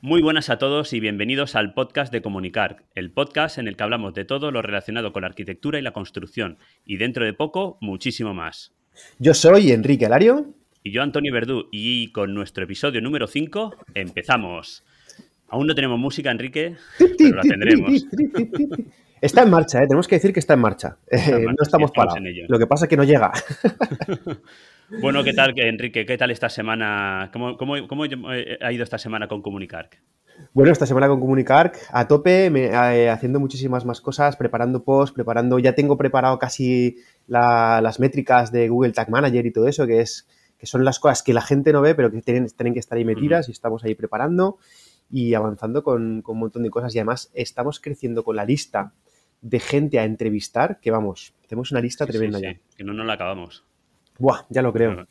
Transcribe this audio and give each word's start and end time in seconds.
Muy 0.00 0.22
buenas 0.22 0.48
a 0.48 0.58
todos 0.58 0.92
y 0.92 1.00
bienvenidos 1.00 1.56
al 1.56 1.74
podcast 1.74 2.12
de 2.12 2.22
Comunicar, 2.22 2.84
el 2.94 3.10
podcast 3.10 3.58
en 3.58 3.66
el 3.66 3.76
que 3.76 3.82
hablamos 3.82 4.14
de 4.14 4.24
todo 4.24 4.52
lo 4.52 4.62
relacionado 4.62 5.12
con 5.12 5.22
la 5.22 5.26
arquitectura 5.26 5.76
y 5.76 5.82
la 5.82 5.90
construcción, 5.90 6.58
y 6.84 6.98
dentro 6.98 7.24
de 7.24 7.32
poco, 7.32 7.78
muchísimo 7.80 8.32
más. 8.32 8.72
Yo 9.18 9.34
soy 9.34 9.72
Enrique 9.72 10.06
Alario. 10.06 10.54
Y 10.84 10.92
yo, 10.92 11.02
Antonio 11.02 11.32
Verdú, 11.32 11.68
y 11.72 12.12
con 12.12 12.32
nuestro 12.32 12.62
episodio 12.62 13.00
número 13.00 13.26
5 13.26 13.74
empezamos. 13.94 14.84
Aún 15.48 15.66
no 15.66 15.74
tenemos 15.74 15.98
música, 15.98 16.30
Enrique, 16.30 16.76
pero 17.18 17.34
la 17.34 17.42
tendremos. 17.42 18.06
Está 19.20 19.42
en 19.42 19.50
marcha, 19.50 19.82
¿eh? 19.82 19.88
tenemos 19.88 20.06
que 20.06 20.14
decir 20.14 20.32
que 20.32 20.38
está 20.38 20.54
en 20.54 20.60
marcha. 20.60 20.96
Eh, 21.10 21.44
no 21.44 21.54
estamos, 21.60 21.90
parados. 21.90 22.20
Lo 22.46 22.56
que 22.56 22.68
pasa 22.68 22.84
es 22.84 22.88
que 22.88 22.96
no 22.96 23.02
llega. 23.02 23.32
Bueno, 24.90 25.22
¿qué 25.22 25.32
tal, 25.32 25.52
Enrique? 25.58 26.06
¿Qué 26.06 26.16
tal 26.16 26.30
esta 26.30 26.48
semana? 26.48 27.30
¿Cómo, 27.32 27.74
ha 28.60 28.72
ido 28.72 28.84
esta 28.84 28.98
semana 28.98 29.28
con 29.28 29.42
Comunicar? 29.42 29.90
Bueno, 30.54 30.72
esta 30.72 30.86
semana 30.86 31.08
con 31.08 31.20
Comunicar 31.20 31.72
a 31.90 32.08
tope, 32.08 32.46
eh, 32.46 33.10
haciendo 33.10 33.40
muchísimas 33.40 33.84
más 33.84 34.00
cosas, 34.00 34.36
preparando 34.36 34.84
posts, 34.84 35.14
preparando, 35.14 35.58
ya 35.58 35.74
tengo 35.74 35.96
preparado 35.96 36.38
casi 36.38 36.96
las 37.26 38.00
métricas 38.00 38.50
de 38.52 38.68
Google 38.68 38.92
Tag 38.92 39.10
Manager 39.10 39.44
y 39.44 39.52
todo 39.52 39.68
eso, 39.68 39.86
que 39.86 40.00
es 40.00 40.26
que 40.58 40.66
son 40.66 40.84
las 40.84 40.98
cosas 40.98 41.22
que 41.22 41.32
la 41.32 41.40
gente 41.40 41.72
no 41.72 41.80
ve, 41.80 41.94
pero 41.94 42.10
que 42.10 42.20
tienen, 42.20 42.48
tienen 42.48 42.72
que 42.72 42.80
estar 42.80 42.98
ahí 42.98 43.04
metidas 43.04 43.48
y 43.48 43.52
estamos 43.52 43.84
ahí 43.84 43.94
preparando 43.94 44.58
y 45.10 45.34
avanzando 45.34 45.82
con, 45.84 46.22
un 46.26 46.38
montón 46.38 46.64
de 46.64 46.70
cosas. 46.70 46.94
Y 46.94 46.98
además 46.98 47.30
estamos 47.34 47.78
creciendo 47.78 48.24
con 48.24 48.36
la 48.36 48.44
lista 48.44 48.92
de 49.40 49.60
gente 49.60 50.00
a 50.00 50.04
entrevistar, 50.04 50.80
que 50.80 50.90
vamos, 50.90 51.32
tenemos 51.46 51.70
una 51.70 51.80
lista 51.80 52.06
tremenda 52.06 52.40
ya. 52.40 52.56
Que 52.76 52.82
no 52.82 52.92
nos 52.92 53.06
la 53.06 53.12
acabamos. 53.12 53.64
Buah, 54.18 54.46
ya 54.48 54.62
lo 54.62 54.72
creo. 54.72 55.06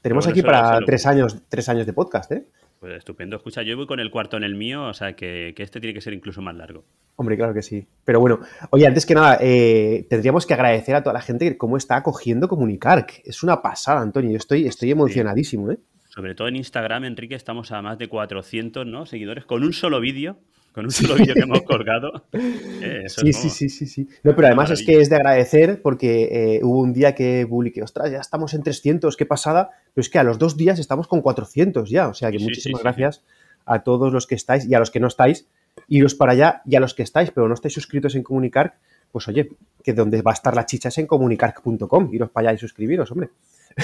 Tenemos 0.00 0.26
aquí 0.26 0.42
para 0.42 0.80
tres 0.80 1.04
años, 1.06 1.42
tres 1.50 1.68
años 1.68 1.84
de 1.84 1.92
podcast, 1.92 2.32
¿eh? 2.32 2.46
Pues 2.80 2.96
estupendo. 2.96 3.36
Escucha, 3.36 3.62
yo 3.62 3.76
voy 3.76 3.86
con 3.86 4.00
el 4.00 4.10
cuarto 4.10 4.36
en 4.38 4.44
el 4.44 4.54
mío, 4.54 4.84
o 4.84 4.94
sea 4.94 5.14
que, 5.14 5.52
este 5.56 5.80
tiene 5.80 5.92
que 5.92 6.00
ser 6.00 6.14
incluso 6.14 6.40
más 6.40 6.54
largo. 6.54 6.84
Hombre, 7.16 7.36
claro 7.36 7.52
que 7.52 7.60
sí. 7.60 7.86
Pero 8.04 8.20
bueno, 8.20 8.40
oye, 8.70 8.86
antes 8.86 9.04
que 9.04 9.14
nada, 9.14 9.36
eh, 9.40 10.06
tendríamos 10.08 10.46
que 10.46 10.54
agradecer 10.54 10.94
a 10.94 11.02
toda 11.02 11.12
la 11.12 11.20
gente 11.20 11.58
cómo 11.58 11.76
está 11.76 11.96
acogiendo 11.96 12.48
Comunicar. 12.48 13.06
Es 13.24 13.42
una 13.42 13.60
pasada, 13.60 14.00
Antonio. 14.00 14.30
Yo 14.30 14.36
estoy, 14.38 14.66
estoy 14.66 14.92
emocionadísimo, 14.92 15.72
¿eh? 15.72 15.78
Sobre 16.08 16.34
todo 16.34 16.48
en 16.48 16.56
Instagram, 16.56 17.04
Enrique, 17.04 17.34
estamos 17.34 17.70
a 17.70 17.82
más 17.82 17.98
de 17.98 18.08
400 18.08 18.86
¿no? 18.86 19.04
seguidores 19.04 19.44
con 19.44 19.62
un 19.62 19.72
solo 19.72 20.00
vídeo 20.00 20.38
con 20.72 20.84
un 20.84 20.90
solo 20.90 21.14
vídeo 21.16 21.34
que 21.34 21.40
hemos 21.40 21.62
colgado. 21.62 22.24
Eh, 22.80 23.04
sí, 23.08 23.32
sí, 23.32 23.50
sí, 23.50 23.68
sí, 23.68 23.86
sí. 23.86 24.08
No, 24.22 24.34
pero 24.36 24.46
además 24.46 24.70
es 24.70 24.84
que 24.84 25.00
es 25.00 25.10
de 25.10 25.16
agradecer 25.16 25.82
porque 25.82 26.28
eh, 26.30 26.60
hubo 26.62 26.80
un 26.80 26.92
día 26.92 27.14
que 27.14 27.44
publiqué, 27.48 27.82
ostras, 27.82 28.10
ya 28.10 28.18
estamos 28.18 28.54
en 28.54 28.62
300, 28.62 29.16
qué 29.16 29.26
pasada, 29.26 29.70
pero 29.92 30.02
es 30.02 30.08
que 30.08 30.18
a 30.18 30.22
los 30.22 30.38
dos 30.38 30.56
días 30.56 30.78
estamos 30.78 31.08
con 31.08 31.20
400 31.20 31.90
ya, 31.90 32.08
o 32.08 32.14
sea 32.14 32.30
que 32.30 32.38
muchísimas 32.38 32.82
gracias 32.82 33.24
a 33.66 33.82
todos 33.82 34.12
los 34.12 34.26
que 34.26 34.36
estáis 34.36 34.64
y 34.66 34.74
a 34.74 34.78
los 34.78 34.90
que 34.90 35.00
no 35.00 35.08
estáis, 35.08 35.48
iros 35.88 36.14
para 36.14 36.32
allá 36.32 36.62
y 36.66 36.76
a 36.76 36.80
los 36.80 36.94
que 36.94 37.02
estáis, 37.02 37.30
pero 37.30 37.48
no 37.48 37.54
estáis 37.54 37.74
suscritos 37.74 38.14
en 38.14 38.22
Comunicar, 38.22 38.76
pues 39.12 39.28
oye, 39.28 39.50
que 39.82 39.92
donde 39.92 40.22
va 40.22 40.32
a 40.32 40.34
estar 40.34 40.54
la 40.54 40.66
chicha 40.66 40.88
es 40.88 40.98
en 40.98 41.06
comunicar.com, 41.06 42.10
iros 42.12 42.30
para 42.30 42.50
allá 42.50 42.56
y 42.56 42.58
suscribiros, 42.58 43.10
hombre. 43.10 43.30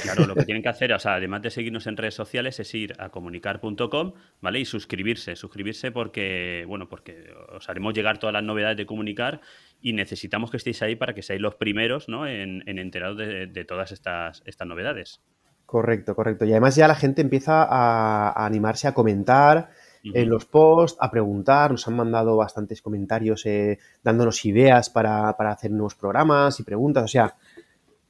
Claro, 0.02 0.26
lo 0.26 0.34
que 0.34 0.44
tienen 0.46 0.62
que 0.62 0.68
hacer, 0.68 0.92
o 0.92 0.98
sea, 0.98 1.14
además 1.14 1.42
de 1.42 1.50
seguirnos 1.50 1.86
en 1.86 1.96
redes 1.96 2.14
sociales, 2.14 2.58
es 2.60 2.74
ir 2.74 2.94
a 2.98 3.10
comunicar.com, 3.10 4.12
¿vale? 4.40 4.60
Y 4.60 4.64
suscribirse, 4.64 5.36
suscribirse 5.36 5.92
porque, 5.92 6.64
bueno, 6.66 6.88
porque 6.88 7.32
os 7.54 7.68
haremos 7.68 7.94
llegar 7.94 8.18
todas 8.18 8.32
las 8.32 8.42
novedades 8.42 8.76
de 8.76 8.86
comunicar 8.86 9.40
y 9.80 9.92
necesitamos 9.92 10.50
que 10.50 10.56
estéis 10.56 10.82
ahí 10.82 10.96
para 10.96 11.14
que 11.14 11.22
seáis 11.22 11.40
los 11.40 11.54
primeros, 11.54 12.08
¿no? 12.08 12.26
En, 12.26 12.62
en 12.66 12.78
enterados 12.78 13.18
de, 13.18 13.64
todas 13.64 13.92
estas, 13.92 14.42
estas 14.46 14.66
novedades. 14.66 15.20
Correcto, 15.66 16.14
correcto. 16.14 16.44
Y 16.44 16.52
además 16.52 16.76
ya 16.76 16.88
la 16.88 16.94
gente 16.94 17.22
empieza 17.22 17.64
a, 17.64 18.46
animarse 18.46 18.86
a 18.88 18.94
comentar 18.94 19.70
en 20.04 20.28
los 20.28 20.44
posts, 20.44 20.98
a 21.00 21.10
preguntar. 21.10 21.70
Nos 21.70 21.88
han 21.88 21.96
mandado 21.96 22.36
bastantes 22.36 22.82
comentarios 22.82 23.46
eh, 23.46 23.78
dándonos 24.02 24.44
ideas 24.44 24.90
para, 24.90 25.36
para 25.36 25.52
hacer 25.52 25.70
nuevos 25.70 25.94
programas 25.94 26.60
y 26.60 26.62
preguntas. 26.62 27.04
O 27.04 27.08
sea, 27.08 27.34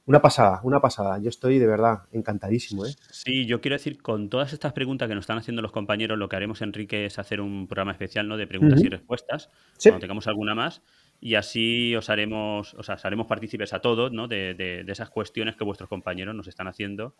una 0.07 0.21
pasada, 0.21 0.59
una 0.63 0.79
pasada. 0.79 1.19
Yo 1.19 1.29
estoy 1.29 1.57
de 1.57 1.65
verdad 1.65 2.03
encantadísimo. 2.11 2.85
¿eh? 2.85 2.93
Sí, 3.09 3.45
yo 3.45 3.59
quiero 3.59 3.75
decir, 3.75 4.01
con 4.01 4.29
todas 4.29 4.53
estas 4.53 4.73
preguntas 4.73 5.07
que 5.07 5.15
nos 5.15 5.23
están 5.23 5.37
haciendo 5.37 5.61
los 5.61 5.71
compañeros, 5.71 6.17
lo 6.17 6.29
que 6.29 6.35
haremos, 6.35 6.61
Enrique, 6.61 7.05
es 7.05 7.17
hacer 7.17 7.41
un 7.41 7.67
programa 7.67 7.91
especial 7.91 8.27
¿no? 8.27 8.37
de 8.37 8.45
preguntas 8.45 8.81
y 8.81 8.89
respuestas, 8.89 9.49
cuando 9.81 9.99
tengamos 9.99 10.27
alguna 10.27 10.53
más, 10.53 10.83
y 11.19 11.35
así 11.35 11.95
os 11.95 12.09
haremos, 12.09 12.75
os 12.75 12.89
haremos 12.89 13.25
partícipes 13.25 13.73
a 13.73 13.79
todos 13.79 14.11
¿no? 14.11 14.27
de, 14.27 14.53
de, 14.53 14.85
esas 14.87 15.09
cuestiones 15.09 15.55
que 15.55 15.63
vuestros 15.63 15.89
compañeros 15.89 16.35
nos 16.35 16.47
están 16.47 16.67
haciendo 16.67 17.15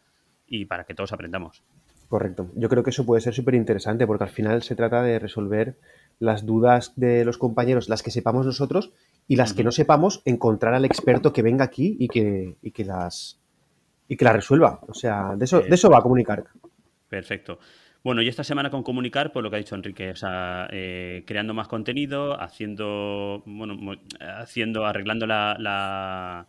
y 0.47 0.66
para 0.66 0.84
que 0.84 0.94
todos 0.94 1.12
aprendamos. 1.12 1.64
Correcto. 2.07 2.51
Yo 2.55 2.69
creo 2.69 2.83
que 2.83 2.91
eso 2.91 3.05
puede 3.05 3.21
ser 3.21 3.33
súper 3.33 3.55
interesante 3.55 4.05
porque 4.05 4.25
al 4.25 4.29
final 4.29 4.61
se 4.63 4.75
trata 4.75 5.01
de 5.01 5.19
resolver 5.19 5.75
las 6.19 6.45
dudas 6.45 6.93
de 6.95 7.25
los 7.25 7.38
compañeros, 7.38 7.89
las 7.89 8.03
que 8.03 8.11
sepamos 8.11 8.45
nosotros 8.45 8.93
y 9.27 9.35
las 9.35 9.53
que 9.53 9.63
no 9.63 9.71
sepamos, 9.71 10.21
encontrar 10.25 10.73
al 10.75 10.85
experto 10.85 11.33
que 11.33 11.41
venga 11.41 11.66
aquí 11.66 11.97
y 11.99 12.07
que, 12.07 12.55
y 12.61 12.71
que 12.71 12.85
las 12.85 13.39
y 14.07 14.17
que 14.17 14.25
la 14.25 14.33
resuelva. 14.33 14.79
O 14.88 14.93
sea, 14.93 15.35
de 15.35 15.45
eso, 15.45 15.61
de 15.61 15.73
eso 15.73 15.89
va 15.89 15.97
a 15.97 16.01
comunicar. 16.01 16.43
Perfecto. 17.09 17.59
Bueno, 18.03 18.22
y 18.22 18.27
esta 18.27 18.43
semana 18.43 18.69
con 18.69 18.83
comunicar, 18.83 19.31
pues 19.31 19.41
lo 19.41 19.49
que 19.49 19.55
ha 19.55 19.59
dicho 19.59 19.73
Enrique, 19.73 20.11
o 20.11 20.16
sea, 20.16 20.67
eh, 20.72 21.23
creando 21.25 21.55
más 21.55 21.67
contenido, 21.67 22.39
haciendo, 22.39 23.41
bueno, 23.47 23.99
haciendo, 24.19 24.85
arreglando 24.85 25.25
la, 25.25 25.55
la, 25.57 26.45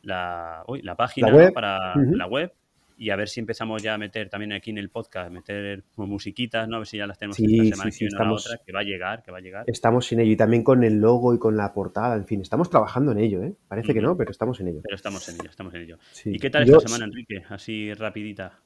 la, 0.00 0.64
la 0.66 0.94
página 0.94 1.52
para 1.52 1.94
la 1.94 2.26
web, 2.26 2.54
y 2.96 3.10
a 3.10 3.16
ver 3.16 3.28
si 3.28 3.40
empezamos 3.40 3.82
ya 3.82 3.94
a 3.94 3.98
meter 3.98 4.28
también 4.28 4.52
aquí 4.52 4.70
en 4.70 4.78
el 4.78 4.90
podcast, 4.90 5.30
meter 5.30 5.84
musiquitas, 5.96 6.68
¿no? 6.68 6.76
A 6.76 6.78
ver 6.80 6.86
si 6.86 6.96
ya 6.96 7.06
las 7.06 7.18
tenemos 7.18 7.38
esta 7.38 7.76
semana 7.76 7.90
sí, 7.90 8.06
una 8.06 8.32
otra, 8.32 8.60
que 8.64 8.72
va 8.72 8.80
a 8.80 8.84
llegar, 8.84 9.22
que 9.22 9.30
va 9.30 9.38
a 9.38 9.40
llegar. 9.40 9.64
Estamos 9.66 10.10
en 10.12 10.20
ello 10.20 10.32
y 10.32 10.36
también 10.36 10.62
con 10.62 10.84
el 10.84 11.00
logo 11.00 11.34
y 11.34 11.38
con 11.38 11.56
la 11.56 11.72
portada, 11.72 12.16
en 12.16 12.26
fin, 12.26 12.40
estamos 12.40 12.70
trabajando 12.70 13.12
en 13.12 13.18
ello, 13.18 13.42
¿eh? 13.42 13.54
Parece 13.68 13.94
que 13.94 14.00
no, 14.00 14.16
pero 14.16 14.30
estamos 14.30 14.60
en 14.60 14.68
ello. 14.68 14.80
Pero 14.82 14.96
estamos 14.96 15.28
en 15.28 15.34
ello, 15.36 15.50
estamos 15.50 15.74
en 15.74 15.82
ello. 15.82 15.98
¿Y 16.24 16.38
qué 16.38 16.50
tal 16.50 16.64
esta 16.64 16.80
semana, 16.80 17.04
Enrique? 17.06 17.42
Así 17.48 17.92
rapidita. 17.94 18.60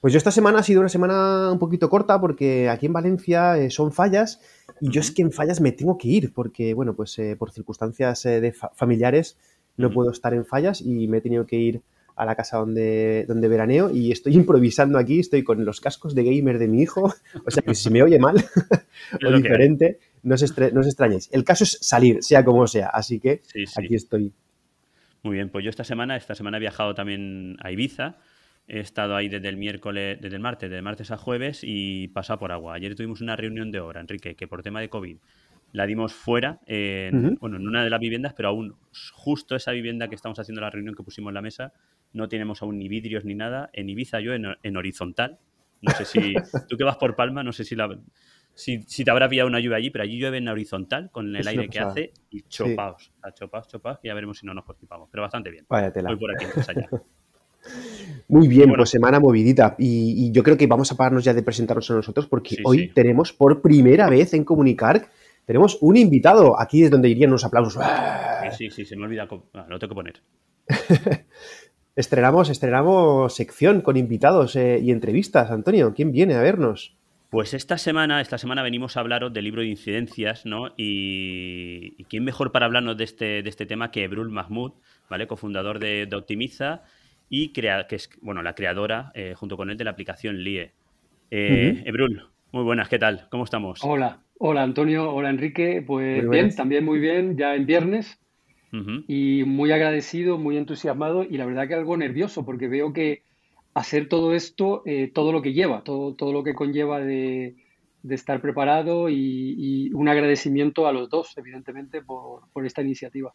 Pues 0.00 0.14
yo 0.14 0.16
esta 0.16 0.30
semana 0.30 0.60
ha 0.60 0.62
sido 0.62 0.80
una 0.80 0.88
semana 0.88 1.52
un 1.52 1.58
poquito 1.58 1.90
corta 1.90 2.18
porque 2.18 2.70
aquí 2.70 2.86
en 2.86 2.94
Valencia 2.94 3.58
eh, 3.58 3.70
son 3.70 3.92
fallas 3.92 4.40
y 4.80 4.90
yo 4.90 5.02
es 5.02 5.10
que 5.10 5.20
en 5.20 5.30
fallas 5.30 5.60
me 5.60 5.72
tengo 5.72 5.98
que 5.98 6.08
ir 6.08 6.32
porque, 6.32 6.72
bueno, 6.72 6.96
pues 6.96 7.18
eh, 7.18 7.36
por 7.38 7.50
circunstancias 7.50 8.24
eh, 8.24 8.40
de 8.40 8.52
familiares 8.52 9.38
no 9.76 9.90
puedo 9.90 10.10
estar 10.10 10.32
en 10.32 10.46
fallas 10.46 10.80
y 10.80 11.06
me 11.06 11.18
he 11.18 11.20
tenido 11.20 11.46
que 11.46 11.56
ir 11.56 11.82
a 12.20 12.26
la 12.26 12.34
casa 12.34 12.58
donde, 12.58 13.24
donde 13.26 13.48
veraneo 13.48 13.90
y 13.90 14.12
estoy 14.12 14.34
improvisando 14.42 14.98
aquí, 14.98 15.20
estoy 15.20 15.42
con 15.42 15.64
los 15.64 15.80
cascos 15.80 16.14
de 16.14 16.22
gamer 16.22 16.58
de 16.58 16.68
mi 16.68 16.82
hijo, 16.82 17.14
o 17.46 17.50
sea 17.50 17.62
que 17.62 17.74
si 17.74 17.90
me 17.90 18.02
oye 18.02 18.18
mal 18.18 18.36
o 19.26 19.32
diferente, 19.32 19.98
no 20.22 20.34
os, 20.34 20.58
no 20.72 20.82
extrañéis. 20.82 21.30
El 21.32 21.44
caso 21.44 21.64
es 21.64 21.78
salir, 21.80 22.22
sea 22.22 22.44
como 22.44 22.66
sea, 22.66 22.88
así 22.88 23.18
que 23.20 23.40
aquí 23.76 23.94
estoy. 23.94 24.32
Muy 25.22 25.36
bien, 25.36 25.48
pues 25.48 25.64
yo 25.64 25.70
esta 25.70 25.84
semana, 25.84 26.16
esta 26.16 26.34
semana 26.34 26.58
he 26.58 26.60
viajado 26.60 26.94
también 26.94 27.56
a 27.60 27.72
Ibiza, 27.72 28.18
he 28.68 28.80
estado 28.80 29.16
ahí 29.16 29.28
desde 29.28 29.48
el 29.48 29.56
miércoles, 29.56 30.18
desde 30.20 30.36
el 30.36 30.42
martes, 30.42 30.70
de 30.70 30.82
martes 30.82 31.10
a 31.10 31.16
jueves 31.16 31.60
y 31.62 32.08
pasado 32.08 32.38
por 32.38 32.52
agua. 32.52 32.74
Ayer 32.74 32.94
tuvimos 32.94 33.20
una 33.20 33.36
reunión 33.36 33.70
de 33.70 33.80
obra, 33.80 34.00
Enrique, 34.00 34.34
que 34.34 34.46
por 34.46 34.62
tema 34.62 34.80
de 34.80 34.88
COVID 34.90 35.16
la 35.72 35.86
dimos 35.86 36.12
fuera, 36.12 36.60
en, 36.66 37.36
bueno, 37.36 37.56
en 37.56 37.66
una 37.66 37.84
de 37.84 37.90
las 37.90 38.00
viviendas, 38.00 38.34
pero 38.34 38.48
aún 38.48 38.74
justo 39.12 39.54
esa 39.54 39.70
vivienda 39.72 40.08
que 40.08 40.14
estamos 40.14 40.38
haciendo 40.38 40.60
la 40.60 40.70
reunión 40.70 40.94
que 40.94 41.02
pusimos 41.02 41.30
en 41.30 41.34
la 41.34 41.42
mesa, 41.42 41.72
no 42.12 42.28
tenemos 42.28 42.62
aún 42.62 42.78
ni 42.78 42.88
vidrios 42.88 43.24
ni 43.24 43.34
nada. 43.34 43.70
En 43.72 43.88
Ibiza 43.88 44.20
yo 44.20 44.32
en, 44.34 44.76
horizontal. 44.76 45.38
No 45.82 45.92
sé 45.92 46.04
si 46.04 46.34
tú 46.68 46.76
que 46.76 46.84
vas 46.84 46.96
por 46.96 47.16
Palma, 47.16 47.42
no 47.42 47.52
sé 47.52 47.64
si, 47.64 47.74
la, 47.74 47.88
si, 48.54 49.04
te 49.04 49.10
habrá 49.10 49.28
pillado 49.28 49.48
una 49.48 49.60
lluvia 49.60 49.78
allí, 49.78 49.90
pero 49.90 50.04
allí 50.04 50.18
llueve 50.18 50.38
en 50.38 50.48
horizontal 50.48 51.10
con 51.10 51.34
el 51.34 51.46
aire 51.46 51.68
que 51.68 51.80
hace 51.80 52.12
y 52.30 52.42
chopaos, 52.42 53.12
chopaos, 53.34 53.68
chopaos, 53.68 53.98
y 54.02 54.08
ya 54.08 54.14
veremos 54.14 54.38
si 54.38 54.46
no 54.46 54.54
nos 54.54 54.64
constipamos. 54.64 55.08
Pero 55.10 55.22
bastante 55.22 55.50
bien. 55.50 55.64
Voy 55.68 56.16
por 56.16 56.34
aquí, 56.34 56.46
allá. 56.68 56.88
Muy 58.28 58.48
bien, 58.48 58.72
pues 58.74 58.90
semana 58.90 59.20
movidita. 59.20 59.74
Y, 59.78 60.32
yo 60.32 60.42
creo 60.42 60.56
que 60.56 60.66
vamos 60.66 60.90
a 60.92 60.96
pararnos 60.96 61.24
ya 61.24 61.34
de 61.34 61.42
presentarnos 61.42 61.90
a 61.90 61.94
nosotros 61.94 62.26
porque 62.26 62.56
hoy 62.64 62.88
tenemos 62.88 63.32
por 63.32 63.60
primera 63.60 64.08
vez 64.08 64.34
en 64.34 64.44
Comunicar, 64.44 65.08
tenemos 65.44 65.78
un 65.80 65.96
invitado. 65.96 66.58
Aquí 66.60 66.84
es 66.84 66.90
donde 66.90 67.08
irían 67.08 67.30
unos 67.30 67.44
aplausos. 67.44 67.82
Sí, 68.56 68.70
sí, 68.70 68.84
se 68.84 68.96
me 68.96 69.04
olvida. 69.04 69.28
Ah, 69.54 69.66
lo 69.68 69.78
tengo 69.78 69.90
que 69.90 69.94
poner. 69.94 70.22
Estrenamos, 72.00 72.48
estrenamos 72.48 73.34
sección 73.34 73.82
con 73.82 73.98
invitados 73.98 74.56
eh, 74.56 74.80
y 74.82 74.90
entrevistas. 74.90 75.50
Antonio, 75.50 75.92
¿quién 75.94 76.12
viene 76.12 76.32
a 76.32 76.40
vernos? 76.40 76.96
Pues 77.28 77.52
esta 77.52 77.76
semana, 77.76 78.22
esta 78.22 78.38
semana 78.38 78.62
venimos 78.62 78.96
a 78.96 79.00
hablaros 79.00 79.34
del 79.34 79.44
libro 79.44 79.60
de 79.60 79.68
incidencias, 79.68 80.46
¿no? 80.46 80.72
Y, 80.78 82.02
quién 82.04 82.24
mejor 82.24 82.52
para 82.52 82.64
hablarnos 82.64 82.96
de 82.96 83.04
este, 83.04 83.42
de 83.42 83.48
este 83.50 83.66
tema 83.66 83.90
que 83.90 84.04
Ebrul 84.04 84.30
Mahmoud, 84.30 84.72
¿vale? 85.10 85.26
Cofundador 85.26 85.78
de, 85.78 86.08
Optimiza 86.10 86.84
y 87.28 87.52
crea, 87.52 87.86
que 87.86 87.96
es 87.96 88.08
bueno, 88.22 88.42
la 88.42 88.54
creadora, 88.54 89.12
eh, 89.14 89.34
junto 89.36 89.58
con 89.58 89.68
él, 89.68 89.76
de 89.76 89.84
la 89.84 89.90
aplicación 89.90 90.38
LIE. 90.38 90.72
Eh, 91.30 91.82
Ebrul, 91.84 92.28
muy 92.50 92.64
buenas, 92.64 92.88
¿qué 92.88 92.98
tal? 92.98 93.26
¿Cómo 93.30 93.44
estamos? 93.44 93.80
Hola, 93.82 94.20
hola 94.38 94.62
Antonio, 94.62 95.12
hola 95.12 95.28
Enrique, 95.28 95.84
pues 95.86 96.26
bien, 96.30 96.54
también 96.56 96.82
muy 96.82 96.98
bien, 96.98 97.36
ya 97.36 97.54
en 97.54 97.66
viernes, 97.66 98.18
y 98.72 99.44
muy 99.44 99.72
agradecido, 99.72 100.38
muy 100.38 100.56
entusiasmado 100.56 101.24
y 101.24 101.36
la 101.36 101.46
verdad 101.46 101.66
que 101.66 101.74
algo 101.74 101.96
nervioso 101.96 102.44
porque 102.44 102.68
veo 102.68 102.92
que 102.92 103.22
hacer 103.74 104.08
todo 104.08 104.34
esto, 104.34 104.82
eh, 104.86 105.10
todo 105.12 105.32
lo 105.32 105.42
que 105.42 105.52
lleva, 105.52 105.82
todo, 105.82 106.14
todo 106.14 106.32
lo 106.32 106.44
que 106.44 106.54
conlleva 106.54 107.00
de, 107.00 107.56
de 108.02 108.14
estar 108.14 108.40
preparado 108.40 109.08
y, 109.08 109.90
un 109.92 110.08
agradecimiento 110.08 110.86
a 110.86 110.92
los 110.92 111.10
dos, 111.10 111.36
evidentemente, 111.36 112.00
por, 112.00 112.42
por 112.52 112.64
esta 112.64 112.82
iniciativa. 112.82 113.34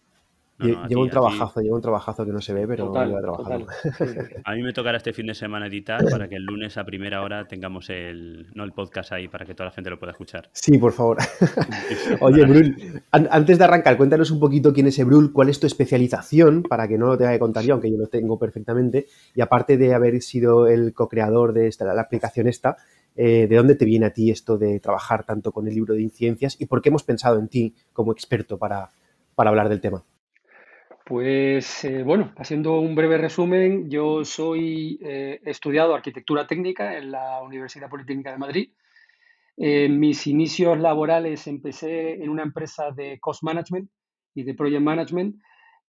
Llevo 0.60 1.04
un 1.04 1.10
trabajazo, 1.10 1.62
llevo 1.62 1.76
un 1.76 1.82
trabajazo 1.82 2.26
que 2.26 2.32
no 2.32 2.42
se 2.42 2.54
ve, 2.54 2.68
pero 2.68 2.88
total, 2.88 3.16
trabajando. 3.22 3.68
A 4.44 4.54
mí 4.54 4.64
me 4.64 4.74
tocará 4.74 4.98
este 4.98 5.14
fin 5.14 5.28
de 5.28 5.34
semana 5.34 5.68
editar 5.68 6.04
para 6.10 6.28
que 6.28 6.36
el 6.36 6.44
lunes 6.44 6.78
a 6.78 6.84
primera 6.84 7.22
hora 7.22 7.48
tengamos 7.48 7.90
el, 7.90 8.48
no 8.54 8.64
el 8.64 8.72
podcast 8.72 9.12
ahí 9.12 9.28
para 9.28 9.46
que 9.46 9.54
toda 9.54 9.70
la 9.70 9.72
gente 9.72 9.90
lo 9.90 10.00
pueda 10.00 10.12
escuchar. 10.12 10.50
Sí, 10.54 10.78
por 10.78 10.94
favor. 10.94 11.18
Oye, 12.22 12.46
Brul, 12.46 13.02
antes 13.12 13.58
de 13.58 13.64
arrancar, 13.64 13.98
cuéntanos 13.98 14.32
un 14.32 14.40
poquito 14.40 14.74
quién 14.74 14.88
es 14.88 14.98
Ebrul, 15.00 15.34
cuál 15.34 15.50
es 15.50 15.60
tu 15.60 15.68
especialización, 15.68 16.64
para 16.64 16.88
que 16.88 16.98
no 16.98 17.08
lo 17.08 17.18
tenga 17.18 17.32
que 17.32 17.40
contar 17.40 17.64
yo, 17.64 17.74
aunque 17.74 17.92
yo 17.92 17.98
lo 17.98 18.08
tengo 18.08 18.40
perfectamente, 18.40 19.08
y 19.34 19.42
aparte 19.42 19.78
de 19.78 19.94
haber 19.94 20.22
sido 20.22 20.68
el 20.68 20.94
co-creador 20.94 21.54
de 21.54 21.68
esta, 21.68 21.86
la 21.86 22.02
aplicación 22.02 22.48
esta, 22.48 22.78
eh, 23.16 23.48
¿de 23.48 23.56
dónde 23.56 23.76
te 23.76 23.86
viene 23.86 24.08
a 24.08 24.14
ti 24.14 24.30
esto 24.30 24.58
de 24.58 24.80
trabajar 24.80 25.24
tanto 25.24 25.52
con 25.52 25.68
el 25.68 25.74
libro 25.74 25.94
de 25.94 26.02
incidencias 26.02 26.58
y 26.60 26.66
por 26.66 26.82
qué 26.82 26.90
hemos 26.90 27.04
pensado 27.04 27.40
en 27.40 27.48
ti 27.48 27.74
como 27.94 28.12
experto 28.12 28.58
para, 28.58 28.90
hablar 29.38 29.70
del 29.70 29.82
tema? 29.82 30.04
Pues 31.06 31.86
eh, 31.86 32.02
bueno, 32.02 32.34
haciendo 32.36 32.80
un 32.80 32.96
breve 32.96 33.20
resumen, 33.20 33.92
yo 33.92 34.26
soy 34.26 34.98
eh, 35.04 35.40
estudiado 35.46 35.94
arquitectura 35.94 36.48
técnica 36.48 36.98
en 36.98 37.12
la 37.12 37.44
Universidad 37.44 37.92
Politécnica 37.92 38.32
de 38.32 38.40
Madrid. 38.40 38.70
En 39.56 40.00
mis 40.00 40.26
inicios 40.26 40.80
laborales 40.80 41.46
empecé 41.46 42.24
en 42.24 42.30
una 42.30 42.42
empresa 42.42 42.90
de 42.90 43.20
cost 43.20 43.44
management 43.44 43.88
y 44.34 44.44
de 44.46 44.56
project 44.56 44.82
management 44.82 45.36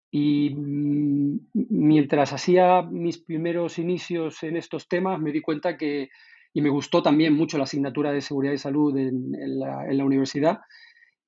y 0.09 0.49
mm, 0.55 1.39
mientras 1.53 2.33
hacía 2.33 2.81
mis 2.81 3.19
primeros 3.19 3.77
inicios 3.77 4.41
en 4.41 4.57
estos 4.57 4.87
temas 4.87 5.19
me 5.19 5.31
di 5.31 5.41
cuenta 5.41 5.77
que 5.77 6.09
y 6.53 6.61
me 6.61 6.69
gustó 6.69 7.03
también 7.03 7.33
mucho 7.33 7.59
la 7.59 7.65
asignatura 7.65 8.11
de 8.11 8.21
seguridad 8.21 8.53
y 8.53 8.57
salud 8.57 8.97
en, 8.97 9.31
la, 9.59 10.05
universidad 10.05 10.61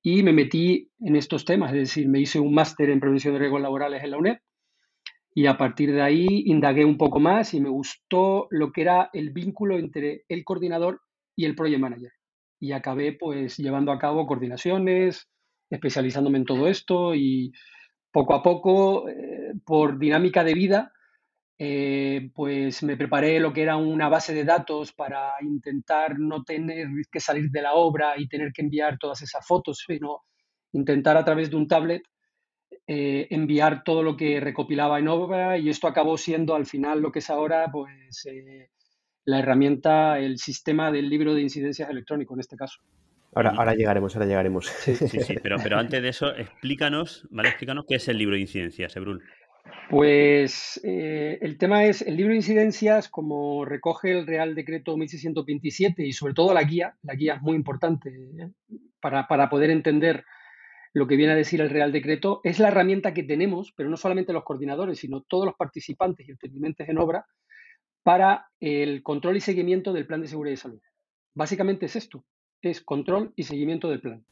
y 0.08 0.22
me 0.22 0.32
metí 0.32 0.88
en 1.00 1.16
estos 1.16 1.44
temas, 1.44 1.72
es 1.72 1.78
decir, 1.78 2.08
me 2.08 2.20
hice 2.20 2.38
un 2.38 2.54
máster 2.54 2.90
en 2.90 3.00
prevención 3.00 3.34
de 3.34 3.40
riesgos 3.40 3.60
laborales 3.60 4.04
en 4.04 4.12
la 4.12 4.18
UNED 4.18 4.36
y 5.34 5.46
a 5.46 5.56
partir 5.58 5.92
de 5.92 6.00
ahí 6.00 6.44
indagué 6.46 6.84
un 6.84 6.96
poco 6.96 7.18
más 7.18 7.54
y 7.54 7.60
me 7.60 7.70
gustó 7.70 8.46
lo 8.50 8.70
que 8.70 8.82
era 8.82 9.10
el 9.12 9.30
vínculo 9.30 9.76
entre 9.76 10.22
el 10.28 10.44
coordinador 10.44 11.00
y 11.34 11.44
el 11.44 11.56
project 11.56 11.80
manager. 11.80 12.12
Y 12.60 12.70
acabé 12.70 13.14
pues 13.14 13.56
llevando 13.56 13.90
a 13.90 13.98
cabo 13.98 14.28
coordinaciones, 14.28 15.28
especializándome 15.70 16.38
en 16.38 16.44
todo 16.44 16.68
esto 16.68 17.16
y 17.16 17.50
poco 18.12 18.34
a 18.34 18.44
poco, 18.44 19.08
eh, 19.08 19.54
por 19.64 19.98
dinámica 19.98 20.44
de 20.44 20.54
vida, 20.54 20.92
eh, 21.58 22.30
pues 22.34 22.82
me 22.82 22.96
preparé 22.96 23.40
lo 23.40 23.52
que 23.52 23.62
era 23.62 23.76
una 23.76 24.08
base 24.08 24.34
de 24.34 24.44
datos 24.44 24.92
para 24.92 25.32
intentar 25.40 26.18
no 26.18 26.44
tener 26.44 26.88
que 27.10 27.20
salir 27.20 27.50
de 27.50 27.62
la 27.62 27.74
obra 27.74 28.14
y 28.18 28.28
tener 28.28 28.52
que 28.52 28.62
enviar 28.62 28.98
todas 28.98 29.22
esas 29.22 29.46
fotos, 29.46 29.82
sino 29.86 30.24
intentar 30.72 31.16
a 31.16 31.24
través 31.24 31.50
de 31.50 31.56
un 31.56 31.66
tablet 31.66 32.02
eh, 32.86 33.26
enviar 33.30 33.84
todo 33.84 34.02
lo 34.02 34.16
que 34.16 34.38
recopilaba 34.38 34.98
en 34.98 35.08
obra 35.08 35.56
y 35.56 35.70
esto 35.70 35.88
acabó 35.88 36.18
siendo 36.18 36.54
al 36.54 36.66
final 36.66 37.00
lo 37.00 37.10
que 37.10 37.20
es 37.20 37.30
ahora 37.30 37.70
pues 37.72 38.26
eh, 38.26 38.68
la 39.24 39.38
herramienta, 39.38 40.18
el 40.18 40.38
sistema 40.38 40.92
del 40.92 41.08
libro 41.08 41.34
de 41.34 41.42
incidencias 41.42 41.88
electrónico 41.88 42.34
en 42.34 42.40
este 42.40 42.56
caso. 42.56 42.80
Ahora, 43.34 43.50
ahora 43.56 43.74
llegaremos, 43.74 44.14
ahora 44.14 44.26
llegaremos. 44.26 44.66
Sí, 44.66 44.94
sí, 44.94 45.18
pero, 45.42 45.56
pero 45.62 45.78
antes 45.78 46.00
de 46.00 46.08
eso, 46.08 46.34
explícanos, 46.34 47.26
¿vale? 47.30 47.48
Explícanos 47.48 47.84
qué 47.88 47.96
es 47.96 48.08
el 48.08 48.18
libro 48.18 48.34
de 48.34 48.42
incidencias, 48.42 48.96
Ebrul. 48.96 49.22
Pues 49.88 50.80
eh, 50.82 51.38
el 51.40 51.58
tema 51.58 51.84
es, 51.84 52.02
el 52.02 52.16
libro 52.16 52.30
de 52.30 52.36
incidencias, 52.36 53.08
como 53.08 53.64
recoge 53.64 54.10
el 54.10 54.26
Real 54.26 54.54
Decreto 54.54 54.96
1627 54.96 56.04
y 56.04 56.12
sobre 56.12 56.34
todo 56.34 56.52
la 56.52 56.64
guía, 56.64 56.96
la 57.02 57.14
guía 57.14 57.34
es 57.34 57.42
muy 57.42 57.54
importante 57.54 58.10
¿eh? 58.10 58.50
para, 59.00 59.48
poder 59.48 59.70
entender 59.70 60.24
lo 60.92 61.06
que 61.06 61.16
viene 61.16 61.32
a 61.32 61.36
decir 61.36 61.60
el 61.60 61.70
Real 61.70 61.92
Decreto, 61.92 62.40
es 62.42 62.58
la 62.58 62.68
herramienta 62.68 63.14
que 63.14 63.22
tenemos, 63.22 63.72
pero 63.76 63.88
no 63.88 63.96
solamente 63.96 64.32
los 64.32 64.42
coordinadores, 64.42 64.98
sino 64.98 65.22
todos 65.22 65.46
los 65.46 65.54
participantes 65.54 66.26
y 66.26 66.32
intervinientes 66.32 66.88
en 66.88 66.98
obra, 66.98 67.26
para 68.02 68.48
el 68.60 69.02
control 69.02 69.36
y 69.36 69.40
seguimiento 69.40 69.92
del 69.92 70.06
plan 70.06 70.22
de 70.22 70.28
seguridad 70.28 70.54
y 70.54 70.56
salud. 70.56 70.80
Básicamente 71.34 71.86
es 71.86 71.96
esto, 71.96 72.24
es 72.62 72.80
control 72.80 73.32
y 73.36 73.44
seguimiento 73.44 73.88
del 73.88 74.00
plan. 74.00 74.24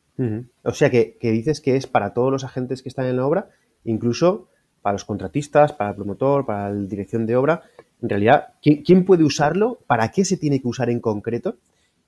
O 0.63 0.73
sea 0.73 0.91
que, 0.91 1.17
que 1.21 1.31
dices 1.33 1.61
que 1.61 1.77
es 1.77 1.87
para 1.87 2.15
todos 2.15 2.33
los 2.33 2.45
agentes 2.45 2.83
que 2.83 2.89
están 2.89 3.07
en 3.07 3.17
la 3.17 3.27
obra, 3.27 3.51
incluso 3.85 4.49
para 4.85 4.93
los 4.93 5.07
contratistas, 5.07 5.73
para 5.73 5.91
el 5.91 5.97
promotor, 5.97 6.45
para 6.45 6.69
la 6.69 6.87
dirección 6.87 7.25
de 7.25 7.37
obra. 7.37 7.63
En 8.03 8.11
realidad, 8.11 8.49
¿quién, 8.61 9.07
puede 9.07 9.25
usarlo? 9.25 9.79
¿Para 9.87 10.11
qué 10.11 10.27
se 10.27 10.37
tiene 10.37 10.61
que 10.61 10.69
usar 10.69 10.91
en 10.91 11.01
concreto? 11.01 11.57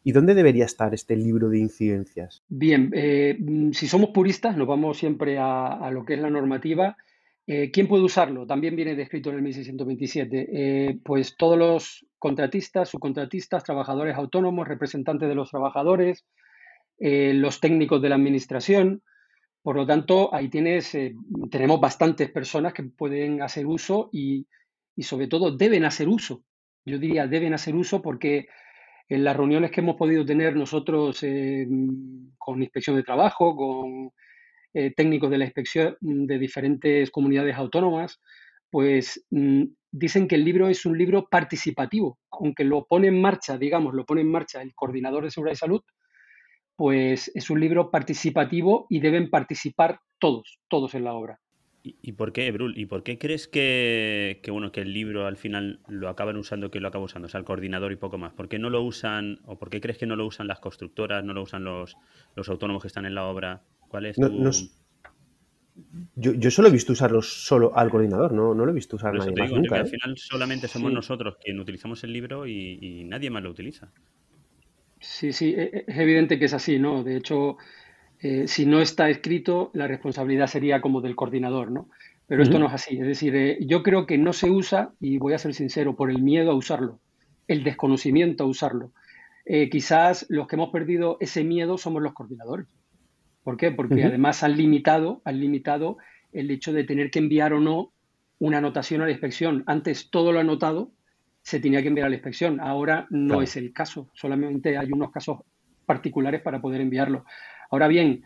¿Y 0.05 0.13
dónde 0.13 0.35
debería 0.35 0.67
estar 0.67 0.93
este 0.93 1.17
libro 1.17 1.49
de 1.49 1.59
incidencias? 1.59 2.43
Bien, 2.51 2.91
eh, 2.95 3.39
si 3.73 3.87
somos 3.89 4.11
puristas, 4.11 4.59
nos 4.59 4.69
vamos 4.69 4.99
siempre 4.99 5.39
a, 5.39 5.89
lo 5.91 6.05
que 6.05 6.15
es 6.15 6.21
la 6.21 6.29
normativa. 6.29 6.99
Eh, 7.47 7.71
¿Quién 7.71 7.89
puede 7.89 8.05
usarlo? 8.05 8.47
También 8.47 8.77
viene 8.77 8.95
descrito 8.95 9.31
en 9.31 9.37
el 9.37 9.43
1627. 9.43 10.49
Eh, 10.53 10.99
pues 11.03 11.35
todos 11.39 11.57
los 11.57 12.07
contratistas, 12.19 12.91
subcontratistas, 12.91 13.65
trabajadores 13.65 14.17
autónomos, 14.17 14.69
representantes 14.69 15.31
de 15.31 15.35
los 15.35 15.49
trabajadores, 15.49 16.27
los 16.99 17.59
técnicos 17.61 18.03
de 18.03 18.09
la 18.11 18.17
administración, 18.17 19.03
por 19.67 19.75
lo 19.75 19.85
tanto, 19.85 20.33
ahí 20.33 20.49
tienes, 20.49 20.95
eh, 20.95 21.17
tenemos 21.51 21.81
bastantes 21.81 22.31
personas 22.31 22.73
que 22.73 22.85
pueden 22.85 23.43
hacer 23.43 23.67
uso 23.67 24.11
y, 24.13 24.47
sobre 24.97 25.27
todo 25.27 25.57
deben 25.57 25.85
hacer 25.85 26.09
uso. 26.09 26.45
Yo 26.85 27.01
diría 27.01 27.27
deben 27.27 27.53
hacer 27.53 27.75
uso 27.75 28.01
porque 28.01 28.47
en 29.09 29.25
las 29.25 29.37
reuniones 29.37 29.73
que 29.73 29.81
hemos 29.81 29.97
podido 29.97 30.25
tener 30.25 30.55
nosotros 30.55 31.21
eh, 31.25 31.67
con 32.39 32.63
inspección 32.63 32.95
de 32.95 33.03
trabajo, 33.03 33.57
con 33.57 34.13
eh, 34.73 34.95
técnicos 34.95 35.33
de 35.33 35.39
la 35.39 35.47
inspección 35.47 35.97
de 36.01 36.39
diferentes 36.39 37.11
comunidades 37.11 37.57
autónomas, 37.57 38.21
pues 38.71 39.27
mm, 39.31 39.65
dicen 39.91 40.29
que 40.29 40.37
el 40.37 40.45
libro 40.45 40.69
es 40.69 40.87
un 40.87 40.97
libro 40.97 41.27
participativo, 41.29 42.21
aunque 42.31 42.63
lo 42.63 42.87
pone 42.87 43.09
en 43.09 43.21
marcha, 43.21 43.59
digamos, 43.59 43.95
lo 43.95 44.07
pone 44.07 44.21
en 44.21 44.31
marcha 44.31 44.63
el 44.63 44.77
coordinador 44.77 45.25
de 45.25 45.33
seguridad 45.33 45.55
y 45.55 45.57
salud, 45.57 45.83
pues 46.77 47.31
es 47.35 47.51
un 47.51 47.61
libro 47.61 47.91
participativo 47.91 48.87
y 48.89 49.01
deben 49.01 49.31
participar 49.31 50.01
todos, 50.19 50.61
todos 50.69 50.95
en 50.95 51.05
la 51.05 51.15
obra. 51.15 51.41
¿Y, 52.03 52.13
por 52.13 52.33
qué, 52.33 52.51
Brul? 52.51 52.77
¿Y 52.77 52.87
por 52.87 53.05
qué 53.05 53.17
crees 53.17 53.47
que, 53.47 54.41
bueno, 54.49 54.73
que 54.73 54.81
el 54.81 54.93
libro 54.93 55.27
al 55.27 55.37
final 55.37 55.79
lo 55.87 56.09
acaban 56.09 56.37
usando, 56.37 56.69
que 56.69 56.81
lo 56.81 56.89
acaba 56.89 57.05
usando? 57.05 57.27
O 57.27 57.29
sea, 57.29 57.39
el 57.39 57.45
coordinador 57.45 57.93
y 57.93 57.97
poco 57.97 58.19
más. 58.19 58.33
¿Por 58.33 58.49
qué 58.49 58.59
no 58.59 58.71
lo 58.71 58.83
usan, 58.83 59.39
o 59.45 59.57
por 59.57 59.71
qué 59.71 59.81
crees 59.81 59.97
que 59.97 60.07
no 60.07 60.17
lo 60.17 60.27
usan 60.27 60.49
las 60.49 60.59
constructoras, 60.59 61.23
no 61.23 61.33
lo 61.33 61.43
usan 61.43 61.63
los, 61.63 61.97
los 62.35 62.49
autónomos 62.49 62.83
que 62.83 62.89
están 62.89 63.07
en 63.07 63.15
la 63.15 63.27
obra? 63.27 63.63
¿Cuál 63.87 64.07
es 64.07 64.17
tu... 64.17 64.53
yo, 66.17 66.51
solo 66.51 66.69
he 66.69 66.73
visto 66.73 66.93
usarlo 66.93 67.23
solo 67.23 67.71
al 67.77 67.89
coordinador, 67.89 68.33
no, 68.33 68.53
no 68.53 68.65
lo 68.65 68.73
he 68.73 68.75
visto 68.75 68.97
usar 68.97 69.15
nadie 69.15 69.33
más 69.39 69.53
nunca. 69.53 69.77
Al 69.77 69.87
¿eh? 69.87 69.91
final 69.91 70.17
solamente 70.17 70.67
somos 70.67 70.93
nosotros 70.93 71.37
quien 71.41 71.61
utilizamos 71.61 72.03
el 72.03 72.13
libro 72.13 72.49
y 72.49 73.05
nadie 73.05 73.31
más 73.31 73.45
lo 73.45 73.51
utiliza. 73.51 73.93
Sí, 75.01 75.33
sí, 75.33 75.55
e, 75.57 75.63
e, 75.63 75.85
es 75.87 75.99
evidente 75.99 76.39
que 76.39 76.47
es 76.47 76.55
así, 76.55 76.79
¿no? 76.79 77.05
De 77.05 77.17
hecho, 77.17 77.57
eh, 78.21 78.49
si 78.49 78.67
no 78.67 78.81
está 78.81 79.11
escrito, 79.11 79.71
la 79.75 79.87
responsabilidad 79.87 80.47
sería 80.47 80.81
como 80.81 81.01
del 81.01 81.17
coordinador, 81.17 81.71
¿no? 81.71 81.89
Pero 82.27 82.43
esto 82.43 82.59
no 82.59 82.67
es 82.67 82.73
así. 82.73 82.99
Es 82.99 83.07
decir, 83.07 83.37
eh, 83.37 83.59
yo 83.61 83.83
creo 83.83 84.05
que 84.05 84.19
no 84.19 84.33
se 84.33 84.51
usa, 84.51 84.93
y 85.01 85.19
voy 85.19 85.35
a 85.35 85.39
ser 85.39 85.55
sincero, 85.55 85.95
por 85.95 86.11
el 86.11 86.23
miedo 86.23 86.51
a 86.51 86.55
usarlo, 86.55 86.99
el 87.47 87.63
desconocimiento 87.63 88.45
a 88.45 88.47
usarlo. 88.49 88.93
Eh, 89.45 89.71
quizás 89.71 90.27
los 90.29 90.49
que 90.49 90.57
hemos 90.57 90.71
perdido 90.71 91.19
ese 91.21 91.45
miedo 91.45 91.79
somos 91.79 92.03
los 92.03 92.15
coordinadores. 92.15 92.67
¿Por 93.45 93.57
qué? 93.57 93.71
Porque 93.71 94.03
además 94.03 94.43
han 94.43 94.57
limitado, 94.57 95.23
han 95.25 95.39
limitado 95.39 95.99
el 96.33 96.51
hecho 96.51 96.73
de 96.73 96.83
tener 96.83 97.13
que 97.13 97.21
enviar 97.21 97.53
o 97.53 97.61
no 97.61 97.93
una 98.41 98.59
anotación 98.59 99.03
a 99.03 99.05
la 99.05 99.13
inspección. 99.13 99.63
Antes 99.67 100.11
todo 100.11 100.33
lo 100.33 100.41
anotado 100.41 100.91
se 101.47 101.61
tenía 101.61 101.81
que 101.81 101.87
enviar 101.87 102.07
a 102.07 102.11
la 102.11 102.17
inspección. 102.17 102.59
Ahora 102.59 103.07
no 103.09 103.41
es 103.41 103.57
el 103.57 103.73
caso, 103.73 104.11
solamente 104.15 104.77
hay 104.77 104.91
unos 104.91 105.13
casos 105.13 105.43
particulares 105.87 106.43
para 106.43 106.61
poder 106.61 106.81
enviarlo. 106.81 107.25
Ahora 107.71 107.87
bien, 107.87 108.25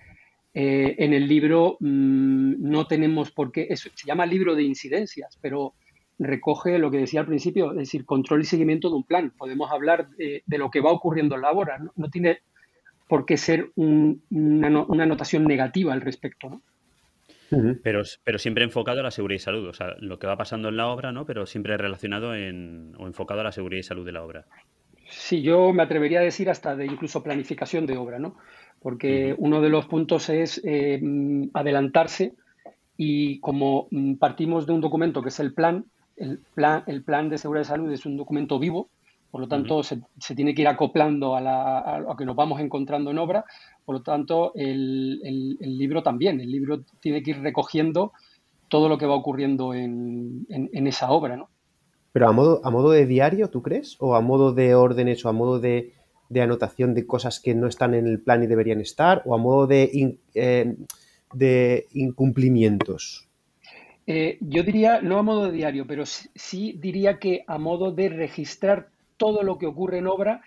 eh, 0.55 0.95
en 0.97 1.13
el 1.13 1.29
libro 1.29 1.77
mm, 1.81 2.55
no 2.59 2.87
tenemos 2.87 3.31
por 3.31 3.53
qué, 3.53 3.77
se 3.77 3.91
llama 4.07 4.25
libro 4.25 4.55
de 4.55 4.63
incidencias, 4.63 5.39
pero 5.43 5.75
recoge 6.19 6.79
lo 6.79 6.91
que 6.91 6.97
decía 6.97 7.21
al 7.21 7.27
principio, 7.27 7.73
es 7.73 7.77
decir, 7.77 8.07
control 8.07 8.41
y 8.41 8.45
seguimiento 8.47 8.89
de 8.89 8.97
un 8.97 9.05
plan. 9.05 9.35
Podemos 9.37 9.71
hablar 9.71 10.09
de, 10.17 10.43
lo 10.47 10.71
que 10.71 10.81
va 10.81 10.91
ocurriendo 10.91 11.35
en 11.35 11.43
la 11.43 11.51
obra, 11.51 11.79
no, 11.95 12.09
tiene 12.09 12.39
por 13.07 13.27
qué 13.27 13.37
ser 13.37 13.71
una, 13.75 14.17
una, 14.31 15.05
anotación 15.05 15.45
negativa 15.45 15.93
al 15.93 16.01
respecto. 16.01 16.49
¿no? 16.49 16.63
Pero, 17.83 18.03
pero 18.25 18.39
siempre 18.39 18.65
enfocado 18.65 19.01
a 19.01 19.03
la 19.03 19.11
seguridad 19.11 19.37
y 19.37 19.41
salud, 19.41 19.69
o 19.69 19.73
sea, 19.73 19.95
lo 19.99 20.19
que 20.19 20.27
va 20.27 20.37
pasando 20.37 20.69
en 20.69 20.77
la 20.77 20.89
obra, 20.89 21.13
¿no? 21.13 21.27
Pero 21.27 21.47
siempre 21.47 21.77
relacionado 21.77 22.35
en, 22.35 22.95
o 22.99 23.07
enfocado 23.07 23.41
a 23.41 23.45
la 23.45 23.53
seguridad 23.53 23.81
y 23.81 23.85
salud 23.85 24.07
de 24.07 24.13
la 24.13 24.23
obra. 24.23 24.47
Sí, 25.09 25.43
yo 25.43 25.73
me 25.73 25.83
atrevería 25.83 26.21
a 26.21 26.23
decir 26.23 26.49
hasta 26.49 26.77
de 26.77 26.87
incluso 26.87 27.23
planificación 27.23 27.87
de 27.87 27.97
obra, 27.97 28.19
¿no? 28.19 28.37
Porque 28.81 29.35
uno 29.39 29.61
de 29.61 29.69
los 29.69 29.87
puntos 29.87 30.29
es 30.29 30.61
eh, 30.65 31.01
adelantarse 31.53 32.35
y 32.97 33.41
como 33.41 33.89
partimos 34.19 34.67
de 34.67 34.73
un 34.73 34.81
documento 34.81 35.23
que 35.23 35.31
es 35.31 35.41
el 35.41 35.53
plan, 35.53 35.87
el 36.17 36.39
plan, 36.55 36.85
el 36.87 37.03
plan 37.03 37.29
de 37.29 37.39
seguridad 37.39 37.65
y 37.65 37.69
salud 37.69 37.93
es 37.93 38.07
un 38.07 38.17
documento 38.17 38.59
vivo, 38.59 38.89
Por 39.31 39.41
lo 39.41 39.49
tanto, 39.49 39.83
se, 39.85 40.01
tiene 40.35 40.55
que 40.55 40.63
ir 40.63 40.69
acoplando 40.69 41.37
a, 41.37 42.01
lo 42.01 42.17
que 42.17 42.25
nos 42.25 42.35
vamos 42.35 42.61
encontrando 42.61 43.11
en 43.13 43.19
obra. 43.19 43.45
Por 43.85 43.97
lo 43.97 44.03
tanto, 44.03 44.53
el, 44.57 45.21
libro 45.61 46.03
también. 46.03 46.41
El 46.41 46.51
libro 46.51 46.83
tiene 47.01 47.23
que 47.23 47.31
ir 47.31 47.41
recogiendo 47.41 48.13
todo 48.69 48.89
lo 48.89 48.99
que 48.99 49.07
va 49.07 49.15
ocurriendo 49.15 49.73
en, 49.73 50.47
esa 50.87 51.13
obra, 51.13 51.37
¿no? 51.37 51.49
Pero 52.13 52.29
a 52.29 52.33
modo, 52.33 52.61
a 52.65 52.71
modo 52.71 52.91
de 52.91 53.07
diario, 53.07 53.51
¿tú 53.51 53.63
crees? 53.63 53.97
¿O 54.01 54.17
a 54.17 54.21
modo 54.21 54.53
de 54.53 54.75
órdenes 54.75 55.25
o 55.25 55.29
a 55.29 55.33
modo 55.33 55.61
de, 55.61 55.93
anotación 56.35 56.93
de 56.93 57.07
cosas 57.07 57.39
que 57.39 57.55
no 57.55 57.69
están 57.69 57.95
en 57.95 58.09
el 58.09 58.21
plan 58.21 58.43
y 58.43 58.49
deberían 58.49 58.81
estar? 58.81 59.23
¿O 59.27 59.35
a 59.37 59.39
modo 59.39 59.69
de, 59.69 60.19
eh, 60.35 60.77
de 61.33 61.87
incumplimientos? 61.93 63.29
Eh, 64.09 64.39
yo 64.41 64.65
diría, 64.65 65.01
no 65.03 65.19
a 65.19 65.23
modo 65.23 65.47
de 65.47 65.53
diario, 65.53 65.87
pero 65.87 66.05
sí, 66.05 66.77
diría 66.81 67.21
que 67.21 67.45
a 67.47 67.59
modo 67.59 67.93
de 67.93 68.09
registrar 68.09 68.89
todo 69.21 69.43
lo 69.43 69.59
que 69.59 69.67
ocurre 69.67 69.99
en 69.99 70.07
obra 70.07 70.41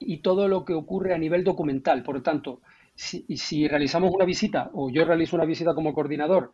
y 0.00 0.18
todo 0.18 0.48
lo 0.48 0.64
que 0.64 0.74
ocurre 0.74 1.14
a 1.14 1.18
nivel 1.18 1.44
documental. 1.44 2.02
Por 2.02 2.16
lo 2.16 2.22
tanto, 2.22 2.60
si, 2.96 3.68
realizamos 3.68 4.12
una 4.12 4.24
visita 4.24 4.68
o 4.74 4.90
yo 4.90 5.04
realizo 5.04 5.36
una 5.36 5.44
visita 5.44 5.74
como 5.74 5.94
coordinador 5.94 6.50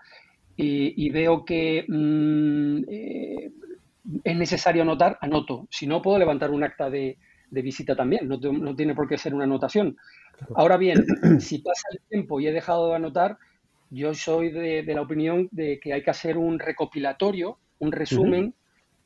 y, 0.54 1.08
veo 1.08 1.46
que 1.46 1.86
mm, 1.88 2.84
eh, 2.88 3.52
es 4.22 4.36
necesario 4.36 4.82
anotar, 4.82 5.16
anoto. 5.22 5.66
Si 5.70 5.86
no, 5.86 6.02
puedo 6.02 6.18
levantar 6.18 6.50
un 6.50 6.62
acta 6.62 6.90
de, 6.90 7.16
visita 7.50 7.96
también, 7.96 8.28
no, 8.28 8.38
no, 8.38 8.76
tiene 8.76 8.94
por 8.94 9.08
qué 9.08 9.16
ser 9.16 9.34
una 9.34 9.44
anotación. 9.44 9.96
Ahora 10.54 10.76
bien, 10.76 11.06
si 11.40 11.58
pasa 11.60 11.88
el 11.92 12.00
tiempo 12.06 12.38
y 12.38 12.48
he 12.48 12.52
dejado 12.52 12.90
de 12.90 12.96
anotar, 12.96 13.38
yo 13.88 14.12
soy 14.12 14.50
de, 14.50 14.84
la 14.94 15.00
opinión 15.00 15.48
de 15.52 15.80
que 15.80 15.94
hay 15.94 16.02
que 16.02 16.10
hacer 16.10 16.36
un 16.36 16.58
recopilatorio, 16.58 17.56
un 17.78 17.92
resumen 17.92 18.54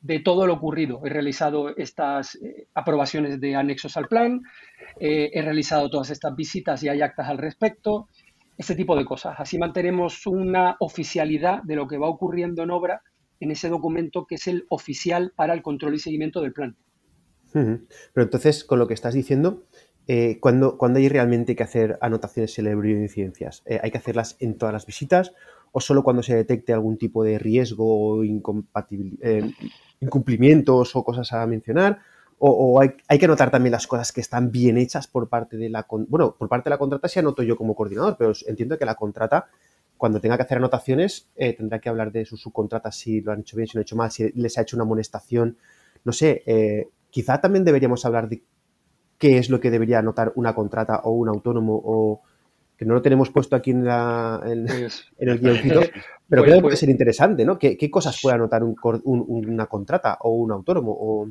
de 0.07 0.19
todo 0.19 0.47
lo 0.47 0.53
ocurrido. 0.53 1.01
He 1.03 1.09
realizado 1.09 1.75
estas 1.75 2.35
eh, 2.35 2.67
aprobaciones 2.73 3.41
de 3.41 3.55
anexos 3.55 3.97
al 3.97 4.07
plan, 4.07 4.41
eh, 5.01 5.29
he 5.33 5.41
realizado 5.41 5.89
todas 5.89 6.09
estas 6.11 6.33
visitas 6.33 6.81
y 6.81 6.87
hay 6.87 7.01
actas 7.01 7.27
al 7.27 7.37
respecto, 7.37 8.07
ese 8.57 8.73
tipo 8.73 8.95
de 8.95 9.03
cosas. 9.03 9.35
Así 9.37 9.57
mantenemos 9.59 10.25
una 10.25 10.77
oficialidad 10.79 11.61
de 11.63 11.75
lo 11.75 11.87
que 11.87 11.97
va 11.97 12.07
ocurriendo 12.07 12.63
en 12.63 12.71
obra 12.71 13.01
en 13.41 13.51
ese 13.51 13.67
documento 13.67 14.25
que 14.25 14.35
es 14.35 14.47
el 14.47 14.65
oficial 14.69 15.33
para 15.35 15.53
el 15.53 15.61
control 15.61 15.95
y 15.95 15.99
seguimiento 15.99 16.41
del 16.41 16.53
plan. 16.53 16.77
Pero 17.51 17.77
entonces, 18.15 18.63
con 18.63 18.79
lo 18.79 18.87
que 18.87 18.93
estás 18.93 19.13
diciendo, 19.13 19.65
eh, 20.07 20.39
¿cuándo, 20.39 20.77
hay 20.95 21.09
realmente 21.09 21.55
que 21.55 21.63
hacer 21.63 21.97
anotaciones 22.01 22.55
de 22.55 22.71
incidencias? 22.71 23.63
¿Hay 23.81 23.91
que 23.91 23.97
hacerlas 23.97 24.37
en 24.39 24.57
todas 24.57 24.73
las 24.73 24.85
visitas 24.85 25.33
o 25.77 25.79
solo 25.79 26.01
cuando 26.01 26.23
se 26.23 26.35
detecte 26.35 26.73
algún 26.73 26.97
tipo 26.97 27.23
de 27.23 27.37
riesgo 27.37 27.85
o 27.85 28.23
eh, 28.23 29.51
incumplimientos 29.99 30.95
o 30.95 31.03
cosas 31.03 31.31
a 31.33 31.45
mencionar? 31.45 31.99
¿O, 32.39 32.79
hay, 32.79 33.19
que 33.19 33.25
anotar 33.25 33.51
también 33.51 33.73
las 33.73 33.85
cosas 33.85 34.11
que 34.11 34.21
están 34.21 34.51
bien 34.51 34.79
hechas 34.79 35.05
por 35.05 35.29
parte 35.29 35.55
de 35.55 35.69
la... 35.69 35.85
Bueno, 36.07 36.35
por 36.35 36.49
parte 36.49 36.67
de 36.67 36.71
la 36.71 36.79
contrata 36.79 37.07
sí 37.07 37.19
anoto 37.19 37.43
yo 37.43 37.55
como 37.55 37.75
coordinador, 37.75 38.15
pero 38.17 38.33
entiendo 38.47 38.75
que 38.79 38.85
la 38.85 38.95
contrata 38.95 39.49
cuando 39.97 40.19
tenga 40.19 40.35
que 40.35 40.43
hacer 40.43 40.57
anotaciones, 40.57 41.29
tendrá 41.35 41.77
que 41.77 41.89
hablar 41.89 42.11
de 42.11 42.25
sus 42.25 42.41
subcontratas 42.41 42.95
si 42.95 43.21
lo 43.21 43.31
han 43.31 43.41
hecho 43.41 43.55
bien, 43.55 43.67
si 43.67 43.77
lo 43.77 43.81
han 43.81 43.83
hecho 43.83 43.95
mal, 43.95 44.09
si 44.09 44.31
les 44.31 44.57
ha 44.57 44.61
hecho 44.61 44.77
una 44.77 44.83
amonestación. 44.83 45.57
No 46.03 46.11
sé, 46.11 46.89
quizá 47.11 47.39
también 47.39 47.65
deberíamos 47.65 48.03
hablar 48.03 48.29
de 48.29 48.41
qué 49.19 49.37
es 49.37 49.51
lo 49.51 49.59
que 49.59 49.69
debería 49.69 49.99
anotar 49.99 50.31
una 50.35 50.55
contrata 50.55 51.01
o 51.03 51.11
un 51.11 51.29
autónomo 51.29 51.79
o 51.85 52.21
que 52.77 52.85
no 52.85 52.93
lo 52.93 53.01
tenemos 53.01 53.31
puesto 53.31 53.55
aquí 53.55 53.71
en, 53.71 53.85
la, 53.85 54.41
en, 54.45 54.65
pues, 54.65 55.11
el 55.17 55.39
guioncito, 55.39 55.81
pero 56.29 56.43
creo 56.43 56.55
que 56.55 56.61
puede 56.61 56.73
pues 56.73 56.79
ser 56.79 56.89
interesante, 56.89 57.43
¿no? 57.43 57.57
¿Qué, 57.57 57.89
cosas 57.89 58.19
puede 58.21 58.35
anotar 58.35 58.61
una 58.63 59.65
contrata 59.65 60.17
o 60.21 60.29
un 60.31 60.51
autónomo? 60.51 60.95
O... 60.97 61.29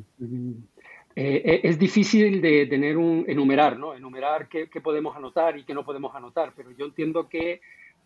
Eh, 1.19 1.41
eh, 1.43 1.61
es 1.63 1.79
difícil 1.79 2.41
de 2.41 2.67
tener 2.67 2.95
un 2.95 3.25
enumerar, 3.27 3.79
¿no? 3.79 3.95
Enumerar 3.95 4.47
qué, 4.47 4.67
podemos 4.83 5.15
anotar 5.15 5.57
y 5.57 5.63
qué 5.63 5.73
no 5.73 5.83
podemos 5.83 6.13
anotar, 6.13 6.53
pero 6.55 6.69
yo 6.77 6.85
entiendo 6.85 7.27
que 7.27 7.61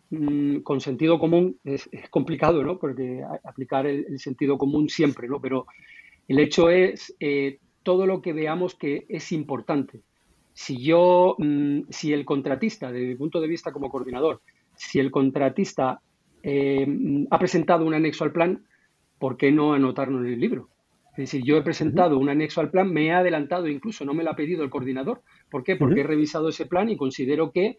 mm, 0.08 0.60
con 0.60 0.80
sentido 0.80 1.18
común 1.18 1.58
es, 1.64 1.90
complicado, 2.08 2.62
¿no? 2.62 2.78
Porque 2.78 3.22
aplicar 3.44 3.86
el, 3.86 4.18
sentido 4.18 4.56
común 4.56 4.88
siempre, 4.88 5.28
¿no? 5.28 5.42
Pero 5.42 5.66
el 6.26 6.38
hecho 6.38 6.70
es 6.70 7.14
eh, 7.20 7.58
todo 7.82 8.06
lo 8.06 8.22
que 8.22 8.32
veamos 8.32 8.76
que 8.76 9.04
es 9.08 9.30
importante. 9.32 10.00
Si 10.54 10.82
yo, 10.82 11.36
mm, 11.38 11.82
si 11.88 12.12
el 12.12 12.24
contratista, 12.24 12.92
desde 12.92 13.06
mi 13.06 13.14
punto 13.14 13.40
de 13.40 13.48
vista 13.48 13.72
como 13.72 13.90
coordinador, 13.90 14.42
si 14.74 14.98
el 14.98 15.10
contratista 15.10 16.00
eh, 16.42 16.86
ha 17.30 17.38
presentado 17.38 17.86
un 17.86 17.94
anexo 17.94 18.24
al 18.24 18.32
plan, 18.32 18.64
¿por 19.18 19.36
qué 19.36 19.52
no 19.52 19.72
anotarlo 19.72 20.18
en 20.18 20.32
el 20.32 20.40
libro? 20.40 20.68
Es 21.12 21.18
decir, 21.18 21.42
yo 21.44 21.58
he 21.58 21.62
presentado 21.62 22.18
un 22.18 22.30
anexo 22.30 22.60
al 22.60 22.70
plan, 22.70 22.90
me 22.90 23.06
he 23.06 23.12
adelantado, 23.12 23.68
incluso 23.68 24.04
no 24.04 24.14
me 24.14 24.24
lo 24.24 24.30
ha 24.30 24.36
pedido 24.36 24.64
el 24.64 24.70
coordinador. 24.70 25.22
¿Por 25.50 25.62
qué? 25.62 25.76
Porque 25.76 26.00
he 26.00 26.04
revisado 26.04 26.48
ese 26.48 26.64
plan 26.64 26.88
y 26.88 26.96
considero 26.96 27.52
que 27.52 27.76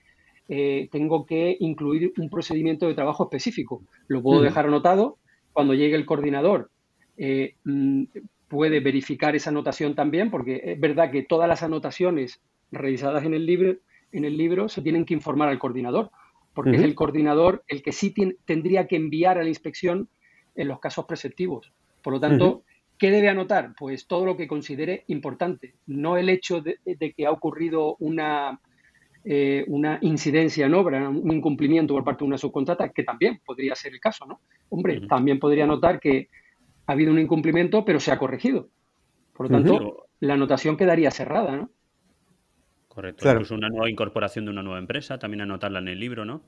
eh, 0.49 0.87
tengo 0.91 1.25
que 1.25 1.57
incluir 1.59 2.13
un 2.17 2.29
procedimiento 2.29 2.87
de 2.87 2.93
trabajo 2.93 3.23
específico. 3.23 3.81
Lo 4.07 4.21
puedo 4.21 4.41
dejar 4.41 4.67
anotado. 4.67 5.17
Cuando 5.51 5.73
llegue 5.73 5.95
el 5.95 6.05
coordinador, 6.05 6.69
eh, 7.17 7.55
mm, 7.63 8.03
puede 8.47 8.79
verificar 8.81 9.35
esa 9.35 9.49
anotación 9.49 9.95
también, 9.95 10.29
porque 10.29 10.61
es 10.63 10.79
verdad 10.79 11.11
que 11.11 11.23
todas 11.23 11.49
las 11.49 11.63
anotaciones 11.63 12.39
revisadas 12.73 13.23
en 13.25 13.33
el 13.33 13.45
libro, 13.45 13.75
en 14.11 14.25
el 14.25 14.37
libro 14.37 14.69
se 14.69 14.81
tienen 14.81 15.05
que 15.05 15.13
informar 15.13 15.49
al 15.49 15.59
coordinador, 15.59 16.11
porque 16.53 16.75
es 16.75 16.83
el 16.83 16.95
coordinador 16.95 17.63
el 17.67 17.81
que 17.81 17.91
sí 17.91 18.13
tendría 18.45 18.87
que 18.87 18.95
enviar 18.95 19.37
a 19.37 19.43
la 19.43 19.49
inspección 19.49 20.07
en 20.55 20.67
los 20.67 20.79
casos 20.79 21.05
preceptivos. 21.05 21.71
Por 22.01 22.13
lo 22.13 22.19
tanto, 22.19 22.63
¿qué 22.97 23.09
debe 23.09 23.29
anotar? 23.29 23.73
Pues 23.77 24.07
todo 24.07 24.25
lo 24.25 24.37
que 24.37 24.47
considere 24.47 25.03
importante, 25.07 25.73
no 25.87 26.17
el 26.17 26.29
hecho 26.29 26.61
de, 26.61 26.77
que 27.15 27.25
ha 27.25 27.31
ocurrido 27.31 27.95
una, 27.99 28.59
eh, 29.25 29.65
una 29.67 29.97
incidencia 30.01 30.67
en 30.67 30.75
obra, 30.75 31.09
un 31.09 31.31
incumplimiento 31.31 31.93
por 31.95 32.03
parte 32.03 32.19
de 32.23 32.27
una 32.27 32.37
subcontrata, 32.37 32.89
que 32.89 33.03
también 33.03 33.41
podría 33.43 33.73
ser 33.73 33.93
el 33.93 33.99
caso, 33.99 34.25
¿no? 34.27 34.41
Hombre, 34.69 35.01
también 35.07 35.39
podría 35.39 35.65
notar 35.65 35.99
que 35.99 36.29
ha 36.85 36.91
habido 36.91 37.11
un 37.11 37.19
incumplimiento, 37.19 37.83
pero 37.83 37.99
se 37.99 38.11
ha 38.11 38.19
corregido. 38.19 38.69
Por 39.33 39.49
lo 39.49 39.57
tanto, 39.57 40.05
la 40.19 40.35
anotación 40.35 40.77
quedaría 40.77 41.09
cerrada, 41.09 41.55
¿no? 41.55 41.71
Correcto. 42.93 43.27
Incluso 43.27 43.55
una 43.55 43.69
nueva 43.69 43.89
incorporación 43.89 44.45
de 44.45 44.51
una 44.51 44.61
nueva 44.61 44.79
empresa, 44.79 45.17
también 45.17 45.41
anotarla 45.41 45.79
en 45.79 45.87
el 45.87 45.99
libro, 45.99 46.25
¿no? 46.25 46.43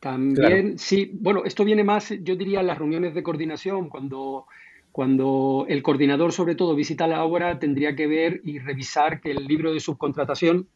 También, 0.00 0.78
sí. 0.78 1.10
Bueno, 1.20 1.42
esto 1.44 1.64
viene 1.64 1.84
más, 1.84 2.14
yo 2.22 2.36
diría, 2.36 2.60
en 2.60 2.66
las 2.66 2.78
reuniones 2.78 3.14
de 3.14 3.22
coordinación, 3.22 3.88
cuando, 3.88 4.46
cuando 4.92 5.66
el 5.68 5.82
coordinador, 5.82 6.32
sobre 6.32 6.54
todo, 6.54 6.74
visita 6.74 7.06
la 7.06 7.24
obra, 7.24 7.58
tendría 7.58 7.94
que 7.94 8.06
ver 8.06 8.40
y 8.44 8.58
revisar 8.58 9.20
que 9.20 9.32
el 9.32 9.46
libro 9.46 9.72
de 9.72 9.80
subcontratación 9.80 10.66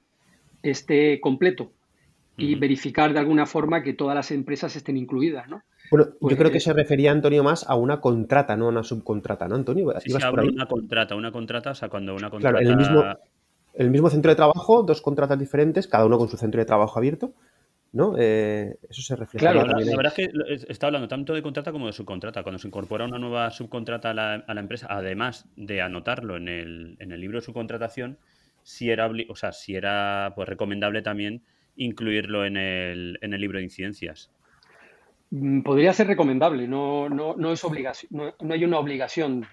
esté 0.62 1.19
completo 1.21 1.73
y 2.37 2.54
verificar 2.54 3.12
de 3.12 3.19
alguna 3.19 3.45
forma 3.47 3.83
que 3.83 3.92
todas 3.92 4.14
las 4.14 4.30
empresas 4.30 4.75
estén 4.76 4.97
incluidas, 4.97 5.49
¿no? 5.49 5.62
Bueno, 5.90 6.07
yo 6.21 6.37
creo 6.37 6.45
que 6.45 6.52
pues 6.52 6.64
se 6.64 6.73
refería, 6.73 7.11
Antonio, 7.11 7.42
más 7.42 7.69
a 7.69 7.75
una 7.75 8.00
contrata, 8.00 8.57
no 8.57 8.66
a 8.66 8.69
una 8.69 8.83
subcontrata, 8.83 9.49
¿no, 9.49 9.57
Antonio? 9.57 9.92
Sí, 10.00 10.11
sí 10.11 10.16
una 10.16 10.66
contrata, 10.66 11.16
una 11.16 11.33
contrata, 11.33 11.71
o 11.73 11.75
sea, 11.75 11.88
cuando 11.88 12.14
una 12.14 12.30
contrata... 12.30 12.59
Claro, 12.59 12.64
en 12.64 12.73
el 12.73 12.76
mismo, 12.76 13.02
el 13.74 13.90
mismo 13.90 14.10
centro 14.10 14.30
de 14.30 14.36
trabajo, 14.36 14.82
dos 14.82 15.00
contratas 15.00 15.38
diferentes, 15.38 15.86
cada 15.86 16.06
uno 16.06 16.18
con 16.18 16.28
su 16.28 16.36
centro 16.36 16.60
de 16.60 16.64
trabajo 16.64 16.98
abierto, 16.98 17.32
¿no? 17.92 18.14
Eh, 18.18 18.76
eso 18.88 19.02
se 19.02 19.16
refleja. 19.16 19.52
Claro, 19.52 19.66
la, 19.66 19.96
verdad 19.96 20.12
es 20.16 20.64
que 20.64 20.72
está 20.72 20.86
hablando 20.86 21.08
tanto 21.08 21.34
de 21.34 21.42
contrata 21.42 21.72
como 21.72 21.86
de 21.86 21.92
subcontrata. 21.92 22.42
Cuando 22.42 22.58
se 22.58 22.68
incorpora 22.68 23.04
una 23.04 23.18
nueva 23.18 23.50
subcontrata 23.50 24.10
a 24.10 24.14
la, 24.14 24.60
empresa, 24.60 24.86
además 24.90 25.48
de 25.56 25.82
anotarlo 25.82 26.36
en 26.36 26.48
el, 26.48 26.96
en 27.00 27.12
el, 27.12 27.20
libro 27.20 27.38
de 27.38 27.44
subcontratación, 27.44 28.18
si 28.62 28.90
era, 28.90 29.10
o 29.28 29.36
sea, 29.36 29.52
si 29.52 29.74
era 29.74 30.32
pues, 30.34 30.48
recomendable 30.48 31.02
también 31.02 31.42
incluirlo 31.76 32.44
en 32.44 32.56
el, 32.56 33.18
en 33.22 33.32
el 33.32 33.40
libro 33.40 33.58
de 33.58 33.64
incidencias. 33.64 34.30
Mm, 35.30 35.62
podría 35.62 35.92
ser 35.92 36.08
recomendable, 36.08 36.66
no, 36.66 37.08
no, 37.08 37.34
no 37.36 37.52
es 37.52 37.64
obligación, 37.64 38.10
no, 38.12 38.52
hay 38.52 38.64
una 38.64 38.78
obligación 38.78 39.46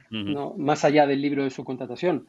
más 0.57 0.83
allá 0.83 1.05
del 1.05 1.21
libro 1.21 1.43
de 1.43 1.49
subcontratación. 1.51 2.27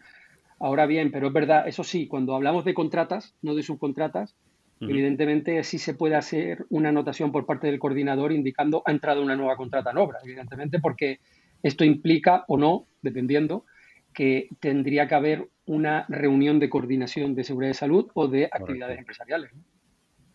Ahora 0.60 0.86
bien, 0.86 1.10
pero 1.10 1.28
es 1.28 1.32
verdad, 1.32 1.68
eso 1.68 1.84
sí, 1.84 2.08
cuando 2.08 2.34
hablamos 2.34 2.64
de 2.64 2.74
contratas, 2.74 3.34
no 3.42 3.54
de 3.54 3.62
subcontratas, 3.62 4.36
evidentemente 4.80 5.62
sí 5.64 5.78
se 5.78 5.94
puede 5.94 6.14
hacer 6.14 6.66
una 6.70 6.90
anotación 6.90 7.32
por 7.32 7.46
parte 7.46 7.66
del 7.66 7.80
coordinador 7.80 8.32
indicando 8.32 8.82
ha 8.86 8.92
entrado 8.92 9.22
una 9.22 9.34
nueva 9.34 9.56
contrata 9.56 9.90
en 9.90 9.98
obra, 9.98 10.18
evidentemente, 10.24 10.78
porque 10.78 11.18
esto 11.62 11.84
implica 11.84 12.44
o 12.48 12.56
no, 12.56 12.86
dependiendo, 13.02 13.64
que 14.14 14.48
tendría 14.60 15.08
que 15.08 15.14
haber 15.14 15.48
una 15.66 16.06
reunión 16.08 16.58
de 16.58 16.68
coordinación 16.68 17.34
de 17.34 17.44
seguridad 17.44 17.70
de 17.70 17.74
salud 17.74 18.10
o 18.14 18.28
de 18.28 18.48
actividades 18.50 18.98
empresariales. 18.98 19.50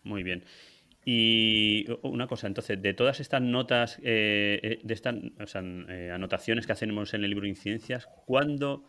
Muy 0.04 0.22
bien. 0.22 0.44
Y 1.04 1.84
una 2.02 2.26
cosa, 2.26 2.46
entonces, 2.46 2.80
de 2.80 2.94
todas 2.94 3.20
estas 3.20 3.42
notas, 3.42 3.98
eh, 4.02 4.58
eh, 4.62 4.80
de 4.82 4.94
estas 4.94 5.16
eh, 5.54 6.10
anotaciones 6.14 6.66
que 6.66 6.72
hacemos 6.72 7.12
en 7.12 7.24
el 7.24 7.30
libro 7.30 7.44
de 7.44 7.50
incidencias, 7.50 8.08
¿cuándo, 8.24 8.84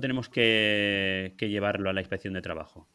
tenemos 0.00 0.28
que, 0.28 1.34
llevarlo 1.38 1.90
a 1.90 1.92
la 1.92 2.00
inspección 2.00 2.34
de 2.34 2.42
trabajo? 2.42 2.86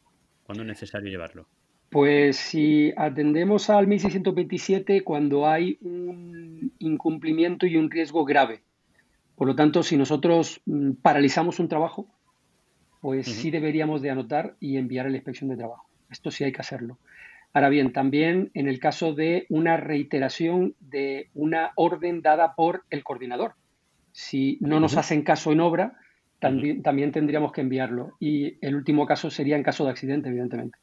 ¿Cuándo 0.44 0.62
es 0.62 0.68
necesario 0.68 1.10
llevarlo? 1.10 1.46
Pues 1.90 2.36
si 2.36 2.92
atendemos 2.96 3.70
al 3.70 3.86
1627 3.86 5.04
cuando 5.04 5.46
hay 5.46 5.78
un 5.82 6.72
incumplimiento 6.78 7.66
y 7.66 7.76
un 7.76 7.90
riesgo 7.90 8.24
grave. 8.24 8.62
Por 9.36 9.46
lo 9.46 9.54
tanto, 9.54 9.82
si 9.82 9.96
nosotros 9.96 10.60
mm, 10.66 10.92
paralizamos 11.02 11.58
un 11.58 11.68
trabajo, 11.68 12.08
pues 13.00 13.26
sí 13.26 13.50
deberíamos 13.50 14.00
de 14.00 14.10
anotar 14.10 14.56
y 14.60 14.76
enviar 14.76 15.06
a 15.06 15.10
la 15.10 15.16
inspección 15.16 15.50
de 15.50 15.56
trabajo. 15.56 15.86
Esto 16.10 16.30
sí 16.30 16.44
hay 16.44 16.52
que 16.52 16.60
hacerlo. 16.60 16.98
Ahora 17.52 17.68
bien, 17.68 17.92
también 17.92 18.50
en 18.54 18.68
el 18.68 18.78
caso 18.78 19.12
de 19.12 19.46
una 19.50 19.76
reiteración 19.76 20.74
de 20.80 21.28
una 21.34 21.72
orden 21.74 22.22
dada 22.22 22.54
por 22.54 22.84
el 22.90 23.04
coordinador. 23.04 23.54
Si 24.12 24.58
no 24.60 24.80
nos 24.80 24.96
hacen 24.96 25.22
caso 25.22 25.52
en 25.52 25.60
obra, 25.60 25.98
también, 26.42 26.82
también 26.82 27.12
tendríamos 27.12 27.52
que 27.52 27.60
enviarlo. 27.60 28.16
Y 28.18 28.58
el 28.66 28.74
último 28.74 29.06
caso 29.06 29.30
sería 29.30 29.54
en 29.54 29.62
caso 29.62 29.84
de 29.84 29.90
accidente, 29.92 30.28
evidentemente. 30.28 30.76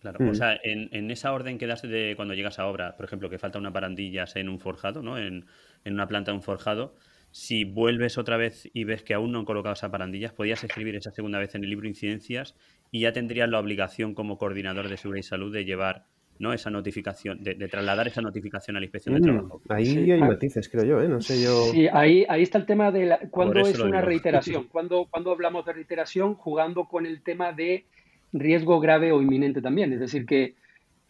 Claro, 0.00 0.30
o 0.30 0.34
sea, 0.34 0.60
en, 0.62 1.10
esa 1.10 1.32
orden 1.32 1.56
que 1.58 1.66
das 1.66 1.82
de 1.82 2.12
cuando 2.14 2.34
llegas 2.34 2.58
a 2.58 2.66
obra, 2.66 2.94
por 2.94 3.06
ejemplo, 3.06 3.30
que 3.30 3.38
falta 3.38 3.58
una 3.58 3.72
parandilla 3.72 4.26
en 4.34 4.50
un 4.50 4.60
forjado, 4.60 5.02
¿no? 5.02 5.18
En, 5.18 5.46
en, 5.84 5.94
una 5.94 6.06
planta 6.06 6.30
de 6.30 6.36
un 6.36 6.42
forjado, 6.42 6.94
si 7.30 7.64
vuelves 7.64 8.18
otra 8.18 8.36
vez 8.36 8.68
y 8.74 8.84
ves 8.84 9.02
que 9.02 9.14
aún 9.14 9.32
no 9.32 9.40
han 9.40 9.44
colocado 9.46 9.72
esa 9.72 9.90
parandillas, 9.90 10.32
podías 10.32 10.62
escribir 10.62 10.94
esa 10.94 11.10
segunda 11.10 11.38
vez 11.38 11.54
en 11.54 11.64
el 11.64 11.70
libro 11.70 11.88
incidencias 11.88 12.54
y 12.90 13.00
ya 13.00 13.12
tendrías 13.12 13.48
la 13.48 13.58
obligación 13.58 14.14
como 14.14 14.36
coordinador 14.36 14.88
de 14.88 14.98
seguridad 14.98 15.20
y 15.20 15.28
salud 15.28 15.52
de 15.52 15.64
llevar 15.64 16.04
¿no? 16.38 16.52
esa 16.52 16.70
notificación, 16.70 17.42
de, 17.42 17.54
trasladar 17.68 18.06
esa 18.08 18.22
notificación 18.22 18.76
a 18.76 18.80
la 18.80 18.86
inspección 18.86 19.14
de 19.14 19.20
mm, 19.20 19.24
trabajo. 19.24 19.62
Ahí 19.68 20.10
hay 20.10 20.20
matices, 20.20 20.68
creo 20.68 20.84
yo, 20.84 21.00
¿eh? 21.00 21.08
No 21.08 21.20
sé 21.20 21.42
yo. 21.42 21.64
Sí, 21.72 21.88
ahí, 21.92 22.24
ahí 22.28 22.42
está 22.42 22.58
el 22.58 22.66
tema 22.66 22.90
de 22.90 23.06
la, 23.06 23.18
cuándo 23.30 23.60
es 23.60 23.78
una 23.78 24.00
reiteración. 24.00 24.68
Cuando, 24.72 25.06
cuando 25.10 25.32
hablamos 25.32 25.64
de 25.66 25.72
reiteración, 25.72 26.34
jugando 26.34 26.84
con 26.84 27.06
el 27.06 27.22
tema 27.22 27.52
de 27.52 27.84
riesgo 28.32 28.80
grave 28.80 29.12
o 29.12 29.22
inminente 29.22 29.62
también. 29.62 29.92
Es 29.92 30.00
decir, 30.00 30.26
que 30.26 30.54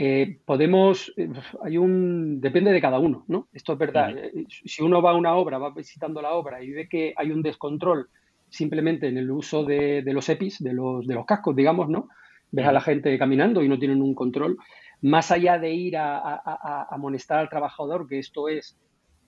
eh, 0.00 0.38
podemos, 0.44 1.12
eh, 1.16 1.28
hay 1.64 1.76
un, 1.76 2.40
depende 2.40 2.70
de 2.70 2.80
cada 2.80 2.98
uno, 3.00 3.24
¿no? 3.26 3.48
Esto 3.52 3.72
es 3.72 3.78
verdad. 3.78 4.16
Eh, 4.16 4.46
si 4.48 4.82
uno 4.82 5.02
va 5.02 5.10
a 5.10 5.16
una 5.16 5.34
obra, 5.34 5.58
va 5.58 5.70
visitando 5.70 6.22
la 6.22 6.32
obra 6.32 6.62
y 6.62 6.70
ve 6.70 6.88
que 6.88 7.14
hay 7.16 7.32
un 7.32 7.42
descontrol 7.42 8.08
simplemente 8.48 9.08
en 9.08 9.18
el 9.18 9.30
uso 9.30 9.64
de, 9.64 10.02
los 10.06 10.28
EPIs, 10.28 10.62
de 10.62 10.72
los, 10.72 11.06
de 11.06 11.14
los 11.14 11.26
cascos, 11.26 11.56
digamos, 11.56 11.88
¿no? 11.88 12.08
Ves 12.50 12.66
a 12.66 12.72
la 12.72 12.80
gente 12.80 13.18
caminando 13.18 13.62
y 13.62 13.68
no 13.68 13.78
tienen 13.78 14.00
un 14.00 14.14
control. 14.14 14.56
Más 15.00 15.30
allá 15.30 15.58
de 15.58 15.72
ir 15.72 15.96
a, 15.96 16.18
a 16.18 16.88
amonestar 16.90 17.38
al 17.38 17.48
trabajador, 17.48 18.08
que 18.08 18.18
esto 18.18 18.48
es 18.48 18.76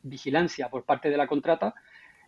vigilancia 0.02 0.68
por 0.68 0.84
parte 0.84 1.10
de 1.10 1.16
la 1.16 1.26
contrata, 1.26 1.74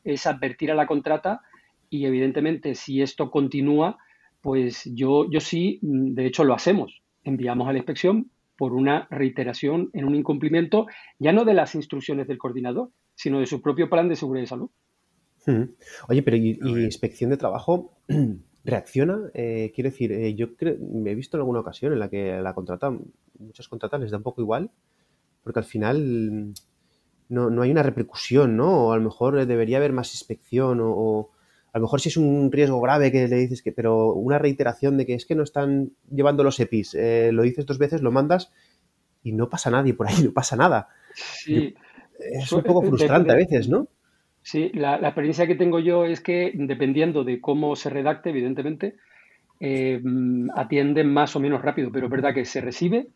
es 0.04 0.26
advertir 0.26 0.70
a 0.70 0.74
la 0.74 0.86
contrata 0.86 1.42
y 1.90 2.06
evidentemente 2.06 2.74
si 2.74 3.02
esto 3.02 3.30
continúa, 3.30 3.98
pues 4.40 4.90
yo, 4.94 5.30
yo 5.30 5.40
sí, 5.40 5.78
mm, 5.82 6.14
de 6.14 6.26
hecho 6.26 6.44
lo 6.44 6.54
hacemos. 6.54 7.02
Enviamos 7.24 7.68
a 7.68 7.72
la 7.72 7.78
inspección 7.78 8.30
por 8.56 8.72
una 8.72 9.06
reiteración 9.10 9.90
en 9.92 10.04
un 10.04 10.14
incumplimiento, 10.14 10.86
ya 11.18 11.32
no 11.32 11.44
de 11.44 11.54
las 11.54 11.74
instrucciones 11.74 12.26
del 12.28 12.38
coordinador, 12.38 12.90
sino 13.14 13.40
de 13.40 13.46
su 13.46 13.60
propio 13.60 13.90
plan 13.90 14.08
de 14.08 14.16
seguridad 14.16 14.44
y 14.44 14.46
salud. 14.46 14.70
Oye, 16.08 16.22
pero 16.22 16.36
¿y, 16.36 16.58
inspección 16.84 17.30
de 17.30 17.36
trabajo 17.36 17.98
reacciona? 18.64 19.30
Eh, 19.34 19.72
quiero 19.74 19.90
decir, 19.90 20.12
eh, 20.12 20.34
yo 20.34 20.48
me 20.80 21.10
he 21.10 21.14
visto 21.14 21.36
en 21.36 21.40
alguna 21.40 21.60
ocasión 21.60 21.92
en 21.92 21.98
la 21.98 22.08
que 22.08 22.40
la 22.40 22.54
contrata, 22.54 22.96
muchas 23.42 23.68
contratas 23.68 24.00
les 24.00 24.10
da 24.10 24.18
un 24.18 24.22
poco 24.22 24.40
igual, 24.40 24.70
porque 25.42 25.60
al 25.60 25.64
final 25.64 26.54
no, 27.28 27.50
no 27.50 27.62
hay 27.62 27.70
una 27.70 27.82
repercusión, 27.82 28.56
¿no? 28.56 28.86
O 28.86 28.92
a 28.92 28.96
lo 28.96 29.02
mejor 29.02 29.44
debería 29.46 29.78
haber 29.78 29.92
más 29.92 30.14
inspección 30.14 30.80
o 30.82 31.30
a 31.72 31.78
lo 31.78 31.82
mejor 31.82 32.00
si 32.00 32.10
es 32.10 32.16
un 32.18 32.52
riesgo 32.52 32.80
grave 32.80 33.10
que 33.10 33.26
le 33.26 33.36
dices 33.36 33.62
que, 33.62 33.72
pero 33.72 34.12
una 34.12 34.38
reiteración 34.38 34.98
de 34.98 35.06
que 35.06 35.14
es 35.14 35.24
que 35.24 35.34
no 35.34 35.42
están 35.42 35.92
llevando 36.10 36.44
los 36.44 36.60
EPIs, 36.60 36.94
eh, 36.94 37.30
lo 37.32 37.42
dices 37.42 37.64
dos 37.64 37.78
veces, 37.78 38.02
lo 38.02 38.12
mandas 38.12 38.52
y 39.22 39.32
no 39.32 39.48
pasa 39.48 39.70
nadie 39.70 39.94
por 39.94 40.06
ahí, 40.06 40.22
no 40.22 40.32
pasa 40.32 40.54
nada. 40.54 40.88
Sí. 41.14 41.74
es 42.18 42.52
un 42.52 42.62
poco 42.62 42.82
frustrante 42.82 43.32
a 43.32 43.36
veces, 43.36 43.68
¿no? 43.68 43.88
Sí, 44.42 44.70
la, 44.74 44.96
experiencia 44.96 45.46
que 45.46 45.54
tengo 45.54 45.78
yo 45.78 46.04
es 46.04 46.20
que 46.20 46.52
dependiendo 46.54 47.24
de 47.24 47.40
cómo 47.40 47.74
se 47.74 47.88
redacte, 47.88 48.30
evidentemente, 48.30 48.96
eh, 49.60 50.02
atienden 50.54 51.12
más 51.12 51.36
o 51.36 51.40
menos 51.40 51.62
rápido, 51.62 51.90
pero 51.90 52.06
es 52.06 52.10
verdad 52.10 52.34
que 52.34 52.44
se 52.44 52.60
recibe 52.60 53.08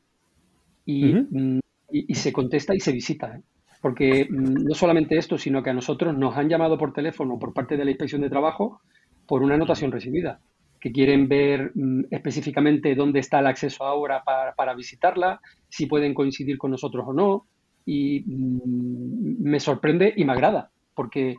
y, 0.87 1.05
mm, 1.15 1.61
y 1.91 2.15
se 2.15 2.33
contesta 2.33 2.75
y 2.75 2.81
se 2.81 2.93
visita. 2.93 3.37
¿eh? 3.37 3.43
Porque 3.81 4.27
mm, 4.29 4.65
no 4.65 4.75
solamente 4.75 5.17
esto, 5.17 5.39
sino 5.39 5.63
que 5.63 5.71
a 5.71 5.75
nosotros 5.75 6.17
nos 6.17 6.37
han 6.37 6.49
llamado 6.49 6.79
por 6.79 6.93
teléfono 6.93 7.39
por 7.39 7.53
parte 7.53 7.77
de 7.77 7.85
la 7.85 7.91
inspección 7.91 8.23
de 8.23 8.31
trabajo 8.31 8.81
por 9.27 9.43
una 9.43 9.55
anotación 9.55 9.91
recibida, 9.93 10.41
que 10.81 10.93
quieren 10.93 11.29
ver 11.29 11.73
mm, 11.75 12.05
específicamente 12.11 12.95
dónde 12.95 13.21
está 13.21 13.41
el 13.41 13.47
acceso 13.47 13.85
a 13.85 13.95
obra 13.95 14.23
para, 14.25 14.75
visitarla, 14.75 15.41
si 15.69 15.87
pueden 15.87 16.15
coincidir 16.15 16.59
con 16.59 16.71
nosotros 16.71 17.05
o 17.09 17.13
no. 17.13 17.47
Y 17.85 18.25
mm, 18.27 19.43
me 19.43 19.61
sorprende 19.61 20.13
y 20.17 20.25
me 20.25 20.33
agrada, 20.33 20.71
porque 20.95 21.37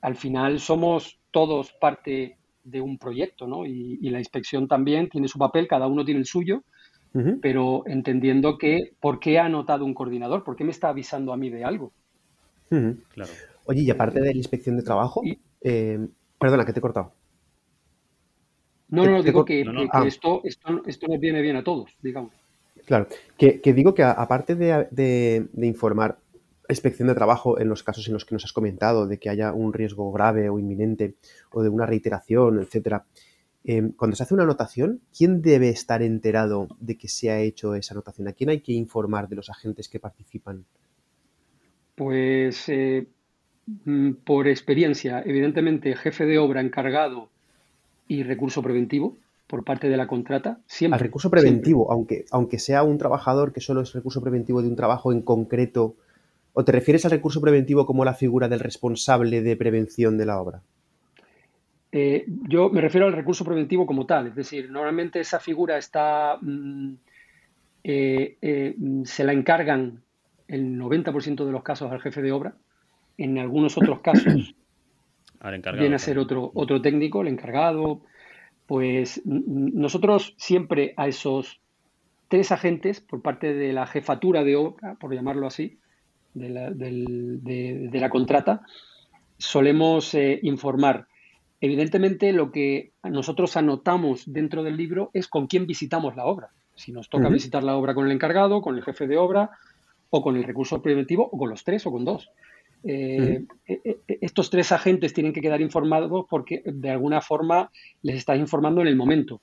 al 0.00 0.16
final 0.16 0.60
somos 0.60 1.18
todos 1.30 1.72
parte 1.72 2.38
de 2.64 2.80
un 2.80 2.96
proyecto, 2.96 3.46
¿no? 3.46 3.66
Y, 3.66 3.98
y, 4.00 4.10
la 4.10 4.18
inspección 4.18 4.68
también 4.68 5.08
tiene 5.08 5.26
su 5.26 5.38
papel, 5.38 5.66
cada 5.66 5.88
uno 5.88 6.04
tiene 6.04 6.20
el 6.20 6.26
suyo, 6.26 6.62
pero 7.40 7.82
entendiendo 7.86 8.56
que 8.56 8.94
por 9.00 9.20
qué 9.20 9.38
ha 9.38 9.44
anotado 9.44 9.84
un 9.84 9.94
coordinador, 9.94 10.44
por 10.44 10.56
qué 10.56 10.64
me 10.64 10.70
está 10.70 10.88
avisando 10.88 11.32
a 11.32 11.36
mí 11.36 11.50
de 11.50 11.64
algo. 11.64 11.92
claro. 12.68 13.30
Oye, 13.64 13.82
y 13.82 13.90
aparte 13.90 14.20
de 14.20 14.32
la 14.32 14.36
inspección 14.36 14.76
de 14.76 14.82
trabajo, 14.82 15.22
eh, 15.60 15.98
perdona, 16.38 16.64
que 16.64 16.72
te 16.72 16.80
he 16.80 16.82
cortado. 16.82 17.12
No, 18.88 19.06
no, 19.06 19.22
digo 19.22 19.44
que, 19.44 19.64
ah. 19.92 20.04
esto, 20.06 20.42
esto, 20.44 20.82
esto, 20.86 21.06
nos 21.06 21.20
viene 21.20 21.40
bien 21.40 21.56
a 21.56 21.64
todos, 21.64 21.90
digamos. 22.02 22.32
Claro, 22.84 23.06
que, 23.38 23.60
digo 23.72 23.94
que 23.94 24.02
aparte 24.02 24.54
de, 24.54 24.88
de, 24.90 25.46
de, 25.52 25.66
informar 25.66 26.18
inspección 26.68 27.08
de 27.08 27.14
trabajo 27.14 27.60
en 27.60 27.68
los 27.68 27.82
casos 27.82 28.06
en 28.08 28.14
los 28.14 28.24
que 28.24 28.34
nos 28.34 28.44
has 28.44 28.52
comentado, 28.52 29.06
de 29.06 29.18
que 29.18 29.30
haya 29.30 29.52
un 29.52 29.72
riesgo 29.72 30.10
grave 30.12 30.48
o 30.48 30.58
inminente, 30.58 31.14
o 31.52 31.62
de 31.62 31.68
una 31.68 31.86
reiteración, 31.86 32.60
etcétera, 32.60 33.04
Em, 33.64 33.92
cuando 33.92 34.16
se 34.16 34.24
hace 34.24 34.34
una 34.34 34.42
anotación, 34.42 35.00
¿quién 35.16 35.40
debe 35.40 35.68
estar 35.68 36.02
enterado 36.02 36.68
de 36.80 36.98
que 36.98 37.08
se 37.08 37.30
ha 37.30 37.38
hecho 37.40 37.74
esa 37.74 37.94
anotación? 37.94 38.28
¿A 38.28 38.32
quién 38.32 38.50
hay 38.50 38.60
que 38.60 38.72
informar 38.72 39.28
de 39.28 39.36
los 39.36 39.50
agentes 39.50 39.88
que 39.88 40.00
participan? 40.00 40.64
Pues 41.94 42.68
eh, 42.68 43.06
mm, 43.84 44.12
por 44.24 44.48
experiencia, 44.48 45.22
evidentemente, 45.24 45.94
jefe 45.94 46.26
de 46.26 46.38
obra 46.38 46.60
encargado 46.60 47.28
y 48.08 48.24
recurso 48.24 48.62
preventivo 48.62 49.16
por 49.46 49.64
parte 49.64 49.88
de 49.88 49.96
la 49.96 50.08
contrata. 50.08 50.58
Siempre. 50.66 50.96
Al 50.96 51.00
recurso 51.00 51.30
preventivo, 51.30 51.92
aunque, 51.92 52.24
aunque 52.32 52.58
sea 52.58 52.82
un 52.82 52.98
trabajador 52.98 53.52
que 53.52 53.60
solo 53.60 53.82
es 53.82 53.92
recurso 53.92 54.20
preventivo 54.20 54.60
de 54.62 54.68
un 54.68 54.76
trabajo 54.76 55.12
en 55.12 55.22
concreto, 55.22 55.94
¿o 56.52 56.64
te 56.64 56.72
refieres 56.72 57.04
al 57.04 57.12
recurso 57.12 57.40
preventivo 57.40 57.86
como 57.86 58.04
la 58.04 58.14
figura 58.14 58.48
del 58.48 58.60
responsable 58.60 59.40
de 59.42 59.56
prevención 59.56 60.18
de 60.18 60.26
la 60.26 60.40
obra? 60.40 60.62
Eh, 61.94 62.24
yo 62.48 62.70
me 62.70 62.80
refiero 62.80 63.06
al 63.06 63.12
recurso 63.12 63.44
preventivo 63.44 63.84
como 63.84 64.06
tal, 64.06 64.28
es 64.28 64.34
decir, 64.34 64.70
normalmente 64.70 65.20
esa 65.20 65.38
figura 65.38 65.76
está, 65.76 66.38
mm, 66.40 66.94
eh, 67.84 68.38
eh, 68.40 68.74
se 69.04 69.24
la 69.24 69.34
encargan 69.34 70.02
el 70.48 70.78
90% 70.78 71.44
de 71.44 71.52
los 71.52 71.62
casos 71.62 71.92
al 71.92 72.00
jefe 72.00 72.22
de 72.22 72.32
obra, 72.32 72.54
en 73.18 73.38
algunos 73.38 73.76
otros 73.76 74.00
casos 74.00 74.54
viene 75.78 75.94
a 75.94 75.98
ser 75.98 76.18
otro, 76.18 76.50
otro 76.54 76.80
técnico, 76.80 77.20
el 77.20 77.28
encargado, 77.28 78.00
pues 78.66 79.20
nosotros 79.26 80.34
siempre 80.38 80.94
a 80.96 81.08
esos 81.08 81.60
tres 82.28 82.52
agentes 82.52 83.00
por 83.00 83.20
parte 83.20 83.52
de 83.52 83.74
la 83.74 83.86
jefatura 83.86 84.44
de 84.44 84.56
obra, 84.56 84.94
por 84.94 85.14
llamarlo 85.14 85.46
así, 85.46 85.78
de 86.32 86.48
la, 86.48 86.70
de, 86.70 87.90
la 87.92 88.08
contrata, 88.08 88.62
solemos 89.36 90.14
informar 90.14 91.06
Evidentemente, 91.62 92.32
lo 92.32 92.50
que 92.50 92.90
nosotros 93.04 93.56
anotamos 93.56 94.24
dentro 94.26 94.64
del 94.64 94.76
libro 94.76 95.10
es 95.14 95.28
con 95.28 95.46
quién 95.46 95.64
visitamos 95.68 96.16
la 96.16 96.26
obra. 96.26 96.48
Si 96.74 96.90
nos 96.90 97.08
toca 97.08 97.28
visitar 97.28 97.62
la 97.62 97.76
obra 97.76 97.94
con 97.94 98.04
el 98.04 98.10
encargado, 98.10 98.60
con 98.60 98.76
el 98.76 98.82
jefe 98.82 99.06
de 99.06 99.16
obra, 99.16 99.50
o 100.10 100.22
con 100.22 100.36
el 100.36 100.42
recurso 100.42 100.82
preventivo, 100.82 101.28
o 101.30 101.38
con 101.38 101.48
los 101.48 101.62
tres, 101.62 101.86
o 101.86 101.92
con 101.92 102.04
dos. 102.04 102.30
Eh, 102.82 103.44
e, 103.68 103.80
e, 103.84 103.98
e, 104.08 104.18
estos 104.20 104.50
tres 104.50 104.72
agentes 104.72 105.14
tienen 105.14 105.32
que 105.32 105.40
quedar 105.40 105.60
informados 105.60 106.26
porque 106.28 106.64
de 106.66 106.90
alguna 106.90 107.20
forma 107.20 107.70
les 108.02 108.16
estás 108.16 108.40
informando 108.40 108.80
en 108.80 108.88
el 108.88 108.96
momento. 108.96 109.40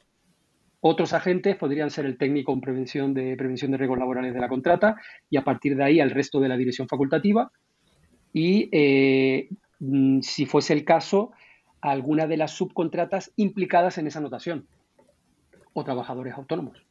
Otros 0.82 1.14
agentes 1.14 1.56
podrían 1.56 1.90
ser 1.90 2.06
el 2.06 2.18
técnico 2.18 2.52
en 2.52 2.60
prevención 2.60 3.14
de 3.14 3.38
prevención 3.38 3.72
de 3.72 3.78
riesgos 3.78 3.98
laborales 3.98 4.34
de 4.34 4.42
la 4.42 4.50
contrata 4.50 4.98
y 5.30 5.38
a 5.38 5.46
partir 5.46 5.78
de 5.78 5.86
ahí 5.86 6.02
al 6.02 6.12
resto 6.12 6.42
de 6.42 6.50
la 6.50 6.58
dirección 6.58 6.90
facultativa. 6.90 7.50
Y 8.34 8.68
eh, 8.74 9.48
mm, 9.80 10.20
si 10.20 10.46
fuese 10.46 10.74
el 10.74 10.84
caso, 10.84 11.32
alguna 11.82 12.28
de 12.28 12.38
las 12.38 12.52
subcontratas 12.52 13.32
implicadas 13.36 13.98
en 13.98 14.08
esa 14.08 14.20
anotación 14.20 14.68
o 15.74 15.84
trabajadores 15.84 16.34
autónomos. 16.34 16.84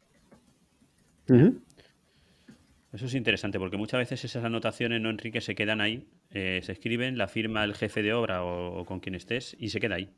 Eso 2.93 3.05
es 3.05 3.15
interesante 3.15 3.59
porque 3.59 3.77
muchas 3.77 3.99
veces 3.99 4.25
esas 4.25 4.45
anotaciones, 4.45 5.01
¿no, 5.01 5.11
Enrique? 5.11 5.41
Se 5.41 5.55
quedan 5.55 5.81
ahí, 5.81 6.07
eh, 6.31 6.61
se 6.63 6.73
escriben, 6.73 7.19
la 7.19 7.29
firma 7.29 7.65
el 7.65 7.75
jefe 7.75 8.03
de 8.03 8.15
obra 8.15 8.45
o, 8.45 8.85
con 8.87 9.01
quien 9.01 9.15
estés 9.15 9.57
y 9.59 9.69
se 9.69 9.79
queda 9.79 9.97
ahí. 9.97 10.11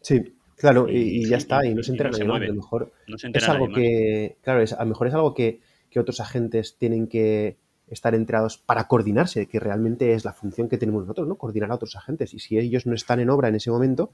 Sí, 0.00 0.22
claro, 0.56 0.88
y, 0.88 1.28
ya 1.28 1.36
está, 1.36 1.66
y 1.66 1.74
no 1.74 1.82
se 1.82 1.90
entera 1.92 2.10
nadie 2.10 2.46
A 2.46 2.48
lo 2.48 2.54
mejor 2.54 2.92
es 3.06 3.48
algo 3.48 3.68
que, 3.72 4.36
claro, 4.42 4.62
es, 4.62 4.72
a 4.72 4.84
lo 4.84 4.90
mejor 4.90 5.08
es 5.08 5.14
algo 5.14 5.34
que, 5.34 5.60
otros 5.96 6.20
agentes 6.20 6.76
tienen 6.76 7.08
que, 7.08 7.56
estar 7.88 8.14
enterados 8.14 8.58
para 8.58 8.88
coordinarse, 8.88 9.46
que 9.46 9.60
realmente 9.60 10.12
es 10.12 10.24
la 10.24 10.32
función 10.32 10.68
que 10.68 10.78
tenemos 10.78 11.02
nosotros, 11.02 11.28
¿no? 11.28 11.36
Coordinar 11.36 11.70
a 11.70 11.74
otros 11.74 11.94
agentes. 11.96 12.34
Y 12.34 12.40
si 12.40 12.58
ellos 12.58 12.86
no 12.86 12.94
están 12.94 13.20
en 13.20 13.30
obra 13.30 13.48
en 13.48 13.54
ese 13.54 13.70
momento, 13.70 14.10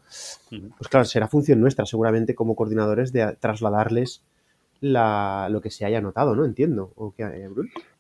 pues 0.51 0.89
claro, 0.91 1.05
será 1.05 1.29
función 1.29 1.61
nuestra 1.61 1.87
seguramente 1.87 2.35
como 2.35 2.55
coordinadores 2.55 3.13
de 3.13 3.37
trasladarles 3.41 4.23
lo 4.81 5.61
que 5.63 5.71
se 5.71 5.85
haya 5.85 6.01
notado, 6.01 6.35
¿no? 6.35 6.45
Entiendo. 6.45 6.93
¿O 6.97 7.13
qué, 7.13 7.23
eh, 7.25 7.49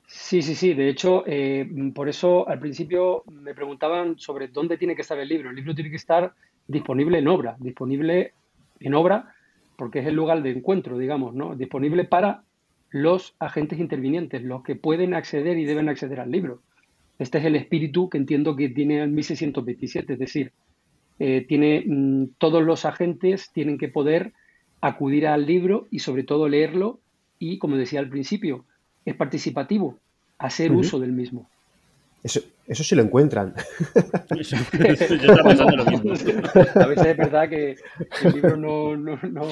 Sí, 0.06 0.42
sí, 0.42 0.54
sí. 0.54 0.74
De 0.74 0.88
hecho, 0.88 1.24
eh, 1.26 1.66
por 1.94 2.08
eso 2.08 2.46
al 2.46 2.58
principio 2.58 3.24
me 3.30 3.54
preguntaban 3.54 4.18
sobre 4.18 4.48
dónde 4.48 4.76
tiene 4.76 4.94
que 4.94 5.02
estar 5.02 5.18
el 5.18 5.28
libro. 5.28 5.50
El 5.50 5.56
libro 5.56 5.74
tiene 5.74 5.90
que 5.90 5.96
estar 5.96 6.34
disponible 6.66 7.18
en 7.18 7.28
obra, 7.28 7.56
disponible 7.58 8.34
en 8.80 8.94
obra 8.94 9.34
porque 9.76 10.00
es 10.00 10.06
el 10.06 10.14
lugar 10.14 10.42
de 10.42 10.50
encuentro, 10.50 10.98
digamos, 10.98 11.34
¿no? 11.34 11.56
Disponible 11.56 12.04
para 12.04 12.44
los 12.92 13.34
agentes 13.38 13.80
intervinientes, 13.80 14.42
los 14.42 14.62
que 14.62 14.76
pueden 14.76 15.14
acceder 15.14 15.58
y 15.58 15.64
deben 15.64 15.88
acceder 15.88 16.20
al 16.20 16.30
libro. 16.30 16.60
Este 17.18 17.38
es 17.38 17.44
el 17.44 17.56
espíritu 17.56 18.08
que 18.08 18.18
entiendo 18.18 18.54
que 18.54 18.68
tiene 18.68 19.02
el 19.02 19.10
1627, 19.10 20.12
es 20.12 20.18
decir, 20.18 20.52
eh, 21.18 21.44
tiene 21.48 21.84
mm, 21.86 22.34
todos 22.38 22.62
los 22.62 22.84
agentes 22.84 23.50
tienen 23.52 23.78
que 23.78 23.88
poder 23.88 24.32
acudir 24.80 25.26
al 25.26 25.46
libro 25.46 25.86
y 25.90 26.00
sobre 26.00 26.24
todo 26.24 26.48
leerlo 26.48 26.98
y, 27.38 27.58
como 27.58 27.76
decía 27.76 28.00
al 28.00 28.08
principio, 28.08 28.64
es 29.04 29.14
participativo, 29.14 29.98
hacer 30.38 30.72
uso 30.72 30.98
del 31.00 31.12
mismo. 31.12 31.48
Eso, 32.22 32.40
eso 32.66 32.84
sí 32.84 32.94
lo 32.94 33.02
encuentran. 33.02 33.54
A 36.74 36.86
veces 36.86 37.06
es 37.06 37.16
verdad 37.16 37.48
que 37.48 37.76
el 38.24 38.32
libro 38.34 38.56
no, 38.56 38.96
no, 38.96 39.18
no 39.22 39.46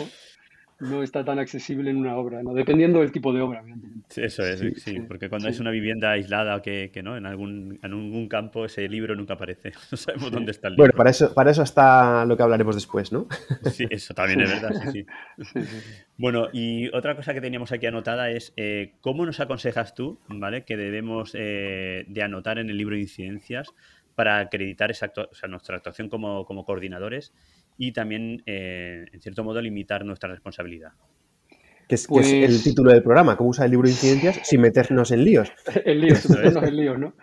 está 1.02 1.24
tan 1.24 1.38
accesible 1.38 1.90
en 1.90 1.96
una 1.96 2.16
obra, 2.16 2.42
¿no? 2.42 2.54
Dependiendo 2.54 3.00
del 3.00 3.12
tipo 3.12 3.32
de 3.32 3.40
obra, 3.40 3.62
Sí, 4.08 4.22
eso 4.22 4.44
es, 4.44 4.82
sí, 4.82 5.00
porque 5.06 5.28
cuando 5.28 5.48
es 5.48 5.60
una 5.60 5.70
vivienda 5.70 6.10
aislada 6.10 6.60
que, 6.62 6.90
que 6.92 7.00
no, 7.00 7.16
en 7.16 7.26
algún, 7.26 7.78
en 7.80 7.92
algún 7.92 8.28
campo 8.28 8.64
ese 8.64 8.88
libro 8.88 9.14
nunca 9.14 9.34
aparece. 9.34 9.72
No 9.90 9.96
sabemos 9.96 10.32
dónde 10.32 10.50
está 10.50 10.68
el 10.68 10.74
libro. 10.74 10.84
Bueno, 10.84 10.96
para 10.96 11.10
eso, 11.10 11.32
para 11.34 11.50
eso 11.50 11.62
está 11.62 12.24
lo 12.24 12.36
que 12.36 12.42
hablaremos 12.42 12.74
después, 12.74 13.12
¿no? 13.12 13.28
Sí, 13.70 13.86
eso 13.88 14.14
también 14.14 14.40
es 14.40 14.50
verdad, 14.50 14.82
sí, 14.92 15.06
sí. 15.38 15.60
Bueno, 16.16 16.48
y 16.52 16.88
otra 16.94 17.14
cosa 17.14 17.34
que 17.34 17.40
teníamos 17.40 17.72
aquí 17.72 17.86
anotada 17.86 18.30
es 18.30 18.52
eh, 18.56 18.94
¿cómo 19.00 19.26
nos 19.26 19.38
aconsejas 19.40 19.94
tú, 19.94 20.18
¿vale? 20.28 20.64
Que 20.64 20.76
debemos 20.76 21.32
eh, 21.34 22.04
de 22.08 22.22
anotar 22.22 22.58
en 22.58 22.68
el 22.70 22.76
libro 22.76 22.96
de 22.96 23.02
incidencias 23.02 23.72
para 24.14 24.38
acreditar 24.38 24.90
esa 24.90 25.12
o 25.16 25.34
sea, 25.34 25.48
nuestra 25.48 25.76
actuación 25.76 26.08
como, 26.08 26.44
como 26.44 26.64
coordinadores 26.64 27.32
y 27.76 27.92
también, 27.92 28.42
eh, 28.46 29.06
en 29.12 29.20
cierto 29.20 29.44
modo, 29.44 29.60
limitar 29.60 30.04
nuestra 30.04 30.28
responsabilidad. 30.28 30.92
Que 31.88 31.96
es, 31.96 32.04
el 32.04 32.08
pues 32.08 32.62
título 32.62 32.92
del 32.92 33.02
programa, 33.02 33.36
cómo 33.36 33.50
usar 33.50 33.66
el 33.66 33.72
libro 33.72 33.86
de 33.86 33.92
incidencias 33.92 34.40
sin 34.44 34.60
meternos 34.60 35.10
en 35.10 35.24
líos. 35.24 35.52
en 35.84 36.00
líos, 36.00 36.28
meternos 36.28 36.64
en 36.68 36.76
líos, 36.76 36.98
¿no? 36.98 37.14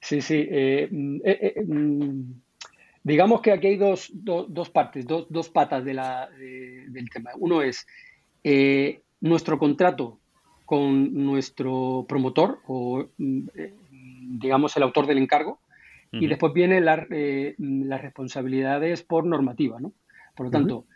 Sí, 0.00 0.20
sí. 0.20 0.46
Eh, 0.50 0.88
eh, 1.24 1.62
mm, 1.66 2.32
digamos 3.02 3.40
que 3.40 3.52
aquí 3.52 3.66
hay 3.66 3.76
dos, 3.76 4.12
partes, 4.72 5.06
dos, 5.06 5.48
patas 5.50 5.84
de 5.84 5.94
la, 5.94 6.28
del 6.30 7.10
tema. 7.10 7.32
Uno 7.38 7.62
es 7.62 7.86
nuestro 9.20 9.58
contrato 9.58 10.18
con 10.64 11.12
nuestro 11.12 12.06
promotor 12.08 12.60
o, 12.66 13.06
mm, 13.18 13.48
digamos, 14.38 14.76
el 14.76 14.82
autor 14.82 15.06
del 15.06 15.18
encargo, 15.18 15.60
y 16.20 16.26
después 16.26 16.52
vienen 16.52 16.84
las 16.84 18.02
responsabilidades 18.02 19.02
por 19.02 19.26
normativa, 19.26 19.80
¿no? 19.80 19.92
Por 20.34 20.46
lo 20.46 20.50
tanto, 20.50 20.86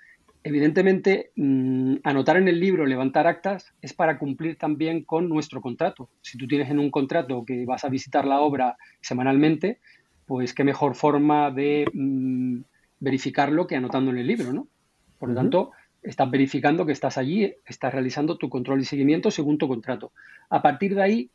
evidentemente, 0.43 1.31
mm, 1.37 1.97
anotar 2.05 2.37
en 2.37 2.49
el 2.49 2.61
libro, 2.61 2.87
levantar 2.87 3.27
actas, 3.27 3.73
es 3.83 3.93
para 3.93 4.19
cumplir 4.19 4.57
también 4.57 5.05
con 5.05 5.29
nuestro 5.29 5.61
contrato. 5.61 6.09
Si 6.23 6.39
tú 6.39 6.47
tienes 6.47 6.71
en 6.71 6.79
un 6.79 6.91
contrato 6.91 7.45
que 7.45 7.65
vas 7.65 7.85
a 7.85 7.89
visitar 7.89 8.25
la 8.25 8.41
obra 8.41 8.77
semanalmente, 9.01 9.79
pues 10.27 10.55
qué 10.55 10.65
mejor 10.65 10.95
forma 10.95 11.51
de 11.51 11.87
mm, 11.93 12.61
verificarlo 13.01 13.67
que 13.67 13.77
anotando 13.77 14.11
en 14.11 14.19
el 14.19 14.27
libro, 14.27 14.53
¿no? 14.53 14.69
Por 15.19 15.31
lo 15.31 15.35
tanto, 15.35 15.73
estás 16.03 16.31
verificando 16.31 16.87
que 16.87 16.93
estás 16.93 17.19
allí, 17.19 17.55
estás 17.67 17.93
realizando 17.93 18.37
tu 18.37 18.49
control 18.49 18.81
y 18.81 18.85
seguimiento 18.85 19.31
según 19.31 19.59
tu 19.59 19.69
contrato. 19.69 20.13
A 20.49 20.63
partir 20.63 20.95
de 20.95 21.03
ahí 21.03 21.31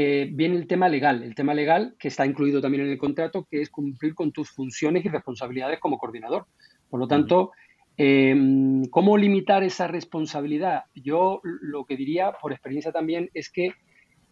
eh, 0.00 0.30
viene 0.32 0.54
el 0.54 0.68
tema 0.68 0.88
legal, 0.88 1.24
el 1.24 1.34
tema 1.34 1.54
legal 1.54 1.96
que 1.98 2.06
está 2.06 2.24
incluido 2.24 2.60
también 2.60 2.84
en 2.84 2.90
el 2.92 2.98
contrato, 2.98 3.48
que 3.50 3.60
es 3.62 3.68
cumplir 3.68 4.14
con 4.14 4.30
tus 4.30 4.48
funciones 4.48 5.04
y 5.04 5.08
responsabilidades 5.08 5.80
como 5.80 5.98
coordinador. 5.98 6.46
Por 6.88 7.00
lo 7.00 7.08
tanto, 7.08 7.50
em, 7.96 8.84
¿cómo 8.90 9.16
limitar 9.16 9.64
esa 9.64 9.88
responsabilidad? 9.88 10.84
Yo 10.94 11.40
lo 11.42 11.84
que 11.84 11.96
diría, 11.96 12.30
por 12.40 12.52
experiencia 12.52 12.92
también, 12.92 13.28
es 13.34 13.50
que 13.50 13.72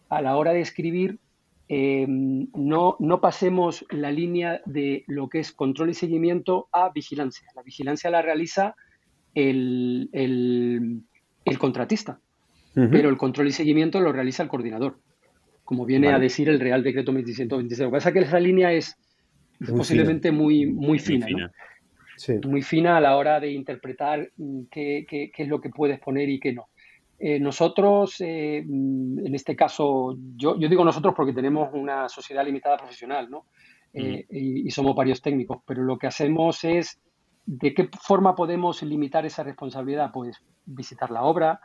a 0.07 0.21
la 0.21 0.37
hora 0.37 0.53
de 0.53 0.61
escribir 0.61 1.19
em, 1.67 2.47
no, 2.55 2.95
no, 2.99 3.19
pasemos 3.19 3.85
la 3.89 4.09
línea 4.09 4.61
de 4.65 5.03
lo 5.05 5.27
que 5.27 5.39
es 5.39 5.51
control 5.51 5.89
y 5.89 5.95
seguimiento 5.95 6.69
a 6.71 6.93
vigilancia. 6.93 7.45
La 7.57 7.61
vigilancia 7.61 8.09
la 8.09 8.21
realiza 8.21 8.73
el, 9.35 10.09
contratista, 11.59 12.21
pero 12.73 13.09
el 13.09 13.17
control 13.17 13.49
y 13.49 13.51
seguimiento 13.51 13.99
lo 13.99 14.13
realiza 14.13 14.43
el 14.43 14.49
coordinador, 14.49 15.01
como 15.67 15.85
viene 15.85 16.13
a 16.13 16.17
decir 16.17 16.47
el 16.47 16.61
Real 16.61 16.81
Decreto 16.81 17.11
1626. 17.11 17.79
Lo 17.81 17.89
que 17.89 17.97
pasa 17.97 18.09
es 18.09 18.13
que 18.13 18.19
esa 18.21 18.39
línea 18.39 18.71
es, 18.71 18.97
posiblemente 19.75 20.31
muy, 20.31 20.65
muy 20.65 20.97
fina. 20.97 21.27
¿no? 21.29 21.49
muy 22.49 22.61
fina 22.61 22.95
a 22.95 23.01
la 23.01 23.17
hora 23.17 23.41
de 23.41 23.51
interpretar 23.51 24.31
qué, 24.71 25.05
es 25.37 25.47
lo 25.49 25.59
que 25.59 25.69
puedes 25.69 25.99
poner 25.99 26.29
y 26.29 26.39
qué 26.39 26.53
no. 26.53 26.69
Eh, 27.19 27.37
nosotros, 27.37 28.21
eh, 28.21 28.59
en 28.59 29.35
este 29.35 29.57
caso, 29.57 30.17
yo, 30.37 30.55
digo 30.55 30.85
nosotros 30.85 31.13
porque 31.13 31.33
tenemos 31.33 31.69
una 31.73 32.07
sociedad 32.07 32.45
limitada 32.45 32.77
profesional, 32.77 33.29
¿no? 33.29 33.47
Eh, 33.93 34.25
y, 34.29 34.71
somos 34.71 34.95
varios 34.95 35.21
técnicos, 35.21 35.57
pero 35.65 35.83
lo 35.83 35.97
que 35.97 36.07
hacemos 36.07 36.63
es, 36.63 36.97
¿de 37.45 37.73
qué 37.73 37.89
forma 38.01 38.35
podemos 38.35 38.81
limitar 38.83 39.25
esa 39.25 39.43
responsabilidad? 39.43 40.11
Pues 40.13 40.41
visitar 40.65 41.11
la 41.11 41.23
obra, 41.23 41.59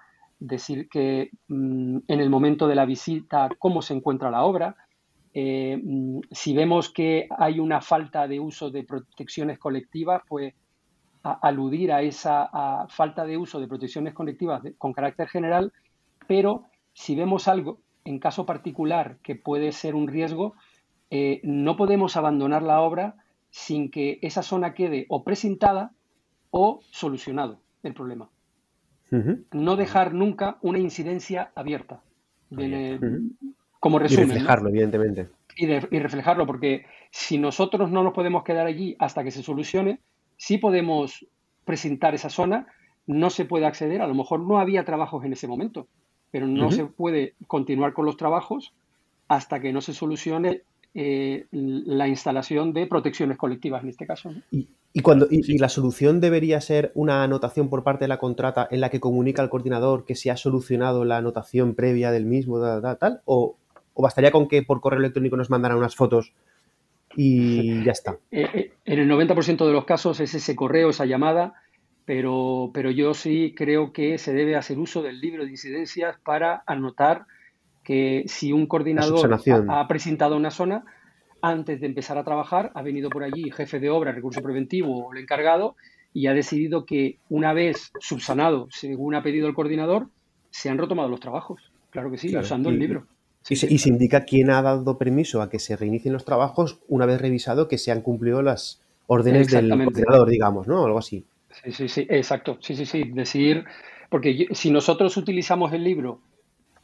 decir 0.46 0.88
que 0.88 1.30
mm, 1.48 1.98
en 2.08 2.20
el 2.20 2.30
momento 2.30 2.66
de 2.66 2.74
la 2.74 2.84
visita 2.84 3.48
cómo 3.58 3.82
se 3.82 3.94
encuentra 3.94 4.30
la 4.30 4.44
obra, 4.44 4.76
eh, 5.34 5.80
mm, 5.82 6.20
si 6.30 6.54
vemos 6.54 6.90
que 6.92 7.28
hay 7.38 7.60
una 7.60 7.80
falta 7.80 8.26
de 8.26 8.40
uso 8.40 8.70
de 8.70 8.84
protecciones 8.84 9.58
colectivas, 9.58 10.22
pues 10.28 10.54
aludir 11.22 11.92
a 11.92 12.02
esa 12.02 12.50
falta 12.88 13.24
de 13.24 13.36
uso 13.36 13.60
de 13.60 13.68
protecciones 13.68 14.12
colectivas 14.12 14.60
con 14.76 14.92
carácter 14.92 15.28
general, 15.28 15.72
pero 16.26 16.64
si 16.92 17.14
vemos 17.14 17.46
algo 17.46 17.78
en 18.04 18.18
caso 18.18 18.44
particular 18.44 19.18
que 19.22 19.36
puede 19.36 19.70
ser 19.70 19.94
un 19.94 20.08
riesgo, 20.08 20.54
eh, 21.10 21.40
no 21.44 21.76
podemos 21.76 22.16
abandonar 22.16 22.62
la 22.62 22.80
obra 22.80 23.14
sin 23.50 23.90
que 23.90 24.18
esa 24.22 24.42
zona 24.42 24.74
quede 24.74 25.06
o 25.08 25.22
presentada 25.22 25.92
o 26.50 26.80
solucionado 26.90 27.60
el 27.84 27.94
problema. 27.94 28.28
No 29.52 29.76
dejar 29.76 30.14
nunca 30.14 30.58
una 30.62 30.78
incidencia 30.78 31.52
abierta 31.54 32.02
como 33.80 33.98
resumen. 33.98 34.28
Y 34.28 34.32
reflejarlo, 34.32 34.68
evidentemente. 34.68 35.28
Y, 35.56 35.66
reflejarlo, 35.66 36.46
porque 36.46 36.86
si 37.10 37.36
nosotros 37.36 37.90
no 37.90 38.02
nos 38.02 38.14
podemos 38.14 38.42
quedar 38.42 38.66
allí 38.66 38.96
hasta 38.98 39.22
que 39.22 39.30
se 39.30 39.42
solucione, 39.42 40.00
sí 40.36 40.56
podemos 40.58 41.26
presentar 41.64 42.14
esa 42.14 42.30
zona, 42.30 42.68
no 43.06 43.28
se 43.28 43.44
puede 43.44 43.66
acceder, 43.66 44.00
a 44.00 44.06
lo 44.06 44.14
mejor 44.14 44.40
no 44.40 44.58
había 44.58 44.84
trabajos 44.84 45.24
en 45.24 45.32
ese 45.32 45.48
momento, 45.48 45.88
pero 46.30 46.46
no 46.46 46.70
se 46.70 46.86
puede 46.86 47.34
continuar 47.46 47.92
con 47.92 48.06
los 48.06 48.16
trabajos 48.16 48.72
hasta 49.28 49.60
que 49.60 49.72
no 49.72 49.80
se 49.80 49.92
solucione 49.92 50.62
eh, 50.94 51.46
la 51.50 52.06
instalación 52.06 52.72
de 52.72 52.86
protecciones 52.86 53.36
colectivas 53.36 53.82
en 53.82 53.88
este 53.90 54.06
caso. 54.06 54.30
Y, 54.50 54.68
cuando, 55.00 55.26
y, 55.30 55.56
la 55.58 55.70
solución 55.70 56.20
debería 56.20 56.60
ser 56.60 56.92
una 56.94 57.24
anotación 57.24 57.70
por 57.70 57.82
parte 57.82 58.04
de 58.04 58.08
la 58.08 58.18
contrata 58.18 58.68
en 58.70 58.80
la 58.80 58.90
que 58.90 59.00
comunica 59.00 59.40
al 59.40 59.48
coordinador 59.48 60.04
que 60.04 60.14
se 60.14 60.30
ha 60.30 60.36
solucionado 60.36 61.06
la 61.06 61.16
anotación 61.16 61.74
previa 61.74 62.10
del 62.10 62.26
mismo, 62.26 62.60
tal, 62.98 63.22
o, 63.24 63.56
¿O 63.94 64.02
bastaría 64.02 64.30
con 64.30 64.48
que 64.48 64.62
por 64.62 64.80
correo 64.80 65.00
electrónico 65.00 65.36
nos 65.36 65.50
mandaran 65.50 65.78
unas 65.78 65.96
fotos 65.96 66.32
y 67.14 67.84
ya 67.84 67.92
está? 67.92 68.16
Eh, 68.30 68.48
eh, 68.54 68.72
en 68.84 68.98
el 68.98 69.10
90% 69.10 69.66
de 69.66 69.72
los 69.72 69.84
casos 69.84 70.20
es 70.20 70.34
ese 70.34 70.56
correo, 70.56 70.90
esa 70.90 71.04
llamada, 71.04 71.54
pero, 72.04 72.70
pero 72.72 72.90
yo 72.90 73.14
sí 73.14 73.54
creo 73.56 73.92
que 73.92 74.18
se 74.18 74.32
debe 74.32 74.56
hacer 74.56 74.78
uso 74.78 75.02
del 75.02 75.20
libro 75.20 75.44
de 75.44 75.50
incidencias 75.50 76.16
para 76.24 76.62
anotar 76.66 77.26
que 77.84 78.24
si 78.26 78.52
un 78.52 78.66
coordinador 78.66 79.40
ha, 79.68 79.88
presentado 79.88 80.36
una 80.36 80.50
zona, 80.50 80.84
antes 81.42 81.80
de 81.80 81.86
empezar 81.86 82.16
a 82.16 82.24
trabajar, 82.24 82.70
ha 82.74 82.82
venido 82.82 83.10
por 83.10 83.24
allí 83.24 83.50
jefe 83.50 83.80
de 83.80 83.90
obra, 83.90 84.12
recurso 84.12 84.42
preventivo 84.42 85.06
o 85.06 85.12
el 85.12 85.20
encargado 85.20 85.76
y 86.14 86.26
ha 86.28 86.34
decidido 86.34 86.86
que 86.86 87.18
una 87.28 87.52
vez 87.52 87.90
subsanado, 88.00 88.68
según 88.70 89.14
ha 89.14 89.22
pedido 89.22 89.48
el 89.48 89.54
coordinador, 89.54 90.08
se 90.50 90.70
han 90.70 90.78
retomado 90.78 91.08
los 91.08 91.20
trabajos. 91.20 91.70
Claro 91.90 92.10
que 92.10 92.18
sí, 92.18 92.34
usando 92.34 92.70
el 92.70 92.78
libro 92.78 93.06
y, 93.48 93.56
se, 93.56 93.88
indica 93.88 94.24
quién 94.24 94.50
ha 94.50 94.62
dado 94.62 94.98
permiso 94.98 95.42
a 95.42 95.50
que 95.50 95.58
se 95.58 95.76
reinicien 95.76 96.12
los 96.12 96.24
trabajos 96.24 96.78
una 96.88 97.06
vez 97.06 97.20
revisado 97.20 97.68
que 97.68 97.78
se 97.78 97.90
han 97.90 98.02
cumplido 98.02 98.42
las 98.42 98.80
órdenes 99.06 99.48
del 99.48 99.68
coordinador, 99.68 100.28
digamos, 100.28 100.68
¿no? 100.68 100.84
Algo 100.84 100.98
así. 100.98 101.24
Sí, 101.64 101.72
sí, 101.72 101.88
sí, 101.88 102.06
exacto. 102.08 102.58
Sí, 102.60 102.76
sí, 102.76 102.86
sí. 102.86 103.04
Decir, 103.12 103.64
porque 104.08 104.46
si 104.52 104.70
nosotros 104.70 105.16
utilizamos 105.16 105.72
el 105.72 105.82
libro 105.82 106.20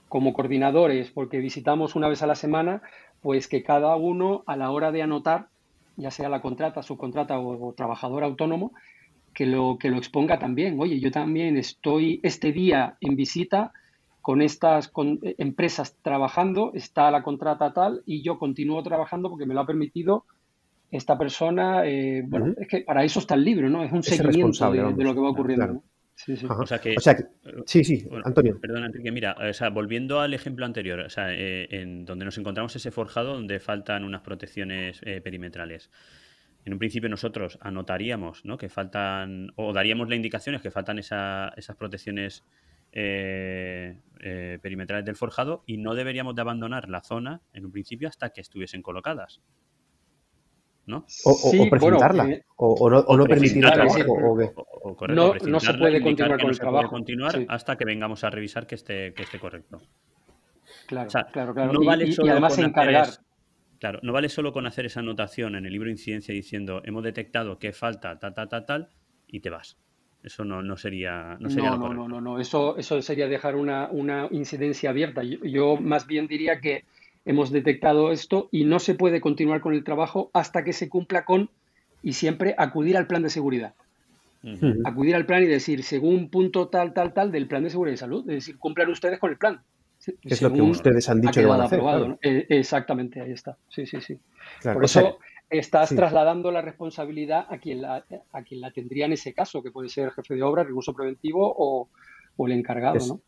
como 0.09 0.33
coordinadores, 0.33 1.11
porque 1.11 1.39
visitamos 1.39 1.95
una 1.95 2.09
vez 2.09 2.23
a 2.23 2.27
la 2.27 2.35
semana, 2.35 2.83
pues 3.23 3.49
que 3.49 3.63
cada 3.63 3.97
uno 3.97 4.43
a 4.47 4.57
la 4.57 4.71
hora 4.71 4.93
de 4.93 5.03
anotar, 5.03 5.49
ya 5.97 6.11
sea 6.11 6.29
la 6.29 6.41
contrata, 6.41 6.83
subcontrata 6.83 7.39
o, 7.39 7.69
o 7.69 7.73
trabajador 7.73 8.25
autónomo, 8.25 8.73
que 9.35 9.47
lo, 9.47 9.79
que 9.79 9.91
lo 9.91 9.99
exponga 9.99 10.39
también. 10.39 10.81
Oye, 10.81 10.99
yo 11.01 11.11
también 11.11 11.57
estoy 11.57 12.21
este 12.23 12.53
día 12.53 12.97
en 13.01 13.17
visita 13.17 13.73
con 14.21 14.43
estas 14.43 14.91
eh, 15.23 15.35
empresas 15.39 15.97
trabajando, 16.03 16.73
está 16.75 17.11
la 17.11 17.23
contrata 17.23 17.73
tal 17.73 18.03
y 18.05 18.23
yo 18.23 18.39
continúo 18.39 18.83
trabajando 18.83 19.31
porque 19.31 19.47
me 19.47 19.55
lo 19.55 19.61
ha 19.61 19.67
permitido 19.67 20.25
esta 20.91 21.17
persona. 21.17 21.87
Eh, 21.87 22.25
bueno, 22.27 22.53
es 22.59 22.69
que 22.69 22.81
para 22.81 23.05
eso 23.05 23.21
está 23.21 23.37
el 23.37 23.45
libro, 23.45 23.71
¿no? 23.71 23.85
Es 23.85 23.93
un 23.93 24.03
seguimiento 24.03 24.71
de, 24.73 25.05
lo 25.05 25.15
que 25.15 25.21
va 25.21 25.31
ocurriendo. 25.31 25.83
Sí, 26.19 26.37
sí. 26.37 26.47
O 26.49 26.67
sea 26.67 26.81
que, 26.81 26.97
sí, 27.65 27.85
sí, 27.85 28.09
Antonio. 28.25 28.59
Perdón, 28.61 28.85
Enrique, 28.85 29.13
mira, 29.13 29.37
o 29.39 29.53
sea, 29.53 29.71
volviendo 29.71 30.21
al 30.21 30.35
ejemplo 30.35 30.67
anterior, 30.67 30.99
o 30.99 31.09
sea, 31.09 31.33
eh, 31.33 31.69
en 31.71 32.05
donde 32.05 32.25
nos 32.25 32.37
encontramos 32.39 32.75
ese 32.75 32.91
forjado 32.91 33.35
donde 33.35 33.61
faltan 33.61 34.03
unas 34.03 34.23
protecciones 34.23 35.01
perimetrales. 35.23 35.91
En 36.65 36.73
un 36.73 36.79
principio 36.79 37.09
nosotros 37.09 37.59
anotaríamos 37.63 38.45
¿no? 38.45 38.59
que 38.59 38.69
faltan, 38.69 39.53
o 39.57 39.73
daríamos 39.73 40.09
las 40.09 40.17
indicaciones 40.17 40.61
que 40.61 40.71
faltan 40.71 40.99
esas 40.99 41.77
protecciones 41.79 42.45
eh, 42.93 43.99
eh, 44.21 44.59
perimetrales 44.63 45.05
del 45.05 45.15
forjado 45.15 45.63
y 45.67 45.77
no 45.77 45.95
deberíamos 45.95 46.35
de 46.35 46.41
abandonar 46.41 46.89
la 46.89 47.03
zona 47.03 47.43
en 47.53 47.67
un 47.67 47.73
principio 47.73 48.09
hasta 48.09 48.31
que 48.31 48.41
estuviesen 48.41 48.83
colocadas. 48.83 49.41
¿no? 50.87 51.05
O, 51.25 51.71
presentarla, 51.71 52.31
eh, 52.31 52.45
o, 52.57 52.89
no, 52.89 52.99
o 53.01 53.25
permitir 53.27 53.63
el 53.63 53.73
trabajo. 54.99 55.47
no, 55.47 55.61
se 55.61 55.75
puede 55.75 56.01
continuar 56.01 56.41
con 56.41 56.51
el 56.51 56.59
trabajo. 56.59 56.89
continuar 56.89 57.47
hasta 57.49 57.77
que 57.77 57.85
vengamos 57.85 58.25
a 58.25 58.31
revisar 58.31 58.67
que 58.67 58.75
esté, 58.75 59.13
que 59.15 59.23
esté 59.23 59.39
correcto. 59.39 59.81
Claro, 60.87 61.11
claro, 61.33 61.55
claro. 61.55 61.73
No 61.73 61.85
vale 61.85 62.07
y, 62.07 62.29
además 62.29 62.59
encargar. 62.59 63.09
claro, 63.79 64.01
no 64.03 64.13
vale 64.13 64.29
solo 64.29 64.53
con 64.53 64.67
hacer 64.67 64.87
esa 64.87 65.01
anotación 65.01 65.55
en 65.55 65.67
el 65.67 65.73
libro 65.73 65.87
de 65.87 65.93
incidencia 65.93 66.35
diciendo 66.35 66.83
hemos 66.85 67.03
detectado 67.03 67.59
que 67.59 67.73
falta 67.73 68.19
tal, 68.19 68.35
tal, 68.35 68.49
tal, 68.49 68.67
tal, 68.67 68.89
y 69.27 69.41
te 69.41 69.51
vas. 69.51 69.79
Eso 70.23 70.45
no, 70.45 70.63
no 70.63 70.77
sería, 70.77 71.37
no 71.39 71.49
sería 71.49 71.71
no, 71.71 71.95
no, 71.95 72.09
no, 72.09 72.21
no, 72.21 72.41
Eso, 72.41 72.77
eso 72.77 73.01
sería 73.03 73.29
dejar 73.29 73.55
una, 73.55 73.89
una 73.91 74.29
incidencia 74.31 74.91
abierta. 74.91 75.23
Yo, 75.23 75.77
más 75.77 76.07
bien 76.07 76.27
diría 76.27 76.61
que 76.61 76.85
hemos 77.25 77.51
detectado 77.51 78.11
esto 78.11 78.49
y 78.51 78.65
no 78.65 78.81
se 78.81 78.95
puede 78.95 79.21
continuar 79.21 79.61
con 79.61 79.75
el 79.75 79.85
trabajo 79.85 80.31
hasta 80.35 80.65
que 80.65 80.73
se 80.73 80.89
cumpla 80.89 81.25
con 81.25 81.51
y 82.03 82.15
siempre 82.15 82.55
acudir 82.59 82.97
al 82.97 83.07
plan 83.07 83.23
de 83.23 83.31
seguridad. 83.31 83.75
Acudir 84.85 85.15
al 85.15 85.27
plan 85.27 85.43
y 85.43 85.47
decir, 85.47 85.83
según 85.83 86.31
punto 86.31 86.69
tal, 86.69 86.93
tal, 86.93 87.13
tal 87.13 87.33
del 87.33 87.47
plan 87.47 87.63
de 87.63 87.71
seguridad 87.71 87.95
y 87.95 87.99
salud, 87.99 88.21
es 88.29 88.37
decir, 88.37 88.59
cumplan 88.59 88.89
ustedes 88.91 89.19
con 89.19 89.31
el 89.31 89.39
plan. 89.39 89.61
es 90.23 90.43
lo 90.43 90.53
que 90.53 90.63
ustedes 90.63 91.09
han 91.09 91.21
dicho 91.21 91.41
que 91.41 91.47
van 91.47 91.61
a 91.61 91.65
hacer. 91.65 91.81
E, 92.23 92.47
exactamente, 92.49 93.21
ahí 93.21 93.33
está. 93.33 93.57
Sí, 93.69 93.87
sí, 93.87 94.01
sí. 94.01 94.19
Por 94.63 94.85
eso, 94.85 95.19
estás 95.51 95.91
trasladando 95.91 96.51
la 96.51 96.63
responsabilidad 96.63 97.47
a 97.49 97.59
quien 97.59 97.83
la, 97.83 98.05
a 98.33 98.43
quien 98.43 98.61
la 98.61 98.71
tendría 98.71 99.07
en 99.07 99.13
ese 99.13 99.33
caso, 99.33 99.63
que 99.63 99.71
puede 99.71 99.89
ser 99.89 100.07
el 100.07 100.11
jefe 100.13 100.35
de 100.35 100.43
obra, 100.43 100.65
recurso 100.65 100.93
preventivo 100.93 101.55
o, 101.57 101.89
el 102.47 102.53
encargado, 102.53 102.97
es, 102.97 103.09
¿no? 103.09 103.21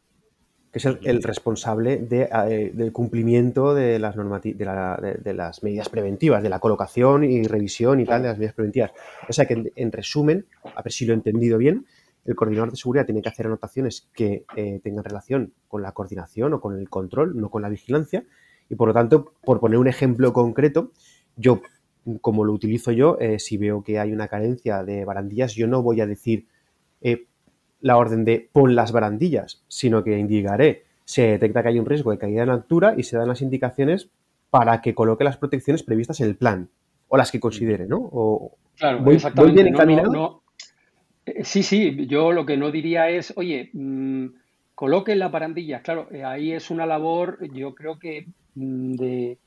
Que 0.72 0.78
es 0.78 0.86
el, 0.86 1.22
responsable 1.22 1.96
de, 1.96 2.28
eh, 2.48 2.70
del 2.72 2.92
cumplimiento 2.92 3.74
de 3.74 3.98
las, 3.98 4.14
de, 4.16 5.18
de, 5.22 5.34
las 5.34 5.62
medidas 5.64 5.88
preventivas, 5.88 6.42
de 6.42 6.48
la 6.48 6.60
colocación 6.60 7.24
y 7.24 7.42
revisión 7.42 7.98
y 7.98 8.04
tal 8.04 8.22
de 8.22 8.28
las 8.28 8.38
medidas 8.38 8.54
preventivas. 8.54 8.92
O 9.28 9.32
sea 9.32 9.46
que, 9.46 9.72
en, 9.74 9.92
resumen, 9.92 10.46
a 10.62 10.82
ver 10.82 10.92
si 10.92 11.06
lo 11.06 11.12
he 11.12 11.16
entendido 11.16 11.58
bien, 11.58 11.86
el 12.24 12.36
coordinador 12.36 12.70
de 12.70 12.76
seguridad 12.76 13.04
tiene 13.04 13.20
que 13.20 13.28
hacer 13.28 13.46
anotaciones 13.46 14.08
que 14.14 14.44
eh, 14.54 14.80
tengan 14.84 15.02
relación 15.02 15.54
con 15.66 15.82
la 15.82 15.90
coordinación 15.90 16.54
o 16.54 16.60
con 16.60 16.78
el 16.78 16.88
control, 16.88 17.36
no 17.36 17.50
con 17.50 17.62
la 17.62 17.68
vigilancia. 17.68 18.24
Y 18.68 18.76
por 18.76 18.86
lo 18.86 18.94
tanto, 18.94 19.32
por 19.42 19.58
poner 19.58 19.78
un 19.78 19.88
ejemplo 19.88 20.32
concreto, 20.32 20.92
yo 21.36 21.60
como 22.20 22.44
lo 22.44 22.52
utilizo 22.52 22.92
yo, 22.92 23.18
eh, 23.20 23.38
si 23.38 23.56
veo 23.56 23.82
que 23.82 23.98
hay 23.98 24.12
una 24.12 24.28
carencia 24.28 24.82
de 24.84 25.04
barandillas, 25.04 25.54
yo 25.54 25.66
no 25.66 25.82
voy 25.82 26.00
a 26.00 26.06
decir 26.06 26.46
eh, 27.00 27.26
la 27.80 27.96
orden 27.96 28.24
de 28.24 28.48
pon 28.52 28.74
las 28.74 28.92
barandillas, 28.92 29.62
sino 29.68 30.04
que 30.04 30.18
indicaré, 30.18 30.84
se 31.04 31.22
detecta 31.22 31.62
que 31.62 31.70
hay 31.70 31.78
un 31.78 31.86
riesgo 31.86 32.10
de 32.10 32.18
caída 32.18 32.42
en 32.42 32.50
altura 32.50 32.94
y 32.96 33.02
se 33.02 33.16
dan 33.16 33.28
las 33.28 33.42
indicaciones 33.42 34.10
para 34.50 34.80
que 34.80 34.94
coloque 34.94 35.24
las 35.24 35.36
protecciones 35.36 35.82
previstas 35.82 36.20
en 36.20 36.28
el 36.28 36.36
plan 36.36 36.68
o 37.08 37.16
las 37.16 37.32
que 37.32 37.40
considere, 37.40 37.86
¿no? 37.86 37.98
O, 37.98 38.56
claro, 38.76 39.00
voy, 39.00 39.18
bien 39.52 39.68
encaminado. 39.68 40.42
Eh, 41.26 41.44
sí, 41.44 41.62
sí, 41.62 42.06
yo 42.06 42.32
lo 42.32 42.46
que 42.46 42.56
no 42.56 42.70
diría 42.70 43.08
es, 43.08 43.32
oye, 43.36 43.70
mmm, 43.72 44.26
coloquen 44.74 45.18
las 45.18 45.32
barandillas. 45.32 45.82
Claro, 45.82 46.08
ahí 46.24 46.52
es 46.52 46.70
una 46.70 46.86
labor, 46.86 47.38
yo 47.52 47.74
creo 47.74 47.98
que 47.98 48.26
mm, 48.54 48.94
de, 48.94 49.38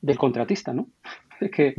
del 0.00 0.18
contratista, 0.18 0.72
¿no? 0.72 0.88
Es 1.40 1.50
que, 1.50 1.74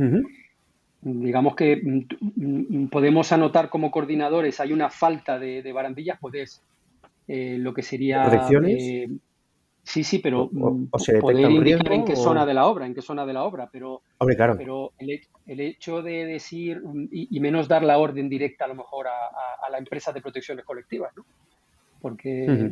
digamos 1.00 1.54
que 1.54 1.76
mm, 1.76 2.84
mm, 2.84 2.88
podemos 2.88 3.30
anotar 3.32 3.68
como 3.68 3.90
coordinadores, 3.90 4.60
hay 4.60 4.72
una 4.72 4.90
falta 4.90 5.38
de, 5.38 5.72
barandillas, 5.72 6.18
pues 6.20 6.62
eh, 7.26 7.56
lo 7.58 7.72
que 7.72 7.82
sería... 7.82 8.24
¿Protecciones? 8.24 8.82
Eh, 8.82 9.08
sí, 9.82 10.02
sí, 10.02 10.18
pero 10.18 10.44
o, 10.44 10.70
mm, 10.70 10.88
poder 11.20 11.50
indicar 11.50 11.92
en 11.92 12.04
qué 12.04 12.16
zona 12.16 12.44
de 12.44 12.54
la 12.54 12.66
obra, 12.66 12.86
en 12.86 12.94
qué 12.94 13.02
zona 13.02 13.24
de 13.24 13.32
la 13.32 13.44
obra, 13.44 13.68
pero, 13.70 14.02
pero 14.56 14.92
el, 14.98 15.60
hecho 15.60 16.02
de 16.02 16.26
decir 16.26 16.82
y, 17.10 17.40
menos 17.40 17.68
dar 17.68 17.84
la 17.84 17.98
orden 17.98 18.28
directa 18.28 18.64
a 18.64 18.68
lo 18.68 18.74
mejor 18.74 19.06
a, 19.06 19.70
la 19.70 19.78
empresa 19.78 20.12
de 20.12 20.20
protecciones 20.20 20.64
colectivas, 20.64 21.12
¿no? 21.16 21.24
Porque 22.00 22.70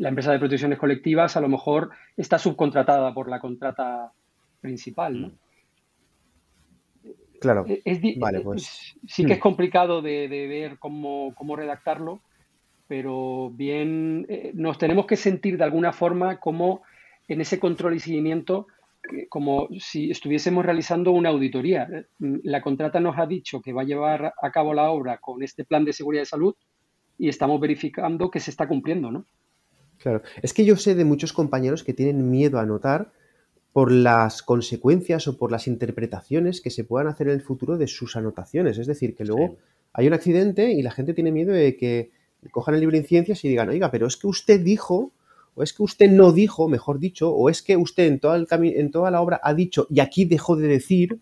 la 0.00 0.08
empresa 0.08 0.32
de 0.32 0.40
protecciones 0.40 0.80
colectivas 0.80 1.36
a 1.36 1.40
lo 1.40 1.48
mejor 1.48 1.90
está 2.16 2.40
subcontratada 2.40 3.14
por 3.14 3.28
la 3.28 3.38
contrata 3.38 4.10
principal, 4.60 5.20
¿no? 5.20 5.30
Claro. 7.40 7.64
Eh, 7.68 8.16
vale, 8.18 8.40
pues. 8.40 8.96
Sí 9.06 9.24
que 9.24 9.34
es 9.34 9.38
hmm. 9.38 9.42
complicado 9.42 10.02
de, 10.02 10.28
ver 10.28 10.78
cómo, 10.78 11.56
redactarlo, 11.56 12.20
pero 12.86 13.50
bien 13.50 14.26
eh, 14.28 14.52
nos 14.54 14.78
tenemos 14.78 15.06
que 15.06 15.16
sentir 15.16 15.58
de 15.58 15.64
alguna 15.64 15.92
forma 15.92 16.40
como 16.40 16.82
en 17.28 17.40
ese 17.40 17.60
control 17.60 17.94
y 17.94 18.00
seguimiento, 18.00 18.66
como 19.28 19.68
si 19.78 20.10
estuviésemos 20.10 20.64
realizando 20.64 21.12
una 21.12 21.28
auditoría. 21.28 21.88
La 22.18 22.62
contrata 22.62 23.00
nos 23.00 23.18
ha 23.18 23.26
dicho 23.26 23.60
que 23.60 23.72
va 23.72 23.82
a 23.82 23.86
llevar 23.86 24.34
a 24.40 24.50
cabo 24.50 24.74
la 24.74 24.90
obra 24.90 25.18
con 25.18 25.42
este 25.42 25.64
plan 25.64 25.84
de 25.84 25.92
seguridad 25.92 26.22
de 26.22 26.26
salud 26.26 26.54
y 27.18 27.28
estamos 27.28 27.60
verificando 27.60 28.30
que 28.30 28.40
se 28.40 28.50
está 28.50 28.66
cumpliendo, 28.66 29.10
¿no? 29.10 29.26
Claro. 29.98 30.22
Es 30.42 30.54
que 30.54 30.64
yo 30.64 30.76
sé 30.76 30.94
de 30.94 31.04
muchos 31.04 31.32
compañeros 31.32 31.82
que 31.84 31.92
tienen 31.92 32.30
miedo 32.30 32.58
a 32.58 32.62
anotar 32.62 33.12
por 33.78 33.92
las 33.92 34.42
consecuencias 34.42 35.28
o 35.28 35.36
por 35.36 35.52
las 35.52 35.68
interpretaciones 35.68 36.60
que 36.60 36.68
se 36.68 36.82
puedan 36.82 37.06
hacer 37.06 37.28
en 37.28 37.34
el 37.34 37.42
futuro 37.42 37.78
de 37.78 37.86
sus 37.86 38.16
anotaciones. 38.16 38.76
Es 38.76 38.88
decir, 38.88 39.14
que 39.14 39.24
luego 39.24 39.54
hay 39.92 40.08
un 40.08 40.14
accidente 40.14 40.72
y 40.72 40.82
la 40.82 40.90
gente 40.90 41.14
tiene 41.14 41.30
miedo 41.30 41.52
de 41.52 41.76
que 41.76 42.10
cojan 42.50 42.74
el 42.74 42.80
libro 42.80 42.96
de 42.96 43.04
ciencias 43.04 43.44
y 43.44 43.48
digan, 43.48 43.68
oiga, 43.68 43.92
pero 43.92 44.08
es 44.08 44.16
que 44.16 44.26
usted 44.26 44.58
dijo, 44.58 45.12
o 45.54 45.62
es 45.62 45.72
que 45.72 45.84
usted 45.84 46.10
no 46.10 46.32
dijo, 46.32 46.68
mejor 46.68 46.98
dicho, 46.98 47.30
o 47.30 47.48
es 47.48 47.62
que 47.62 47.76
usted 47.76 48.08
en 48.08 48.18
toda, 48.18 48.34
el 48.34 48.48
en 48.50 48.90
toda 48.90 49.12
la 49.12 49.20
obra 49.20 49.40
ha 49.44 49.54
dicho 49.54 49.86
y 49.90 50.00
aquí 50.00 50.24
dejó 50.24 50.56
de 50.56 50.66
decir. 50.66 51.20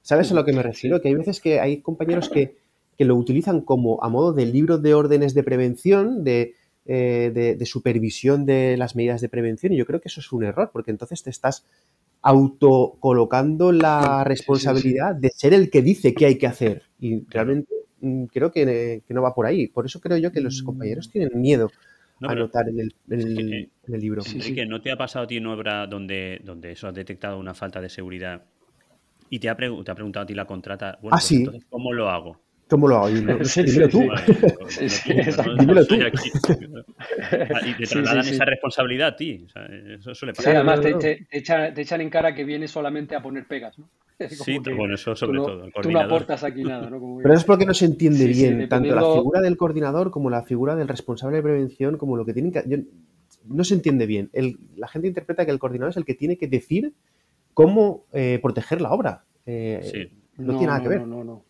¿Sabes 0.00 0.32
a 0.32 0.34
lo 0.34 0.46
que 0.46 0.54
me 0.54 0.62
refiero? 0.62 1.02
Que 1.02 1.08
hay 1.08 1.14
veces 1.14 1.42
que 1.42 1.60
hay 1.60 1.82
compañeros 1.82 2.30
que, 2.30 2.56
lo 3.00 3.16
utilizan 3.16 3.60
como 3.60 4.02
a 4.02 4.08
modo 4.08 4.32
de 4.32 4.46
libro 4.46 4.78
de 4.78 4.94
órdenes 4.94 5.34
de 5.34 5.42
prevención, 5.42 6.24
de, 6.24 6.54
eh, 6.86 7.30
de, 7.34 7.54
de, 7.54 7.66
supervisión 7.66 8.46
de 8.46 8.78
las 8.78 8.96
medidas 8.96 9.20
de 9.20 9.28
prevención, 9.28 9.74
y 9.74 9.76
yo 9.76 9.84
creo 9.84 10.00
que 10.00 10.08
eso 10.08 10.20
es 10.20 10.32
un 10.32 10.44
error, 10.44 10.70
porque 10.72 10.90
entonces 10.90 11.22
te 11.22 11.28
estás 11.28 11.66
autocolocando 12.22 13.72
la 13.72 14.24
responsabilidad 14.24 15.14
de 15.14 15.30
ser 15.30 15.54
el 15.54 15.70
que 15.70 15.82
dice 15.82 16.14
qué 16.14 16.26
hay 16.26 16.38
que 16.38 16.46
hacer. 16.46 16.82
Y 17.00 17.24
realmente 17.28 17.72
mm, 18.00 18.24
creo 18.24 18.50
que, 18.50 19.02
no 19.08 19.22
va 19.22 19.34
por 19.34 19.46
ahí. 19.46 19.68
Por 19.68 19.86
eso 19.86 20.00
creo 20.00 20.16
yo 20.16 20.32
que 20.32 20.40
los 20.40 20.62
compañeros 20.62 21.08
mm. 21.08 21.10
tienen 21.12 21.40
miedo 21.40 21.70
a 22.22 22.32
anotar 22.32 22.68
en 22.68 22.80
el, 22.80 22.94
en 23.10 23.70
el, 23.86 24.00
libro. 24.00 24.22
Sí, 24.22 24.54
que 24.54 24.66
no 24.66 24.80
te 24.80 24.90
ha 24.90 24.96
pasado 24.96 25.24
a 25.24 25.28
ti 25.28 25.36
en 25.36 25.46
obra 25.46 25.86
donde, 25.86 26.40
donde 26.44 26.72
eso 26.72 26.88
has 26.88 26.94
detectado 26.94 27.38
una 27.38 27.54
falta 27.54 27.80
de 27.80 27.88
seguridad 27.88 28.42
y 29.30 29.38
te 29.38 29.48
ha, 29.48 29.56
te 29.56 29.90
ha 29.90 29.94
preguntado 29.94 30.24
a 30.24 30.26
ti 30.26 30.34
la 30.34 30.46
contrata, 30.46 30.98
bueno, 31.00 31.16
ah, 31.16 31.20
pues 31.20 31.32
entonces, 31.32 31.64
¿cómo 31.68 31.92
lo 31.92 32.08
hago? 32.08 32.40
¿Cómo 32.68 32.86
lo 32.86 32.96
hago? 32.96 33.08
Dímelo 33.08 33.38
tú. 33.88 34.08
Dímelo 35.58 35.86
tú. 35.86 35.94
Y 37.66 37.74
te 37.74 37.86
trasladan 37.86 38.28
esa 38.28 38.44
responsabilidad 38.44 39.08
a 39.08 39.16
ti. 39.16 39.46
eso 39.98 40.14
suele 40.14 40.34
pasar. 40.34 40.52
Sí, 40.52 40.56
además 40.56 40.80
te, 40.80 41.26
echan, 41.30 42.00
en 42.00 42.10
cara 42.10 42.34
que 42.34 42.44
vienes 42.44 42.70
solamente 42.70 43.16
a 43.16 43.22
poner 43.22 43.46
pegas, 43.46 43.78
¿no? 43.78 43.88
Sí, 44.28 44.58
bueno, 44.76 44.94
eso 44.94 45.14
sobre 45.14 45.38
todo. 45.38 45.68
tú 45.80 45.90
no 45.92 46.00
aportas 46.00 46.42
aquí 46.44 46.64
nada, 46.64 46.90
¿no? 46.90 47.18
Pero 47.22 47.34
es 47.34 47.44
porque 47.44 47.64
no 47.64 47.72
se 47.72 47.84
entiende 47.84 48.26
bien 48.26 48.68
tanto 48.68 48.94
la 48.94 49.00
figura 49.00 49.40
del 49.40 49.56
coordinador 49.56 50.10
como 50.10 50.28
la 50.28 50.42
figura 50.42 50.74
del 50.76 50.88
responsable 50.88 51.36
de 51.36 51.42
prevención, 51.42 51.96
como 51.96 52.16
lo 52.16 52.24
que 52.24 52.34
tienen 52.34 52.52
que. 52.52 52.84
no 53.46 53.64
se 53.64 53.74
entiende 53.74 54.06
bien. 54.06 54.30
la 54.76 54.88
gente 54.88 55.08
interpreta 55.08 55.44
que 55.44 55.52
el 55.52 55.58
coordinador 55.58 55.90
es 55.90 55.96
el 55.96 56.04
que 56.04 56.14
tiene 56.14 56.36
que 56.36 56.48
decir 56.48 56.92
cómo 57.54 58.04
eh, 58.12 58.38
proteger 58.42 58.80
la 58.80 58.92
obra. 58.92 59.24
Eh, 59.46 59.80
sí. 59.82 60.18
No, 60.36 60.52
tiene 60.52 60.66
nada 60.66 60.82
que 60.82 60.88
ver. 60.88 61.06
No, 61.06 61.24
no, 61.24 61.44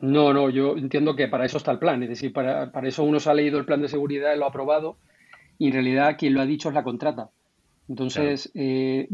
no. 0.00 0.32
No, 0.32 0.50
yo 0.50 0.76
entiendo 0.76 1.14
que 1.16 1.28
para 1.28 1.44
eso 1.44 1.58
está 1.58 1.72
el 1.72 1.78
plan, 1.78 2.02
es 2.02 2.08
decir, 2.08 2.32
para, 2.32 2.70
para 2.72 2.88
eso 2.88 3.04
uno 3.04 3.20
se 3.20 3.30
ha 3.30 3.34
leído 3.34 3.58
el 3.58 3.64
plan 3.64 3.82
de 3.82 3.88
seguridad, 3.88 4.36
lo 4.36 4.44
ha 4.44 4.48
aprobado 4.48 4.96
y 5.58 5.66
en 5.66 5.72
realidad 5.74 6.16
quien 6.18 6.34
lo 6.34 6.40
ha 6.40 6.46
dicho 6.46 6.68
es 6.68 6.74
la 6.74 6.82
contrata. 6.82 7.30
Entonces, 7.90 8.52
eh, 8.54 9.08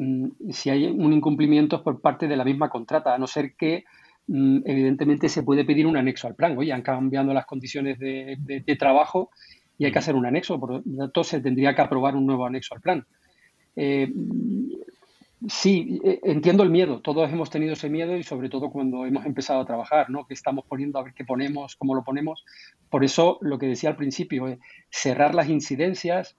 si 0.51 0.69
hay 0.69 0.87
un 0.87 1.13
incumplimiento 1.15 1.77
es 1.77 1.83
por 1.83 2.03
parte 2.03 2.29
de 2.29 2.37
la 2.37 2.45
misma 2.45 2.69
contrata, 2.69 3.15
a 3.15 3.19
no 3.19 3.27
ser 3.27 3.55
que 3.55 3.85
mm, 4.27 4.59
evidentemente 4.67 5.31
se 5.31 5.43
puede 5.43 5.65
pedir 5.65 5.87
un 5.87 5.97
anexo 5.97 6.27
al 6.29 6.35
plan. 6.35 6.59
Oye, 6.59 6.75
han 6.75 6.83
cambiado 6.83 7.33
las 7.33 7.47
condiciones 7.47 7.99
de, 7.99 8.77
trabajo 8.79 9.31
y 9.79 9.87
hay 9.87 9.93
que 9.93 9.99
hacer 9.99 10.15
un 10.15 10.27
anexo, 10.27 10.61
por 10.61 10.73
lo 10.73 10.83
tanto 10.83 11.25
se 11.25 11.41
tendría 11.41 11.75
que 11.75 11.81
aprobar 11.81 12.17
un 12.17 12.27
nuevo 12.27 12.45
anexo 12.45 12.75
al 12.75 12.83
plan. 12.83 13.07
Eh, 13.75 14.13
Sí, 15.49 16.01
e, 16.03 16.21
entiendo 16.25 16.63
el 16.63 16.71
miedo. 16.71 17.01
Todos 17.01 17.31
hemos 17.31 17.51
tenido 17.51 17.75
ese 17.75 17.91
miedo 17.91 18.17
y 18.17 18.23
sobre 18.23 18.49
todo 18.49 18.71
cuando 18.71 19.05
hemos 19.05 19.27
empezado 19.27 19.61
a 19.61 19.67
trabajar, 19.67 20.09
¿no? 20.09 20.27
Que 20.27 20.35
estamos 20.35 20.65
poniendo 20.67 20.99
a 20.99 21.03
ver 21.03 21.13
qué 21.15 21.25
ponemos, 21.25 21.77
cómo 21.77 21.95
lo 21.95 22.05
ponemos. 22.05 22.45
Por 22.89 23.05
eso 23.05 23.39
lo 23.43 23.59
que 23.59 23.67
decía 23.67 23.91
al 23.91 23.97
principio, 23.97 24.49
eh, 24.49 24.59
cerrar 24.91 25.35
las 25.35 25.51
incidencias, 25.51 26.37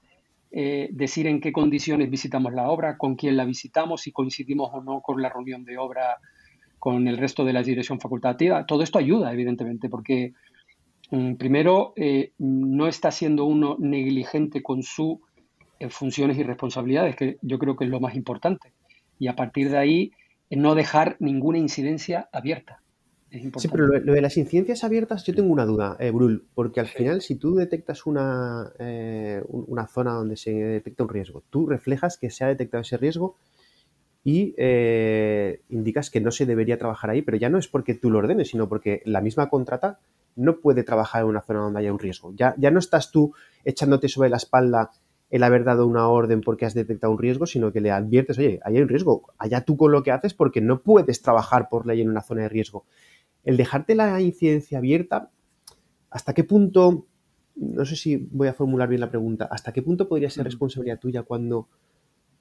eh, 0.51 0.89
decir 0.91 1.27
en 1.27 1.41
qué 1.41 1.51
condiciones 1.51 2.09
visitamos 2.09 2.53
la 2.53 2.69
obra, 2.69 2.97
con 2.97 3.15
quién 3.15 3.37
la 3.37 3.45
visitamos, 3.45 4.01
si 4.01 4.11
coincidimos 4.11 4.71
o 4.73 4.81
no 4.81 5.01
con 5.01 5.21
la 5.21 5.29
reunión 5.29 5.63
de 5.63 5.77
obra 5.77 6.17
con 6.79 7.07
el 7.07 7.17
resto 7.17 7.43
de 7.45 7.53
la 7.53 7.63
dirección 7.63 7.99
facultativa. 7.99 8.65
Todo 8.65 8.83
esto 8.83 8.97
ayuda, 8.99 9.31
evidentemente, 9.31 9.89
porque 9.89 10.33
mm, 11.11 11.35
primero 11.35 11.93
eh, 11.95 12.31
no 12.39 12.87
está 12.87 13.11
siendo 13.11 13.45
uno 13.45 13.75
negligente 13.79 14.63
con 14.63 14.81
sus 14.83 15.19
funciones 15.89 16.37
y 16.39 16.43
responsabilidades, 16.43 17.15
que 17.15 17.37
yo 17.43 17.59
creo 17.59 17.75
que 17.75 17.85
es 17.85 17.91
lo 17.91 17.99
más 17.99 18.15
importante 18.15 18.73
y 19.19 19.27
a 19.27 19.35
partir 19.35 19.69
de 19.69 19.77
ahí 19.77 20.11
no 20.49 20.75
dejar 20.75 21.17
ninguna 21.19 21.57
incidencia 21.57 22.29
abierta. 22.31 22.81
sí, 23.31 23.67
pero 23.67 23.87
lo, 23.87 24.13
de 24.13 24.21
las 24.21 24.37
incidencias 24.37 24.83
abiertas, 24.83 25.25
yo 25.25 25.35
tengo 25.35 25.51
una 25.51 25.65
duda, 25.65 25.97
eh, 25.99 26.11
Brul, 26.11 26.45
porque 26.53 26.79
al 26.79 26.87
final, 26.87 27.21
si 27.21 27.35
tú 27.35 27.55
detectas 27.55 28.05
una, 28.05 28.71
eh, 28.79 29.43
una 29.49 29.87
zona 29.87 30.13
donde 30.13 30.37
se 30.37 30.51
detecta 30.51 31.03
un 31.03 31.09
riesgo, 31.09 31.43
tú 31.49 31.67
reflejas 31.67 32.17
que 32.17 32.29
se 32.29 32.45
ha 32.45 32.47
detectado 32.47 32.81
ese 32.81 32.97
riesgo 32.97 33.35
y 34.23 34.53
eh, 34.57 35.61
indicas 35.69 36.09
que 36.09 36.21
no 36.21 36.31
se 36.31 36.45
debería 36.45 36.77
trabajar 36.77 37.09
ahí, 37.09 37.21
pero 37.21 37.37
ya 37.37 37.49
no 37.49 37.57
es 37.57 37.67
porque 37.67 37.93
tú 37.93 38.09
lo 38.09 38.19
ordenes, 38.19 38.49
sino 38.49 38.69
porque 38.69 39.01
la 39.05 39.21
misma 39.21 39.49
contrata 39.49 39.99
no 40.35 40.59
puede 40.59 40.83
trabajar 40.83 41.23
en 41.23 41.29
una 41.29 41.41
zona 41.41 41.61
donde 41.61 41.79
haya 41.79 41.91
un 41.91 41.99
riesgo. 41.99 42.33
Ya, 42.35 42.53
ya 42.57 42.71
no 42.71 42.79
estás 42.79 43.11
tú 43.11 43.33
echándote 43.65 44.07
sobre 44.07 44.29
la 44.29 44.37
espalda 44.37 44.91
el 45.29 45.43
haber 45.43 45.63
dado 45.63 45.85
una 45.87 46.07
orden 46.07 46.41
porque 46.41 46.65
has 46.65 46.73
detectado 46.73 47.11
un 47.11 47.19
riesgo, 47.19 47.45
sino 47.45 47.71
que 47.71 47.81
le 47.81 47.91
adviertes, 47.91 48.37
oye, 48.37 48.59
ahí 48.63 48.77
hay 48.77 48.81
un 48.81 48.87
riesgo, 48.87 49.33
allá 49.37 49.61
tú 49.61 49.75
con 49.75 49.91
lo 49.91 50.03
que 50.03 50.11
haces 50.11 50.33
porque 50.33 50.61
no 50.61 50.81
puedes 50.81 51.21
trabajar 51.21 51.67
por 51.69 51.85
ley 51.85 52.01
en 52.01 52.09
una 52.09 52.21
zona 52.21 52.43
de 52.43 52.49
riesgo. 52.49 52.85
El 53.43 53.57
dejarte 53.57 53.95
la 53.95 54.19
incidencia 54.21 54.77
abierta, 54.77 55.31
¿hasta 56.09 56.33
qué 56.33 56.43
punto, 56.43 57.07
no 57.55 57.85
sé 57.85 57.95
si 57.95 58.15
voy 58.15 58.47
a 58.47 58.53
formular 58.53 58.87
bien 58.87 59.01
la 59.01 59.09
pregunta, 59.09 59.47
¿hasta 59.51 59.73
qué 59.73 59.81
punto 59.81 60.07
podría 60.07 60.29
ser 60.29 60.45
responsabilidad 60.45 60.99
tuya 60.99 61.23
cuando 61.23 61.67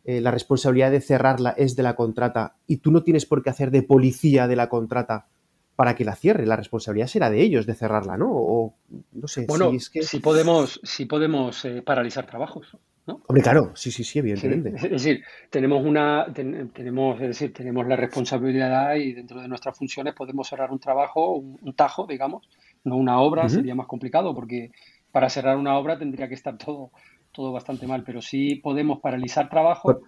eh, 0.04 0.20
la 0.20 0.30
responsabilidad 0.30 0.92
de 0.92 1.00
cerrarla 1.00 1.50
es 1.50 1.74
de 1.74 1.82
la 1.82 1.96
contrata 1.96 2.56
y 2.68 2.76
tú 2.76 2.92
no 2.92 3.02
tienes 3.02 3.26
por 3.26 3.42
qué 3.42 3.50
hacer 3.50 3.72
de 3.72 3.82
policía 3.82 4.46
de 4.46 4.54
la 4.54 4.68
contrata 4.68 5.26
para 5.76 5.94
que 5.94 6.04
la 6.04 6.16
cierre. 6.16 6.46
La 6.46 6.56
responsabilidad 6.56 7.06
será 7.06 7.30
de 7.30 7.42
ellos 7.42 7.66
de 7.66 7.74
cerrarla, 7.74 8.16
¿no? 8.16 8.30
O 8.30 8.74
no 9.12 9.28
sé. 9.28 9.44
Bueno, 9.46 9.70
si, 9.70 9.76
es 9.76 9.90
que... 9.90 10.02
si 10.02 10.18
podemos, 10.20 10.80
si 10.82 11.04
podemos 11.04 11.64
eh, 11.66 11.82
paralizar 11.82 12.26
trabajos. 12.26 12.76
¿no? 13.06 13.20
Hombre, 13.28 13.42
claro, 13.42 13.70
sí, 13.76 13.92
sí, 13.92 14.02
sí, 14.02 14.18
evidentemente. 14.18 14.74
es 14.74 14.90
decir, 14.90 15.22
tenemos 15.48 15.84
una, 15.84 16.26
tenemos, 16.32 17.20
es 17.20 17.28
decir, 17.28 17.52
tenemos 17.52 17.86
la 17.86 17.94
responsabilidad 17.94 18.96
y 18.96 19.12
dentro 19.12 19.40
de 19.40 19.46
nuestras 19.46 19.78
funciones 19.78 20.12
podemos 20.12 20.48
cerrar 20.48 20.72
un 20.72 20.80
trabajo, 20.80 21.36
un, 21.36 21.74
tajo, 21.74 22.08
digamos, 22.08 22.48
no 22.82 22.96
una 22.96 23.20
obra, 23.20 23.48
sería 23.48 23.76
más 23.76 23.86
complicado 23.86 24.34
porque 24.34 24.72
para 25.12 25.30
cerrar 25.30 25.56
una 25.56 25.78
obra 25.78 25.96
tendría 25.96 26.26
que 26.26 26.34
estar 26.34 26.58
todo, 26.58 26.90
todo 27.30 27.52
bastante 27.52 27.86
mal, 27.86 28.02
pero 28.02 28.20
sí 28.20 28.56
podemos 28.56 28.98
paralizar 28.98 29.48
trabajo. 29.48 30.00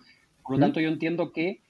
Por 0.43 0.57
lo 0.57 0.59
tanto, 0.59 0.81
yo 0.81 0.89
entiendo 0.89 1.31
que 1.31 1.61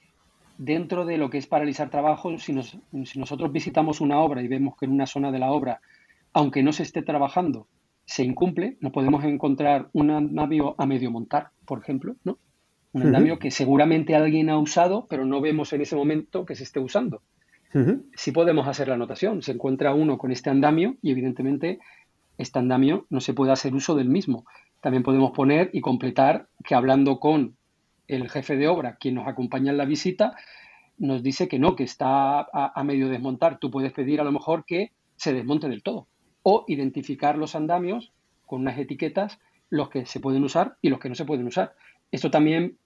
dentro 0.58 1.06
de 1.06 1.16
lo 1.16 1.30
que 1.30 1.38
es 1.38 1.46
paralizar 1.46 1.88
trabajo, 1.88 2.36
si, 2.38 2.52
nosotros 2.52 3.52
visitamos 3.52 4.00
una 4.00 4.20
obra 4.20 4.42
y 4.42 4.48
vemos 4.48 4.76
que 4.76 4.84
en 4.84 4.92
una 4.92 5.06
zona 5.06 5.32
de 5.32 5.38
la 5.38 5.52
obra, 5.52 5.80
aunque 6.32 6.62
no 6.62 6.72
se 6.72 6.82
esté 6.82 7.02
trabajando, 7.02 7.68
se 8.04 8.24
incumple, 8.24 8.76
nos 8.80 8.92
podemos 8.92 9.24
encontrar 9.24 9.88
un 9.92 10.10
andamio 10.10 10.74
a 10.76 10.86
medio 10.86 11.10
montar, 11.10 11.50
por 11.64 11.78
ejemplo, 11.78 12.16
¿no? 12.24 12.38
Un 12.92 13.02
andamio 13.02 13.38
que 13.38 13.50
seguramente 13.50 14.16
alguien 14.16 14.48
ha 14.48 14.58
usado, 14.58 15.06
pero 15.08 15.24
no 15.24 15.40
vemos 15.40 15.72
en 15.72 15.82
ese 15.82 15.94
momento 15.94 16.44
que 16.44 16.54
se 16.54 16.64
esté 16.64 16.80
usando. 16.80 17.22
Si 18.14 18.32
podemos 18.32 18.66
hacer 18.66 18.88
la 18.88 18.94
anotación. 18.94 19.42
Se 19.42 19.52
encuentra 19.52 19.94
uno 19.94 20.16
con 20.16 20.32
este 20.32 20.48
andamio 20.48 20.96
y 21.02 21.10
evidentemente 21.10 21.80
este 22.38 22.58
andamio 22.58 23.06
no 23.10 23.20
se 23.20 23.34
puede 23.34 23.52
hacer 23.52 23.74
uso 23.74 23.94
del 23.94 24.08
mismo. 24.08 24.46
También 24.80 25.02
podemos 25.02 25.32
poner 25.32 25.68
y 25.74 25.82
completar 25.82 26.48
que 26.64 26.74
hablando 26.74 27.20
con 27.20 27.57
el 28.08 28.28
jefe 28.28 28.56
de 28.56 28.68
obra, 28.68 28.96
quien 28.96 29.14
nos 29.14 29.28
acompaña 29.28 29.70
en 29.70 29.76
la 29.76 29.84
visita, 29.84 30.34
nos 30.98 31.22
dice 31.22 31.46
que 31.46 31.58
no, 31.58 31.76
que 31.76 31.84
está 31.84 32.40
a, 32.40 32.84
medio 32.84 33.08
desmontar. 33.08 33.58
Tú 33.58 33.70
puedes 33.70 33.92
pedir 33.92 34.20
a 34.20 34.24
lo 34.24 34.32
mejor 34.32 34.64
que 34.64 34.90
se 35.16 35.32
desmonte 35.32 35.68
del 35.68 35.82
todo 35.82 36.08
o 36.42 36.64
identificar 36.66 37.36
los 37.38 37.54
andamios 37.54 38.12
con 38.46 38.62
unas 38.62 38.78
etiquetas, 38.78 39.38
los 39.70 39.90
que 39.90 40.06
se 40.06 40.20
pueden 40.20 40.42
usar 40.42 40.76
y 40.82 40.88
los 40.88 40.98
que 40.98 41.08
no 41.08 41.14
se 41.14 41.24
pueden 41.24 41.46
usar. 41.46 41.74
Esto 42.10 42.30
también 42.30 42.78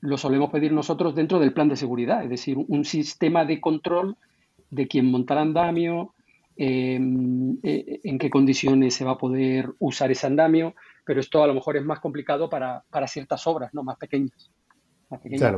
lo 0.00 0.16
solemos 0.16 0.50
pedir 0.50 0.72
nosotros 0.72 1.14
dentro 1.14 1.38
del 1.40 1.52
plan 1.52 1.68
de 1.68 1.76
seguridad, 1.76 2.22
es 2.22 2.30
decir, 2.30 2.56
un 2.56 2.84
sistema 2.84 3.44
de 3.44 3.60
control 3.60 4.16
de 4.70 4.86
quién 4.88 5.10
monta 5.10 5.34
el 5.34 5.40
andamio, 5.40 6.14
em, 6.56 7.58
eh, 7.62 8.00
en 8.04 8.18
qué 8.18 8.30
condiciones 8.30 8.94
se 8.94 9.04
va 9.04 9.12
a 9.12 9.18
poder 9.18 9.72
usar 9.78 10.10
ese 10.10 10.26
andamio, 10.26 10.74
pero 11.04 11.20
esto 11.20 11.42
a 11.42 11.46
lo 11.46 11.54
mejor 11.54 11.76
es 11.76 11.84
más 11.84 12.00
complicado 12.00 12.48
para, 12.48 12.84
ciertas 13.06 13.46
obras, 13.46 13.72
¿no? 13.74 13.82
Más 13.82 13.96
pequeñas. 13.96 14.50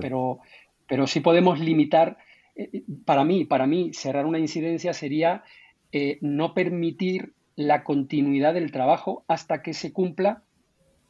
pero, 0.01 0.41
pero 0.89 1.07
sí 1.07 1.21
podemos 1.21 1.61
limitar. 1.61 2.19
Eh, 2.57 2.85
para 3.05 3.25
mí, 3.25 3.45
para 3.45 3.67
mí, 3.67 3.93
cerrar 3.93 4.27
una 4.27 4.39
incidencia 4.39 4.93
sería 4.93 5.45
eh, 5.93 6.19
no 6.21 6.55
permitir 6.55 7.35
la 7.57 7.85
continuidad 7.85 8.55
del 8.55 8.73
trabajo 8.73 9.25
hasta 9.29 9.63
que 9.63 9.75
se 9.75 9.93
cumpla 9.93 10.43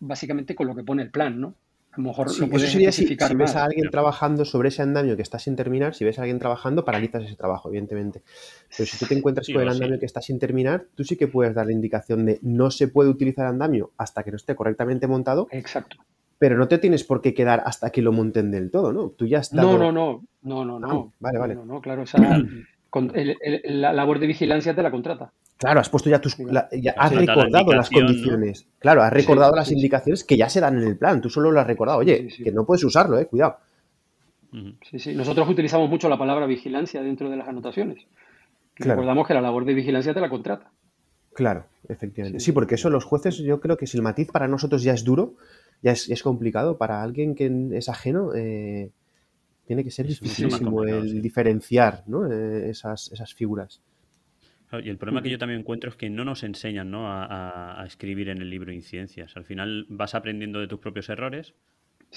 básicamente 0.01 0.55
con 0.55 0.67
lo 0.67 0.75
que 0.75 0.85
pone 0.85 1.03
el 1.03 1.11
plan, 1.11 1.41
¿no? 1.41 1.55
A 1.95 2.01
lo 2.01 2.09
mejor 2.09 2.27
lo 2.27 2.57
eso 2.57 2.67
sería 2.67 2.91
si, 2.91 3.15
ves 3.15 3.55
a 3.55 3.65
alguien 3.65 3.89
trabajando 3.89 4.45
sobre 4.45 4.69
ese 4.69 4.83
andamio 4.83 5.15
que 5.15 5.23
está 5.23 5.39
sin 5.39 5.55
terminar, 5.55 5.95
si 5.95 6.05
ves 6.05 6.19
a 6.19 6.23
alguien 6.23 6.41
trabajando, 6.41 6.85
paralizas 6.85 7.23
ese 7.23 7.37
trabajo, 7.37 7.69
evidentemente. 7.69 8.23
Pero 8.77 8.91
si 8.91 8.99
tú 8.99 9.07
te 9.07 9.15
encuentras 9.15 9.47
con 9.47 9.63
el 9.63 9.69
andamio 9.69 10.01
que 10.01 10.07
está 10.07 10.21
sin 10.21 10.41
terminar, 10.41 10.87
tú 10.97 11.05
sí 11.05 11.17
que 11.17 11.29
puedes 11.29 11.55
dar 11.55 11.67
la 11.67 11.73
indicación 11.73 12.27
de 12.27 12.41
no 12.43 12.73
se 12.73 12.89
puede 12.89 13.11
utilizar 13.11 13.47
andamio 13.47 13.93
hasta 13.97 14.25
que 14.25 14.33
no 14.33 14.37
esté 14.37 14.57
correctamente 14.57 15.07
montado. 15.07 15.47
Exacto. 15.53 15.99
Pero 16.39 16.59
no 16.59 16.67
te 16.67 16.79
tienes 16.79 17.05
por 17.05 17.23
qué 17.23 17.33
quedar 17.33 17.63
hasta 17.65 17.91
que 17.91 18.03
lo 18.03 18.11
monten 18.11 18.51
del 18.51 18.73
todo, 18.73 18.93
¿no? 18.93 19.11
Tú 19.11 19.27
ya 19.27 19.39
estás. 19.39 19.65
No, 19.65 19.79
no, 19.79 19.93
no, 19.93 20.25
no, 20.43 20.65
no, 20.65 20.81
no. 20.81 21.13
Ah, 21.13 21.17
vale, 21.21 21.39
vale. 21.39 21.55
No, 21.55 21.65
no, 21.65 21.81
claro, 21.81 22.05
la 23.65 23.93
labor 23.93 24.19
de 24.19 24.27
vigilancia 24.27 24.75
te 24.75 24.83
la 24.83 24.91
contrata. 24.91 25.33
Claro, 25.65 25.81
has 25.81 25.89
puesto 25.89 26.11
ya 26.11 26.21
tus. 26.21 26.37
ya 26.37 26.95
has 26.99 27.15
recordado 27.15 27.73
las 27.73 27.89
condiciones. 27.89 28.67
Claro, 28.79 29.03
has 29.03 29.13
recordado 29.13 29.57
las 29.57 29.73
indicaciones 29.73 30.23
que 30.23 30.37
ya 30.37 30.51
se 30.51 30.61
dan 30.61 30.77
en 30.77 30.87
el 30.87 30.99
plan. 30.99 31.23
Tú 31.23 31.31
solo 31.31 31.51
lo 31.51 31.59
has 31.59 31.67
recordado. 31.67 32.01
Oye, 32.01 32.29
que 32.29 32.53
no 32.53 32.67
puedes 32.67 32.85
usarlo, 32.85 33.19
eh, 33.19 33.27
cuidado. 33.27 33.57
Sí, 34.83 34.99
sí. 34.99 35.15
Nosotros 35.15 35.49
utilizamos 35.49 35.89
mucho 35.89 36.11
la 36.11 36.19
palabra 36.19 36.45
vigilancia 36.45 37.03
dentro 37.03 37.31
de 37.31 37.37
las 37.37 37.49
anotaciones. 37.49 38.07
Recordamos 38.77 39.27
que 39.27 39.33
la 39.33 39.41
labor 39.41 39.65
de 39.65 39.73
vigilancia 39.73 40.13
te 40.13 40.21
la 40.21 40.29
contrata. 40.29 40.71
Claro, 41.33 41.65
efectivamente. 41.89 42.41
Sí, 42.41 42.53
porque 42.53 42.75
eso 42.75 42.91
los 42.91 43.05
jueces, 43.05 43.39
yo 43.39 43.59
creo 43.59 43.79
que 43.79 43.87
si 43.87 43.97
el 43.97 44.03
matiz 44.03 44.31
para 44.31 44.49
nosotros 44.49 44.83
ya 44.83 44.93
es 44.93 45.03
duro, 45.03 45.35
ya 45.83 45.93
es, 45.93 46.23
complicado, 46.23 46.77
para 46.77 47.03
alguien 47.03 47.35
que 47.35 47.71
es 47.73 47.89
ajeno, 47.89 48.35
eh, 48.35 48.91
tiene 49.67 49.83
que 49.83 49.91
ser 49.91 50.07
dificilísimo 50.07 50.85
el 50.85 51.23
diferenciar 51.23 52.05
¿no? 52.07 52.31
Eh, 52.31 52.69
esas, 52.69 53.11
esas 53.13 53.33
figuras. 53.33 53.81
Y 54.83 54.89
el 54.89 54.99
problema 54.99 55.23
que 55.23 55.31
yo 55.31 55.39
también 55.39 55.61
encuentro 55.61 55.91
es 55.91 55.97
que 55.97 56.11
no 56.11 56.25
nos 56.25 56.43
enseñan 56.43 56.91
¿no? 56.91 57.07
A, 57.07 57.83
escribir 57.87 58.29
en 58.29 58.41
el 58.43 58.51
libro 58.51 58.73
incidencias. 58.73 59.37
Al 59.37 59.45
final 59.45 59.87
vas 59.89 60.15
aprendiendo 60.15 60.61
de 60.61 60.67
tus 60.67 60.81
propios 60.81 61.09
errores 61.09 61.55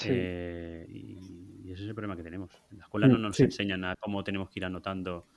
eh, 0.06 0.86
y, 0.90 1.72
ese 1.72 1.84
es 1.84 1.90
el 1.90 1.96
problema 1.96 2.16
que 2.16 2.24
tenemos. 2.24 2.52
En 2.72 2.78
la 2.78 2.86
escuela 2.86 3.08
no 3.08 3.18
mm, 3.18 3.22
nos 3.22 3.40
enseñan 3.40 3.84
a 3.84 3.96
cómo 3.98 4.24
tenemos 4.24 4.50
que 4.50 4.60
ir 4.60 4.66
anotando 4.66 5.28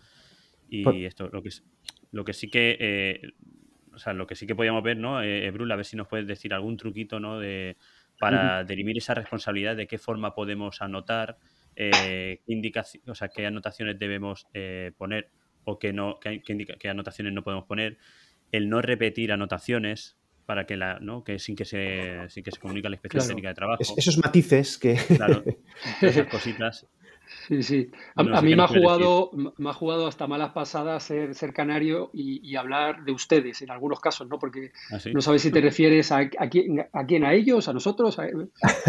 y 0.69 1.05
esto, 1.05 1.29
lo 1.33 1.43
que, 1.43 1.51
lo 2.13 2.25
que 2.25 2.33
sí 2.33 2.49
que... 2.49 2.77
Eh, 2.79 3.33
o 3.93 3.99
sea, 3.99 4.13
lo 4.13 4.25
que 4.27 4.37
sí 4.37 4.47
que 4.47 4.55
podíamos 4.55 4.85
ver, 4.85 4.97
¿no? 4.97 5.21
Eh, 5.21 5.51
Brul, 5.51 5.71
a 5.73 5.77
ver 5.77 5.85
si 5.85 5.97
nos 5.97 6.07
puedes 6.07 6.27
decir 6.27 6.55
algún 6.55 6.77
truquito, 6.77 7.19
¿no? 7.19 7.41
De, 7.41 7.77
para 8.21 8.63
dirimir 8.63 8.97
esa 8.97 9.15
responsabilidad, 9.15 9.77
de 9.77 9.89
qué 9.89 9.99
forma 9.99 10.33
podemos 10.33 10.81
anotar, 10.81 11.39
qué, 11.75 12.41
o 13.07 13.15
sea, 13.15 13.29
qué 13.29 13.47
anotaciones 13.47 13.99
debemos 13.99 14.47
poner 14.97 15.29
o 15.65 15.79
que 15.79 15.93
no 15.93 16.19
que, 16.21 16.89
anotaciones 16.89 17.33
no 17.33 17.43
podemos 17.43 17.65
poner, 17.67 17.99
el 18.53 18.69
no 18.69 18.83
repetir 18.83 19.33
anotaciones 19.33 20.17
para 20.47 20.67
que 20.67 20.77
la, 20.77 20.99
¿no? 21.01 21.23
que 21.23 21.39
sin 21.39 21.55
que 21.57 21.65
se 21.65 22.29
sin 22.29 22.43
que 22.43 22.51
se 22.51 22.59
comunique 22.59 22.89
la 22.89 22.97
inspección 22.97 23.27
técnica 23.27 23.49
de 23.49 23.55
trabajo. 23.55 23.83
esos 23.97 24.19
matices 24.19 24.79
que 24.79 24.99
claro, 25.17 25.45
esas 26.03 26.27
cositas. 26.27 26.87
Sí, 27.47 27.63
sí. 27.63 27.91
A, 28.15 28.43
mí 28.43 28.55
me 28.55 28.63
ha, 28.63 28.69
jugado, 28.69 29.31
me 29.57 29.71
ha 29.71 29.73
jugado 29.73 30.07
hasta 30.07 30.27
malas 30.27 30.53
pasadas 30.53 31.03
ser, 31.03 31.35
ser 31.35 31.53
canario 31.53 32.11
y, 32.13 32.55
hablar 32.57 33.05
de 33.05 33.13
ustedes 33.13 33.63
en 33.63 33.71
algunos 33.71 34.01
casos, 34.01 34.29
¿no? 34.29 34.39
Porque 34.39 34.73
¿Ah, 34.93 34.99
no 35.13 35.21
sabes 35.21 35.43
si 35.43 35.51
te 35.51 35.61
refieres 35.61 36.13
a, 36.13 36.19
a, 36.19 36.49
quién, 36.49 36.87
a 36.93 37.07
quién, 37.07 37.25
a 37.25 37.33
ellos, 37.33 37.69
a 37.69 37.73
nosotros, 37.73 38.19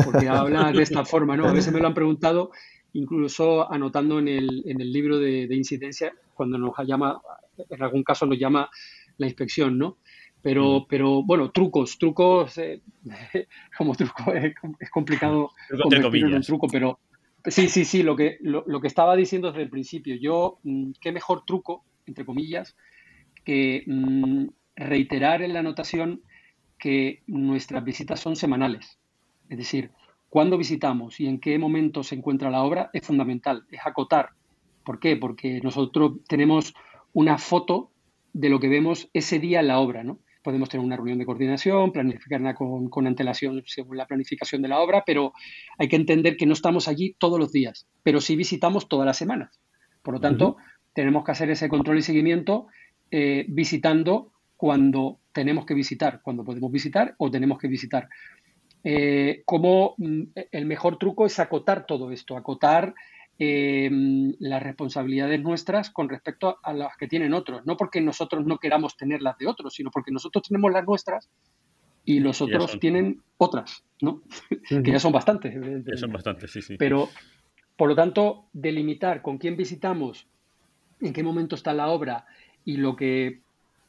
porque 0.04 0.28
habla 0.28 0.72
de 0.72 0.84
esta 0.84 1.06
forma, 1.06 1.38
¿no? 1.38 1.48
A 1.48 1.54
veces 1.54 1.74
me 1.74 1.80
lo 1.80 1.88
han 1.88 1.94
preguntado, 1.94 2.52
incluso 2.94 3.72
anotando 3.72 4.20
en 4.20 4.28
el, 4.28 4.64
en 4.66 4.82
el 4.82 4.92
libro 4.92 5.20
de, 5.20 5.48
incidencia, 5.56 6.14
cuando 6.34 6.58
nos 6.58 6.74
llama, 6.86 7.22
en 7.70 7.84
algún 7.84 8.04
caso 8.04 8.26
nos 8.26 8.38
llama 8.38 8.70
la 9.18 9.28
inspección, 9.28 9.78
¿no? 9.78 9.98
Pero, 10.42 10.82
mm. 10.82 10.86
pero 10.90 11.24
bueno, 11.24 11.52
trucos, 11.52 11.98
trucos, 11.98 12.58
eh, 12.58 12.82
como 13.78 13.96
truco 13.96 14.34
es, 14.34 14.54
complicado 14.92 15.52
convertirlo 15.84 16.30
en 16.30 16.36
un 16.36 16.42
truco, 16.42 16.68
pero 16.68 17.00
Sí, 17.46 17.70
sí, 17.70 17.86
sí, 17.86 18.04
lo 18.04 18.16
que, 18.16 18.38
lo, 18.42 18.82
que 18.82 18.88
estaba 18.88 19.16
diciendo 19.16 19.48
desde 19.50 19.64
el 19.64 19.70
principio. 19.70 20.16
Yo, 20.16 20.60
mm, 20.64 20.92
qué 21.02 21.12
mejor 21.12 21.44
truco, 21.46 21.84
entre 22.06 22.26
comillas, 22.26 22.76
que 23.44 23.84
mm, 23.88 24.46
reiterar 24.76 25.42
en 25.42 25.54
la 25.54 25.60
anotación 25.60 26.22
que 26.78 27.24
nuestras 27.26 27.84
visitas 27.84 28.20
son 28.20 28.36
semanales. 28.36 29.00
Es 29.50 29.58
decir, 29.58 29.92
cuándo 30.32 30.58
visitamos 30.58 31.20
y 31.20 31.28
en 31.28 31.42
qué 31.42 31.60
momento 31.60 32.04
se 32.04 32.16
encuentra 32.16 32.50
la 32.50 32.64
obra 32.64 32.90
es 32.94 33.06
fundamental, 33.06 33.66
es 33.70 33.82
acotar. 33.86 34.30
¿Por 34.86 34.98
qué? 34.98 35.18
Porque 35.18 35.60
nosotros 35.62 36.14
tenemos 36.26 36.74
una 37.12 37.38
foto 37.38 37.92
de 38.32 38.48
lo 38.48 38.62
que 38.62 38.70
vemos 38.70 39.10
ese 39.12 39.40
día 39.40 39.60
en 39.60 39.68
la 39.68 39.80
obra, 39.80 40.06
¿no? 40.06 40.20
podemos 40.42 40.70
tener 40.70 40.86
una 40.86 40.96
reunión 40.96 41.20
de 41.20 41.26
coordinación, 41.26 41.92
planificarla 41.92 42.56
con, 42.56 43.08
antelación 43.08 43.62
según 43.66 43.98
la 43.98 44.08
planificación 44.08 44.62
de 44.62 44.70
la 44.70 44.80
obra, 44.80 45.04
pero 45.06 45.34
hay 45.78 45.90
que 45.90 45.98
entender 45.98 46.38
que 46.38 46.46
no 46.46 46.54
estamos 46.54 46.88
allí 46.88 47.14
todos 47.20 47.38
los 47.38 47.52
días, 47.52 47.86
pero 48.02 48.22
sí 48.22 48.38
visitamos 48.38 48.88
todas 48.88 49.06
las 49.06 49.18
semanas. 49.18 49.60
Por 50.02 50.14
lo 50.14 50.22
tanto, 50.22 50.56
tenemos 50.94 51.26
que 51.26 51.32
hacer 51.34 51.52
ese 51.52 51.68
control 51.68 52.00
y 52.00 52.04
seguimiento 52.04 52.68
eh, 53.12 53.46
visitando 53.50 54.32
cuando 54.56 55.20
tenemos 55.34 55.66
que 55.66 55.74
visitar, 55.74 56.22
cuando 56.24 56.46
podemos 56.46 56.72
visitar 56.72 57.16
o 57.18 57.30
tenemos 57.30 57.60
que 57.60 57.68
visitar. 57.68 58.08
Eh, 58.84 59.44
como 59.46 59.96
mm, 59.98 60.24
el 60.52 60.66
mejor 60.66 60.98
truco 60.98 61.26
es 61.26 61.40
acotar 61.40 61.86
todo 61.86 62.12
esto, 62.12 62.36
acotar 62.36 62.96
Em, 63.44 64.36
las 64.38 64.62
responsabilidades 64.62 65.42
nuestras 65.42 65.90
con 65.90 66.10
respecto 66.10 66.60
a 66.62 66.74
las 66.74 66.96
que 66.96 67.08
tienen 67.08 67.34
otros. 67.34 67.66
No 67.66 67.76
porque 67.76 68.00
nosotros 68.00 68.46
no 68.46 68.60
queramos 68.60 68.96
tener 68.96 69.24
las 69.24 69.36
de 69.40 69.48
otros, 69.48 69.74
sino 69.74 69.90
porque 69.90 70.12
nosotros 70.12 70.48
tenemos 70.48 70.72
las 70.72 70.86
nuestras 70.86 71.28
y 72.06 72.20
los 72.20 72.40
otros 72.40 72.80
tienen 72.80 73.20
otras, 73.38 73.84
¿no? 74.00 74.22
que 74.70 74.92
ya 74.92 75.00
son 75.00 75.12
bastantes. 75.12 75.56
Ya 75.84 75.98
son 75.98 76.12
bastantes, 76.12 76.52
sí, 76.52 76.62
sí. 76.62 76.76
Pero, 76.78 77.10
por 77.78 77.90
lo 77.90 77.96
tanto, 77.96 78.46
delimitar 78.54 79.24
con 79.24 79.40
quién 79.40 79.58
visitamos, 79.58 80.28
en 81.00 81.12
qué 81.12 81.24
momento 81.24 81.56
está 81.56 81.74
la 81.74 81.88
obra 81.88 82.28
y 82.64 82.78
lo 82.78 82.96
que 82.96 83.42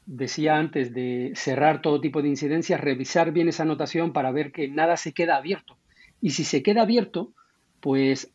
decía 0.05 0.57
antes 0.57 0.93
de 0.93 1.33
cerrar 1.35 1.81
todo 1.81 2.01
tipo 2.01 2.21
de 2.21 2.29
incidencias, 2.29 2.81
revisar 2.81 3.31
bien 3.31 3.47
esa 3.47 3.63
anotación 3.63 4.13
para 4.13 4.31
ver 4.31 4.51
que 4.51 4.67
nada 4.67 4.97
se 4.97 5.13
queda 5.13 5.37
abierto. 5.37 5.77
Y 6.21 6.31
si 6.31 6.43
se 6.43 6.63
queda 6.63 6.83
abierto, 6.83 7.33
pues 7.79 8.33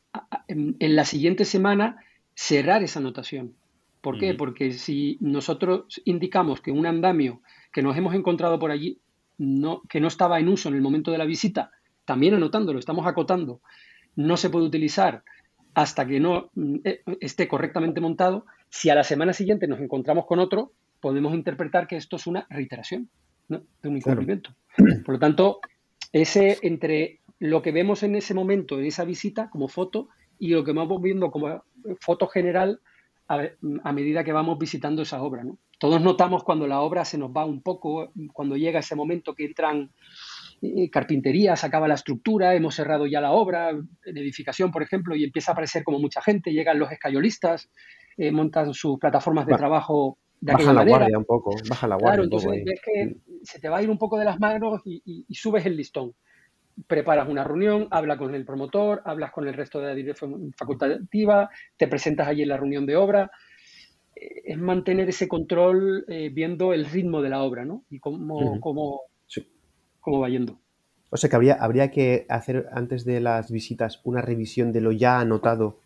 en, 0.48 0.76
la 0.78 1.04
siguiente 1.04 1.44
semana 1.44 2.04
cerrar 2.34 2.82
esa 2.82 3.00
anotación. 3.00 3.54
¿Por 4.00 4.18
qué? 4.18 4.34
Porque 4.34 4.72
si 4.72 5.18
nosotros 5.20 6.00
indicamos 6.04 6.60
que 6.60 6.70
un 6.70 6.86
andamio 6.86 7.40
que 7.72 7.82
nos 7.82 7.96
hemos 7.96 8.14
encontrado 8.14 8.58
por 8.58 8.70
allí, 8.70 9.00
no, 9.38 9.82
que 9.88 10.00
no 10.00 10.08
estaba 10.08 10.38
en 10.38 10.48
uso 10.48 10.68
en 10.68 10.76
el 10.76 10.82
momento 10.82 11.10
de 11.10 11.18
la 11.18 11.24
visita, 11.24 11.72
también 12.04 12.34
anotándolo, 12.34 12.78
estamos 12.78 13.06
acotando, 13.06 13.60
no 14.16 14.36
se 14.36 14.50
puede 14.50 14.66
utilizar 14.66 15.24
hasta 15.74 16.06
que 16.06 16.20
no 16.20 16.50
eh, 16.84 17.02
esté 17.20 17.48
correctamente 17.48 18.00
montado, 18.00 18.46
si 18.68 18.90
a 18.90 18.94
la 18.94 19.04
semana 19.04 19.32
siguiente 19.32 19.68
nos 19.68 19.80
encontramos 19.80 20.26
con 20.26 20.38
otro, 20.38 20.72
podemos 21.00 21.34
interpretar 21.34 21.86
que 21.86 21.96
esto 21.96 22.16
es 22.16 22.26
una 22.26 22.46
reiteración 22.50 23.08
de 23.48 23.88
un 23.88 23.96
incumplimiento. 23.96 24.54
Por 25.04 25.14
lo 25.14 25.18
tanto, 25.18 25.60
ese 26.12 26.58
entre 26.62 27.20
lo 27.38 27.62
que 27.62 27.72
vemos 27.72 28.02
en 28.02 28.16
ese 28.16 28.34
momento, 28.34 28.78
en 28.78 28.86
esa 28.86 29.04
visita, 29.04 29.48
como 29.50 29.68
foto, 29.68 30.08
y 30.38 30.48
lo 30.50 30.64
que 30.64 30.72
vamos 30.72 31.00
viendo 31.02 31.30
como 31.30 31.62
foto 32.00 32.28
general 32.28 32.80
a, 33.28 33.92
medida 33.92 34.24
que 34.24 34.32
vamos 34.32 34.58
visitando 34.58 35.02
esa 35.02 35.22
obra. 35.22 35.44
¿no? 35.44 35.58
Todos 35.78 36.00
notamos 36.00 36.44
cuando 36.44 36.66
la 36.66 36.80
obra 36.80 37.04
se 37.04 37.18
nos 37.18 37.30
va 37.30 37.44
un 37.44 37.62
poco, 37.62 38.12
cuando 38.32 38.56
llega 38.56 38.80
ese 38.80 38.96
momento 38.96 39.34
que 39.34 39.44
entran 39.44 39.90
eh, 40.62 40.88
carpinterías, 40.90 41.62
acaba 41.62 41.88
la 41.88 41.94
estructura, 41.94 42.54
hemos 42.54 42.74
cerrado 42.74 43.06
ya 43.06 43.20
la 43.20 43.32
obra, 43.32 43.70
en 43.70 44.16
edificación, 44.16 44.70
por 44.70 44.82
ejemplo, 44.82 45.14
y 45.14 45.24
empieza 45.24 45.50
a 45.50 45.54
aparecer 45.54 45.84
como 45.84 45.98
mucha 45.98 46.22
gente, 46.22 46.52
llegan 46.52 46.78
los 46.78 46.90
escayolistas, 46.90 47.70
eh, 48.16 48.32
montan 48.32 48.72
sus 48.72 48.98
plataformas 48.98 49.46
de 49.46 49.56
trabajo 49.56 50.18
baja 50.40 50.72
la 50.72 50.84
guardia 50.84 51.18
un 51.18 51.24
poco, 51.24 51.54
baja 51.68 51.86
la 51.88 51.96
guardia. 51.96 52.10
Claro, 52.10 52.24
entonces 52.24 52.64
ves 52.64 52.80
que 52.84 53.16
se 53.42 53.60
te 53.60 53.68
va 53.68 53.78
a 53.78 53.82
ir 53.82 53.90
un 53.90 53.98
poco 53.98 54.18
de 54.18 54.24
las 54.24 54.38
manos 54.38 54.82
y 54.84 55.34
subes 55.34 55.66
el 55.66 55.76
listón 55.76 56.14
preparas 56.86 57.28
una 57.28 57.44
reunión, 57.44 57.88
hablas 57.90 58.18
con 58.18 58.34
el 58.34 58.44
promotor, 58.44 59.02
hablas 59.04 59.32
con 59.32 59.48
el 59.48 59.54
resto 59.54 59.80
de 59.80 59.88
la 59.88 59.94
dirección 59.94 60.52
facultativa, 60.56 61.50
te 61.76 61.88
presentas 61.88 62.28
allí 62.28 62.42
en 62.42 62.48
la 62.48 62.56
reunión 62.56 62.86
de 62.86 62.96
obra. 62.96 63.30
Eh, 64.14 64.42
es 64.44 64.58
mantener 64.58 65.08
ese 65.08 65.28
control 65.28 66.04
eh, 66.08 66.30
viendo 66.32 66.72
el 66.72 66.86
ritmo 66.86 67.22
de 67.22 67.30
la 67.30 67.42
obra, 67.42 67.64
¿no? 67.64 67.84
Y 67.90 67.98
cómo, 67.98 68.60
cómo, 68.60 69.02
cómo, 70.00 70.20
va 70.20 70.28
yendo. 70.28 70.60
O 71.10 71.16
sea 71.16 71.30
que 71.30 71.36
habría, 71.36 71.54
habría 71.54 71.90
que 71.90 72.26
hacer 72.28 72.68
antes 72.72 73.04
de 73.04 73.20
las 73.20 73.50
visitas 73.50 74.00
una 74.04 74.20
revisión 74.20 74.72
de 74.72 74.80
lo 74.80 74.92
ya 74.92 75.20
anotado 75.20 75.80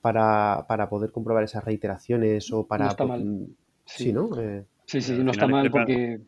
para, 0.00 0.66
poder 0.90 1.12
comprobar 1.12 1.44
esas 1.44 1.64
reiteraciones 1.64 2.52
o 2.52 2.66
para... 2.66 2.84
No 2.86 2.90
está 2.90 3.06
mal. 3.06 3.48
Sí, 3.96 4.12
¿no? 4.12 4.30
Eh, 4.40 4.64
sí, 4.86 5.00
sí, 5.00 5.12
no 5.18 5.30
está 5.32 5.46
mal 5.46 5.70
porque 5.70 6.20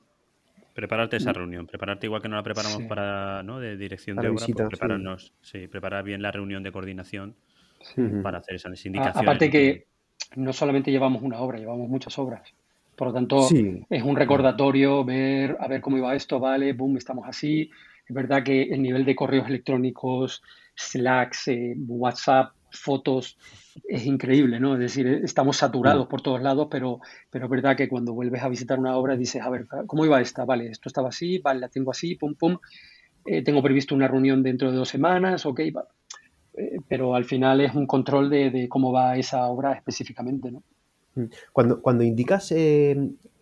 Prepararte 0.75 1.19
esa 1.19 1.33
mm. 1.33 1.35
reunión, 1.35 1.67
prepararte 1.67 2.07
igual 2.07 2.23
que 2.23 2.29
no 2.31 2.37
la 2.37 2.43
preparamos 2.43 2.83
para, 2.85 3.43
¿no? 3.43 3.61
De 3.61 3.77
dirección 3.77 4.17
de 4.17 4.29
obra, 4.29 4.47
pues 4.47 4.69
prepararnos, 4.69 5.35
sí. 5.43 5.69
preparar 5.69 6.03
bien 6.03 6.23
la 6.23 6.31
reunión 6.31 6.63
de 6.63 6.73
coordinación 6.73 7.35
para 8.23 8.39
hacer 8.39 8.55
esas 8.55 8.87
indicaciones. 8.87 9.23
aparte 9.23 9.51
que 9.51 9.87
no 10.37 10.53
solamente 10.53 10.91
llevamos 10.91 11.23
una 11.23 11.41
obra, 11.41 11.59
llevamos 11.59 11.89
muchas 11.89 12.19
obras. 12.19 12.55
Por 12.97 13.09
lo 13.09 13.15
tanto, 13.15 13.49
es 13.91 14.03
un 14.03 14.17
recordatorio 14.17 15.05
ver 15.05 15.57
a 15.61 15.69
ver 15.69 15.83
cómo 15.83 15.99
iba 15.99 16.15
esto, 16.15 16.41
vale, 16.41 16.73
boom, 16.73 16.97
estamos 16.97 17.27
así. 17.29 17.71
Es 18.09 18.15
verdad 18.15 18.43
que 18.43 18.63
el 18.63 18.81
nivel 18.81 19.05
de 19.05 19.15
correos 19.15 19.49
electrónicos, 19.49 20.43
Slacks, 20.75 21.49
eh, 21.49 21.75
WhatsApp, 21.87 22.53
fotos, 22.73 23.39
es 23.89 24.07
increíble, 24.07 24.61
¿no? 24.61 24.75
Es 24.75 24.81
decir, 24.81 25.07
estamos 25.07 25.57
saturados 25.59 26.07
mm. 26.07 26.09
por 26.09 26.23
todos 26.23 26.43
lados, 26.43 26.69
pero, 26.71 27.01
pero 27.31 27.47
es 27.47 27.51
verdad 27.51 27.77
que 27.77 27.89
cuando 27.89 28.13
vuelves 28.13 28.43
a 28.43 28.49
visitar 28.49 28.79
una 28.79 28.97
obra 28.97 29.17
dices, 29.17 29.43
a 29.43 29.51
ver, 29.51 29.67
¿cómo 29.87 30.05
iba 30.05 30.21
esta? 30.21 30.45
Vale, 30.45 30.69
esto 30.69 30.89
estaba 30.89 31.09
así, 31.09 31.39
vale, 31.39 31.61
la 31.61 31.69
tengo 31.69 31.91
así, 31.91 32.17
pum, 32.17 32.35
pum. 32.35 32.59
Eh, 33.25 33.43
tengo 33.43 33.63
previsto 33.63 33.95
una 33.95 34.09
reunión 34.09 34.43
dentro 34.43 34.71
de 34.71 34.77
dos 34.77 34.89
semanas, 34.89 35.47
ok, 35.47 35.61
eh, 35.61 35.73
pero 36.89 37.15
al 37.15 37.25
final 37.25 37.61
es 37.61 37.75
un 37.75 37.87
control 37.87 38.29
de, 38.29 38.67
cómo 38.69 38.93
va 38.93 39.17
esa 39.17 39.47
obra 39.47 39.73
específicamente, 39.73 40.51
¿no? 40.51 40.63
Mm. 41.15 41.25
Cuando, 41.53 41.81
cuando 41.81 42.05
indicas 42.05 42.53
eh, 42.53 42.97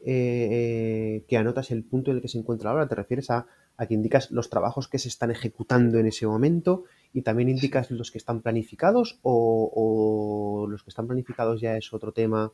que 0.04 1.36
anotas 1.36 1.70
el 1.70 1.84
punto 1.84 2.10
en 2.10 2.16
el 2.16 2.22
que 2.22 2.28
se 2.28 2.38
encuentra 2.38 2.70
la 2.70 2.74
obra, 2.74 2.88
¿te 2.88 2.94
refieres 2.94 3.30
a, 3.30 3.46
a 3.80 3.86
que 3.86 3.94
indicas 3.94 4.30
los 4.30 4.50
trabajos 4.50 4.88
que 4.88 4.98
se 4.98 5.08
están 5.08 5.30
ejecutando 5.30 5.98
en 5.98 6.06
ese 6.06 6.26
momento 6.26 6.84
y 7.12 7.22
también 7.22 7.48
indicas 7.48 7.90
los 7.90 8.10
que 8.10 8.18
están 8.18 8.40
planificados 8.40 9.18
o, 9.22 10.66
los 10.68 10.82
que 10.82 10.90
están 10.90 11.06
planificados 11.06 11.60
ya 11.60 11.76
es 11.76 11.92
otro 11.92 12.12
tema. 12.12 12.52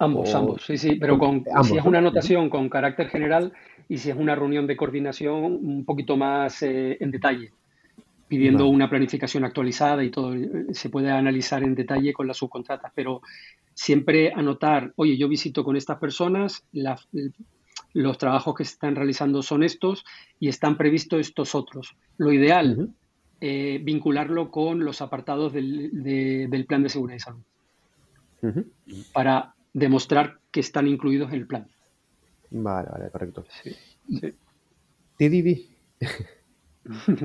Ambos, 0.00 0.32
ambos, 0.34 0.64
sí, 0.64 0.78
sí, 0.78 0.94
pero 0.94 1.18
con, 1.18 1.44
si 1.64 1.76
es 1.76 1.84
una 1.84 1.98
anotación 1.98 2.50
con 2.50 2.68
carácter 2.68 3.08
general 3.08 3.52
y 3.88 3.98
si 3.98 4.10
es 4.10 4.16
una 4.16 4.36
reunión 4.36 4.66
de 4.66 4.76
coordinación 4.76 5.44
un 5.44 5.84
poquito 5.84 6.16
más 6.16 6.62
eh, 6.62 6.98
en 7.00 7.10
detalle, 7.10 7.50
pidiendo 8.28 8.68
una 8.68 8.88
planificación 8.88 9.44
actualizada 9.44 10.04
y 10.04 10.10
todo, 10.10 10.34
eh, 10.34 10.66
se 10.70 10.90
puede 10.90 11.10
analizar 11.10 11.64
en 11.64 11.74
detalle 11.74 12.12
con 12.12 12.28
las 12.28 12.36
subcontratas, 12.36 12.92
pero 12.94 13.22
siempre 13.74 14.32
anotar, 14.32 14.92
oye, 14.96 15.16
yo 15.16 15.28
visito 15.28 15.64
con 15.64 15.76
estas 15.76 15.98
personas, 15.98 16.64
los 17.92 18.18
trabajos 18.18 18.54
que 18.54 18.64
se 18.64 18.72
están 18.72 18.94
realizando 18.94 19.42
son 19.42 19.62
estos 19.62 20.04
y 20.38 20.48
están 20.48 20.76
previstos 20.76 21.20
estos 21.20 21.54
otros. 21.54 21.96
Lo 22.18 22.32
ideal, 22.32 22.90
eh, 23.40 23.80
vincularlo 23.84 24.50
con 24.50 24.84
los 24.84 25.00
apartados 25.00 25.52
del, 25.52 26.64
plan 26.66 26.82
de 26.82 26.88
seguridad 26.88 27.16
y 27.16 27.20
salud. 27.20 27.42
Para 29.12 29.54
demostrar 29.72 30.40
que 30.50 30.58
están 30.58 30.88
incluidos 30.88 31.32
en 31.32 31.36
el 31.36 31.46
plan. 31.46 31.68
Vale, 32.50 32.88
vale, 32.90 33.10
correcto. 33.10 33.44
Sí, 33.62 33.76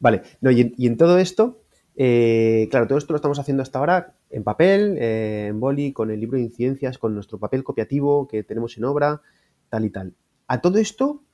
vale, 0.00 0.22
y, 0.42 0.86
en, 0.86 0.96
todo 0.96 1.18
esto, 1.18 1.62
eh, 1.96 2.68
claro, 2.70 2.86
todo 2.86 2.98
esto 2.98 3.12
lo 3.12 3.16
estamos 3.16 3.40
haciendo 3.40 3.64
hasta 3.64 3.80
ahora 3.80 4.14
en 4.30 4.44
papel, 4.44 4.96
eh, 4.98 5.46
en 5.48 5.58
boli, 5.58 5.92
con 5.92 6.12
el 6.12 6.20
libro 6.20 6.36
de 6.36 6.44
incidencias, 6.44 6.98
con 6.98 7.12
nuestro 7.12 7.38
papel 7.38 7.64
copiativo 7.64 8.28
que 8.28 8.44
tenemos 8.44 8.76
en 8.78 8.84
obra, 8.84 9.20
tal 9.68 9.84
y 9.84 9.90
tal. 9.90 10.14
A 10.46 10.60
todo 10.60 10.78
esto, 10.78 11.24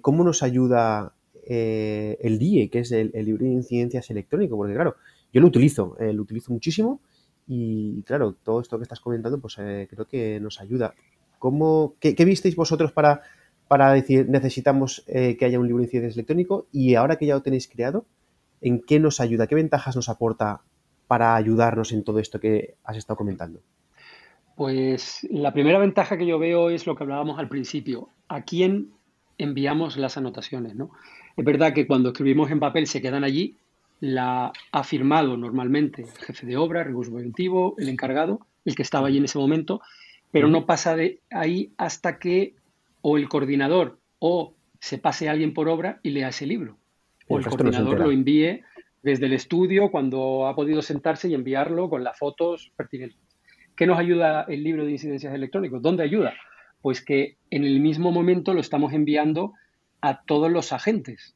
¿cómo 0.00 0.24
nos 0.24 0.42
ayuda 0.42 1.12
eh, 1.52 2.16
el 2.20 2.38
DIE, 2.38 2.70
que 2.70 2.78
es 2.78 2.92
el, 2.92 3.10
libro 3.12 3.44
de 3.44 3.50
incidencias 3.50 4.08
electrónico, 4.08 4.56
porque 4.56 4.74
claro, 4.74 4.94
yo 5.32 5.40
lo 5.40 5.48
utilizo, 5.48 5.96
eh, 5.98 6.12
lo 6.12 6.22
utilizo 6.22 6.52
muchísimo 6.52 7.00
y 7.48 8.04
claro, 8.04 8.34
todo 8.34 8.60
esto 8.60 8.78
que 8.78 8.84
estás 8.84 9.00
comentando, 9.00 9.40
pues 9.40 9.56
eh, 9.58 9.88
creo 9.90 10.06
que 10.06 10.38
nos 10.38 10.60
ayuda. 10.60 10.94
¿Cómo, 11.40 11.96
qué, 11.98 12.14
visteis 12.24 12.54
vosotros 12.54 12.92
para, 12.92 13.22
para 13.66 13.92
decir 13.92 14.28
necesitamos 14.28 15.04
que 15.06 15.44
haya 15.44 15.58
un 15.58 15.66
libro 15.66 15.78
de 15.78 15.86
incidencias 15.86 16.14
electrónico 16.14 16.68
y 16.70 16.94
ahora 16.94 17.16
que 17.16 17.26
ya 17.26 17.34
lo 17.34 17.42
tenéis 17.42 17.66
creado, 17.66 18.06
¿en 18.60 18.80
qué 18.80 19.00
nos 19.00 19.18
ayuda? 19.18 19.48
¿Qué 19.48 19.56
ventajas 19.56 19.96
nos 19.96 20.08
aporta 20.08 20.60
para 21.08 21.34
ayudarnos 21.34 21.90
en 21.90 22.04
todo 22.04 22.20
esto 22.20 22.38
que 22.38 22.76
has 22.84 22.96
estado 22.96 23.16
comentando? 23.16 23.60
Pues 24.54 25.26
la 25.30 25.52
primera 25.52 25.80
ventaja 25.80 26.16
que 26.16 26.26
yo 26.26 26.38
veo 26.38 26.70
es 26.70 26.86
lo 26.86 26.94
que 26.94 27.02
hablábamos 27.02 27.40
al 27.40 27.48
principio. 27.48 28.10
¿A 28.28 28.42
quién 28.42 28.92
enviamos 29.36 29.96
las 29.96 30.16
anotaciones? 30.16 30.76
¿no? 30.76 30.92
Es 31.36 31.44
verdad 31.44 31.72
que 31.72 31.86
cuando 31.86 32.10
escribimos 32.10 32.50
en 32.50 32.60
papel 32.60 32.86
se 32.86 33.00
quedan 33.00 33.24
allí, 33.24 33.56
la 34.00 34.52
ha 34.72 34.84
firmado 34.84 35.36
normalmente 35.36 36.02
el 36.02 36.08
jefe 36.08 36.46
de 36.46 36.56
obra, 36.56 36.80
el 36.80 36.88
recurso 36.88 37.12
preventivo, 37.12 37.74
el 37.78 37.88
encargado, 37.88 38.40
el 38.64 38.74
que 38.74 38.82
estaba 38.82 39.08
allí 39.08 39.18
en 39.18 39.24
ese 39.24 39.38
momento, 39.38 39.80
pero 40.30 40.48
no 40.48 40.66
pasa 40.66 40.96
de 40.96 41.20
ahí 41.30 41.72
hasta 41.76 42.18
que 42.18 42.54
o 43.02 43.16
el 43.16 43.28
coordinador 43.28 43.98
o 44.18 44.54
se 44.80 44.98
pase 44.98 45.28
alguien 45.28 45.54
por 45.54 45.68
obra 45.68 46.00
y 46.02 46.10
lea 46.10 46.28
ese 46.28 46.46
libro. 46.46 46.78
O 47.28 47.38
el, 47.38 47.44
coordinador 47.44 47.98
lo 48.00 48.10
envíe 48.10 48.62
desde 49.02 49.26
el 49.26 49.32
estudio 49.32 49.90
cuando 49.90 50.46
ha 50.46 50.54
podido 50.54 50.82
sentarse 50.82 51.28
y 51.28 51.34
enviarlo 51.34 51.88
con 51.88 52.04
las 52.04 52.18
fotos 52.18 52.72
pertinentes. 52.76 53.18
¿Qué 53.76 53.86
nos 53.86 53.98
ayuda 53.98 54.44
el 54.48 54.62
libro 54.62 54.84
de 54.84 54.92
incidencias 54.92 55.34
electrónicos? 55.34 55.80
¿Dónde 55.80 56.02
ayuda? 56.02 56.34
Pues 56.82 57.02
que 57.04 57.36
en 57.50 57.64
el 57.64 57.80
mismo 57.80 58.12
momento 58.12 58.52
lo 58.52 58.60
estamos 58.60 58.92
enviando 58.92 59.54
a 60.00 60.22
todos 60.22 60.50
los 60.50 60.72
agentes. 60.72 61.34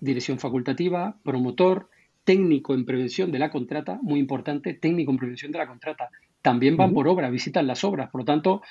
Dirección 0.00 0.38
facultativa, 0.38 1.16
promotor, 1.24 1.88
técnico 2.24 2.74
en 2.74 2.84
prevención 2.84 3.32
de 3.32 3.38
la 3.38 3.50
contrata, 3.50 3.98
muy 4.02 4.20
importante, 4.20 4.74
técnico 4.74 5.10
en 5.10 5.18
prevención 5.18 5.50
de 5.50 5.58
la 5.58 5.66
contrata. 5.66 6.10
También 6.42 6.76
van 6.76 6.92
por 6.92 7.08
obra, 7.08 7.30
visitan 7.30 7.66
las 7.66 7.84
obras. 7.84 8.10
Por 8.10 8.20
lo 8.20 8.24
tanto, 8.24 8.62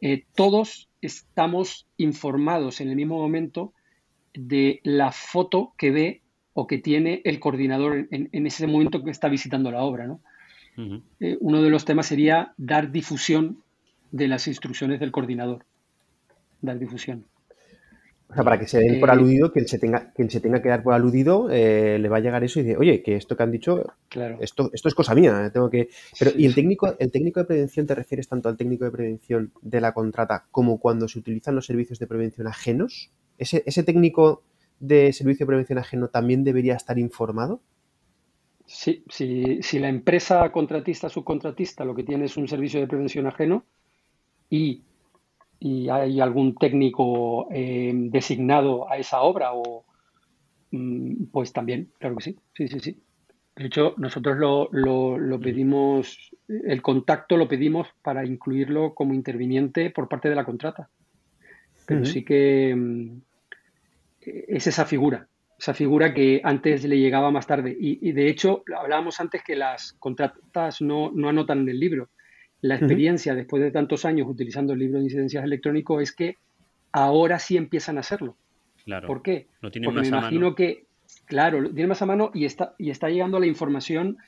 eh, 0.00 0.24
todos 0.34 0.88
estamos 1.02 1.86
informados 1.96 2.80
en 2.80 2.88
el 2.88 2.96
mismo 2.96 3.18
momento 3.18 3.72
de 4.32 4.80
la 4.84 5.12
foto 5.12 5.72
que 5.76 5.90
ve 5.90 6.22
o 6.54 6.66
que 6.66 6.78
tiene 6.78 7.20
el 7.24 7.40
coordinador 7.40 8.08
en, 8.10 8.46
ese 8.46 8.66
momento 8.66 9.02
que 9.02 9.10
está 9.10 9.28
visitando 9.28 9.70
la 9.70 9.82
obra. 9.82 10.16
Eh, 11.20 11.36
uno 11.40 11.62
de 11.62 11.70
los 11.70 11.84
temas 11.84 12.06
sería 12.06 12.54
dar 12.56 12.90
difusión 12.90 13.62
de 14.12 14.28
las 14.28 14.46
instrucciones 14.46 15.00
del 15.00 15.12
coordinador. 15.12 15.64
Dar 16.62 16.78
difusión. 16.78 17.24
O 18.30 18.34
sea, 18.34 18.44
para 18.44 18.60
que 18.60 18.68
se 18.68 18.78
den 18.78 19.00
por 19.00 19.08
eh, 19.08 19.12
aludido, 19.12 19.52
quien 19.52 19.66
se 19.66 19.78
tenga, 19.78 20.12
quien 20.12 20.30
se 20.30 20.40
tenga 20.40 20.62
que 20.62 20.68
dar 20.68 20.84
por 20.84 20.94
aludido, 20.94 21.48
eh, 21.50 21.98
le 21.98 22.08
va 22.08 22.18
a 22.18 22.20
llegar 22.20 22.44
eso 22.44 22.60
y 22.60 22.62
dice, 22.62 22.76
oye, 22.76 23.02
que 23.02 23.16
esto 23.16 23.36
que 23.36 23.42
han 23.42 23.50
dicho, 23.50 23.92
claro. 24.08 24.38
esto, 24.40 24.70
esto 24.72 24.88
es 24.88 24.94
cosa 24.94 25.16
mía, 25.16 25.50
tengo 25.52 25.68
que. 25.68 25.88
Pero, 26.16 26.30
¿y 26.36 26.46
el 26.46 26.54
técnico, 26.54 26.94
el 26.98 27.10
técnico 27.10 27.40
de 27.40 27.46
prevención 27.46 27.86
te 27.86 27.94
refieres 27.96 28.28
tanto 28.28 28.48
al 28.48 28.56
técnico 28.56 28.84
de 28.84 28.92
prevención 28.92 29.52
de 29.62 29.80
la 29.80 29.92
contrata 29.92 30.46
como 30.52 30.78
cuando 30.78 31.08
se 31.08 31.18
utilizan 31.18 31.56
los 31.56 31.66
servicios 31.66 31.98
de 31.98 32.06
prevención 32.06 32.46
ajenos? 32.46 33.10
¿Ese, 33.36 33.64
ese 33.66 33.82
técnico 33.82 34.44
de 34.78 35.12
servicio 35.12 35.44
de 35.44 35.48
prevención 35.48 35.78
ajeno 35.78 36.08
también 36.08 36.44
debería 36.44 36.76
estar 36.76 37.00
informado? 37.00 37.60
Sí, 38.64 39.02
si, 39.08 39.60
si 39.62 39.80
la 39.80 39.88
empresa 39.88 40.52
contratista 40.52 41.08
subcontratista 41.08 41.84
lo 41.84 41.96
que 41.96 42.04
tiene 42.04 42.26
es 42.26 42.36
un 42.36 42.46
servicio 42.46 42.78
de 42.78 42.86
prevención 42.86 43.26
ajeno 43.26 43.64
y 44.48 44.84
y 45.60 45.90
hay 45.90 46.20
algún 46.20 46.54
técnico 46.54 47.46
eh, 47.52 47.92
designado 47.94 48.90
a 48.90 48.96
esa 48.96 49.20
obra 49.20 49.52
o 49.52 49.84
mm, 50.70 51.26
pues 51.30 51.52
también, 51.52 51.90
claro 51.98 52.16
que 52.16 52.24
sí, 52.24 52.36
sí, 52.54 52.66
sí, 52.66 52.80
sí. 52.80 52.98
De 53.56 53.66
hecho, 53.66 53.94
nosotros 53.98 54.38
lo, 54.38 54.70
lo, 54.72 55.38
pedimos, 55.38 56.34
el 56.48 56.80
contacto 56.80 57.36
lo 57.36 57.46
pedimos 57.46 57.88
para 58.00 58.24
incluirlo 58.24 58.94
como 58.94 59.12
interviniente 59.12 59.90
por 59.90 60.08
parte 60.08 60.30
de 60.30 60.34
la 60.34 60.46
contrata. 60.46 60.88
Pero 61.84 62.06
sí 62.06 62.24
que 62.24 62.74
mm, 62.74 63.18
es 64.22 64.66
esa 64.66 64.86
figura, 64.86 65.26
esa 65.58 65.74
figura 65.74 66.14
que 66.14 66.40
antes 66.42 66.84
le 66.84 66.98
llegaba 66.98 67.30
más 67.30 67.46
tarde. 67.46 67.76
Y, 67.78 68.08
y, 68.08 68.12
de 68.12 68.28
hecho, 68.28 68.62
hablábamos 68.74 69.20
antes 69.20 69.42
que 69.42 69.56
las 69.56 69.92
contratas 69.94 70.80
no, 70.80 71.10
no 71.12 71.28
anotan 71.28 71.60
en 71.60 71.68
el 71.68 71.80
libro. 71.80 72.08
La 72.62 72.76
experiencia, 72.76 73.34
después 73.34 73.62
de 73.62 73.70
tantos 73.70 74.04
años 74.04 74.28
utilizando 74.28 74.72
el 74.72 74.80
libro 74.80 74.98
de 74.98 75.04
incidencias 75.04 75.44
electrónico, 75.44 76.00
es 76.00 76.12
que 76.12 76.36
ahora 76.92 77.38
sí 77.38 77.56
empiezan 77.56 77.96
a 77.96 78.00
hacerlo. 78.00 78.36
Claro. 78.84 79.06
¿Por 79.06 79.22
qué? 79.22 79.46
Porque 79.60 79.80
me 79.80 80.06
imagino 80.06 80.54
que, 80.54 80.84
claro, 81.24 81.60
lo 81.60 81.70
tiene 81.70 81.88
más 81.88 82.02
a 82.02 82.06
mano 82.06 82.30
y 82.34 82.44
está, 82.44 82.74
y 82.78 82.90
está 82.90 83.08
llegando 83.08 83.38
la 83.38 83.46
información 83.46 84.18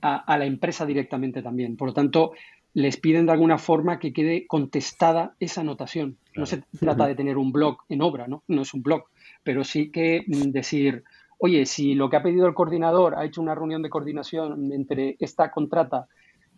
a, 0.00 0.38
la 0.38 0.44
empresa 0.44 0.86
directamente 0.86 1.42
también. 1.42 1.76
Por 1.76 1.88
lo 1.88 1.94
tanto, 1.94 2.32
les 2.74 2.96
piden 2.96 3.26
de 3.26 3.32
alguna 3.32 3.58
forma 3.58 3.98
que 3.98 4.12
quede 4.12 4.46
contestada 4.46 5.34
esa 5.40 5.62
anotación. 5.62 6.16
No 6.34 6.46
se 6.46 6.62
trata 6.78 7.06
de 7.06 7.14
tener 7.14 7.38
un 7.38 7.52
blog 7.52 7.78
en 7.88 8.02
obra, 8.02 8.28
¿no? 8.28 8.42
No 8.48 8.62
es 8.62 8.74
un 8.74 8.82
blog, 8.82 9.04
pero 9.42 9.64
sí 9.64 9.90
que 9.90 10.24
mm, 10.26 10.50
decir, 10.50 11.02
oye, 11.38 11.66
si 11.66 11.94
lo 11.94 12.10
que 12.10 12.16
ha 12.16 12.22
pedido 12.22 12.46
el 12.46 12.54
coordinador 12.54 13.16
ha 13.16 13.24
hecho 13.24 13.40
una 13.40 13.54
reunión 13.54 13.82
de 13.82 13.90
coordinación 13.90 14.72
entre 14.72 15.16
esta 15.18 15.50
contrata 15.50 16.06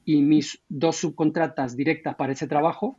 y 0.08 0.22
mis 0.22 0.62
dos 0.70 0.96
subcontratas 0.96 1.76
directas 1.76 2.14
para 2.14 2.32
ese 2.32 2.46
trabajo, 2.46 2.96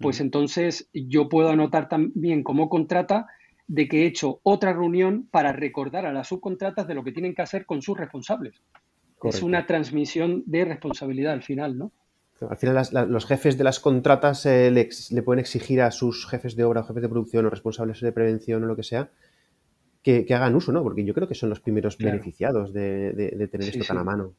pues 0.00 0.18
entonces 0.18 0.88
yo 0.94 1.28
puedo 1.28 1.50
anotar 1.50 1.90
también 1.90 2.42
como 2.42 2.70
contrata 2.70 3.26
de 3.66 3.86
que 3.86 4.02
he 4.02 4.06
hecho 4.06 4.40
otra 4.44 4.72
reunión 4.72 5.28
para 5.30 5.52
recordar 5.52 6.06
a 6.06 6.12
las 6.14 6.28
subcontratas 6.28 6.88
de 6.88 6.94
lo 6.94 7.04
que 7.04 7.12
tienen 7.12 7.34
que 7.34 7.42
hacer 7.42 7.66
con 7.66 7.82
sus 7.82 7.98
responsables. 7.98 8.62
Es 9.24 9.42
una 9.42 9.66
transmisión 9.66 10.42
de 10.46 10.64
responsabilidad 10.64 11.34
al 11.34 11.42
final, 11.42 11.76
¿no? 11.76 11.92
Al 12.48 12.56
final 12.56 12.82
los 13.10 13.26
jefes 13.26 13.58
de 13.58 13.64
las 13.64 13.78
contratas 13.78 14.46
eh, 14.46 14.70
le, 14.70 15.22
pueden 15.22 15.40
exigir 15.40 15.82
a 15.82 15.90
sus 15.90 16.26
jefes 16.26 16.56
de 16.56 16.64
obra 16.64 16.80
o 16.80 16.84
jefes 16.84 17.02
de 17.02 17.10
producción 17.10 17.44
o 17.44 17.50
responsables 17.50 18.00
de 18.00 18.12
prevención 18.12 18.64
o 18.64 18.66
lo 18.66 18.74
que 18.74 18.84
sea 18.84 19.10
que, 20.02 20.24
hagan 20.34 20.54
uso, 20.54 20.72
¿no? 20.72 20.82
Porque 20.82 21.04
yo 21.04 21.12
creo 21.12 21.28
que 21.28 21.34
son 21.34 21.50
los 21.50 21.60
primeros 21.60 21.98
beneficiados 21.98 22.72
de, 22.72 23.48
tener 23.52 23.68
esto 23.68 23.84
tan 23.84 23.98
a 23.98 24.04
mano. 24.04 24.32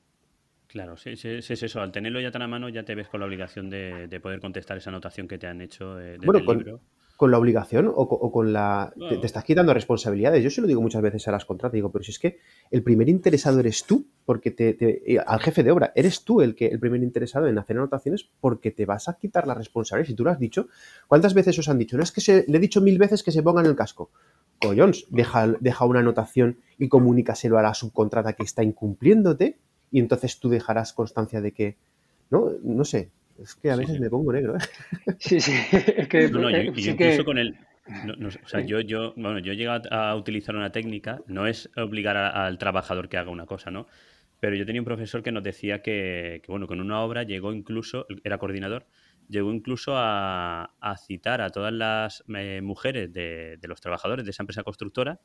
Claro, 0.70 0.98
sí, 0.98 1.16
sí, 1.16 1.30
es 1.30 1.64
eso. 1.64 1.82
Al 1.82 1.92
tenerlo 1.92 2.22
ya 2.22 2.30
tan 2.30 2.44
a 2.44 2.48
mano, 2.48 2.70
ya 2.70 2.84
te 2.84 2.94
ves 2.94 3.08
con 3.08 3.20
la 3.20 3.26
obligación 3.26 3.72
de, 3.72 4.20
poder 4.22 4.40
contestar 4.40 4.78
esa 4.78 4.92
anotación 4.92 5.28
que 5.28 5.40
te 5.40 5.48
han 5.48 5.62
hecho 5.62 6.00
eh, 6.00 6.18
bueno, 6.24 6.46
con, 6.46 6.58
libro. 6.60 6.82
Con 7.18 7.32
la 7.32 7.40
obligación 7.40 7.92
o, 7.92 8.32
con 8.32 8.54
la. 8.54 8.94
Te, 9.10 9.26
estás 9.26 9.44
quitando 9.44 9.74
responsabilidades. 9.74 10.44
Yo 10.44 10.52
se 10.52 10.62
lo 10.62 10.68
digo 10.68 10.80
muchas 10.80 11.02
veces 11.02 11.28
a 11.28 11.32
las 11.32 11.44
contratas, 11.44 11.74
digo, 11.74 11.92
pero 11.92 12.04
si 12.04 12.12
es 12.12 12.20
que 12.20 12.38
el 12.70 12.84
primer 12.84 13.10
interesado 13.10 13.60
eres 13.60 13.84
tú, 13.84 14.06
porque 14.26 14.52
te, 14.52 14.78
eh, 15.12 15.18
al 15.26 15.40
jefe 15.40 15.64
de 15.64 15.72
obra, 15.72 15.92
eres 15.96 16.24
tú 16.24 16.40
el 16.42 16.54
que 16.54 16.68
el 16.68 16.80
primer 16.80 17.02
interesado 17.02 17.48
en 17.48 17.58
hacer 17.58 17.76
anotaciones 17.76 18.30
porque 18.40 18.70
te 18.70 18.86
vas 18.86 19.10
a 19.10 19.18
quitar 19.18 19.48
la 19.48 19.56
responsabilidad. 19.56 20.08
Si 20.08 20.14
tú 20.14 20.24
lo 20.24 20.30
has 20.30 20.40
dicho, 20.40 20.68
¿cuántas 21.08 21.34
veces 21.34 21.58
os 21.58 21.68
han 21.68 21.80
dicho? 21.80 21.98
No 21.98 22.04
es 22.04 22.12
que 22.12 22.22
se, 22.22 22.46
le 22.48 22.58
he 22.58 22.62
dicho 22.62 22.80
mil 22.80 23.00
veces 23.00 23.24
que 23.24 23.32
se 23.32 23.42
pongan 23.42 23.66
el 23.66 23.76
casco. 23.76 24.12
Collons, 24.62 25.08
deja, 25.10 25.48
deja 25.48 25.86
una 25.86 26.02
anotación 26.02 26.60
y 26.78 26.90
comunícaselo 26.90 27.58
a 27.58 27.64
la 27.64 27.74
subcontrata 27.74 28.34
que 28.34 28.44
está 28.44 28.62
incumpliéndote 28.62 29.58
y 29.92 30.00
entonces 30.00 30.40
tú 30.40 30.50
dejarás 30.50 30.94
constancia 30.94 31.42
de 31.42 31.52
que, 31.52 31.78
no, 32.30 32.52
no 32.64 32.86
sé, 32.86 33.10
es 33.42 33.56
que 33.56 33.72
a 33.72 33.76
veces 33.76 34.00
me 34.00 34.10
pongo 34.10 34.34
negro. 34.34 34.56
¿eh? 34.56 34.60
Sí, 35.20 35.40
sí, 35.40 35.54
es 35.72 36.08
que... 36.08 36.30
No, 36.30 36.40
no, 36.40 36.50
yo, 36.50 36.58
eh, 36.58 36.74
incluso 36.76 37.26
con 37.26 37.38
el... 37.38 37.58
o 38.26 38.48
sea, 38.48 38.62
yo, 38.62 38.80
yo, 38.82 39.14
bueno, 39.16 39.40
yo 39.40 39.54
he 39.54 39.56
llegado 39.56 39.92
a 39.94 40.16
utilizar 40.16 40.56
una 40.56 40.72
técnica, 40.72 41.22
no 41.28 41.48
es 41.48 41.70
obligar 41.76 42.18
al 42.18 42.58
trabajador 42.58 43.10
que 43.10 43.18
haga 43.18 43.32
una 43.32 43.46
cosa, 43.46 43.72
¿no? 43.72 43.88
Pero 44.40 44.56
yo 44.56 44.66
tenía 44.66 44.82
un 44.82 44.86
profesor 44.86 45.22
que 45.22 45.32
nos 45.32 45.44
decía 45.44 45.82
que, 45.82 46.42
que 46.44 46.52
bueno, 46.52 46.68
con 46.68 46.80
una 46.80 47.02
obra 47.02 47.24
llegó 47.24 47.52
incluso, 47.52 48.06
era 48.24 48.38
coordinador, 48.38 48.86
llegó 49.28 49.52
incluso 49.54 49.96
a, 49.96 50.72
a 50.80 50.98
citar 50.98 51.42
a 51.42 51.50
todas 51.50 51.74
las 51.74 52.24
eh, 52.36 52.62
mujeres 52.62 53.14
de, 53.14 53.58
de, 53.58 53.68
los 53.68 53.82
trabajadores 53.82 54.26
de 54.26 54.32
esa 54.32 54.44
empresa 54.44 54.64
constructora 54.64 55.20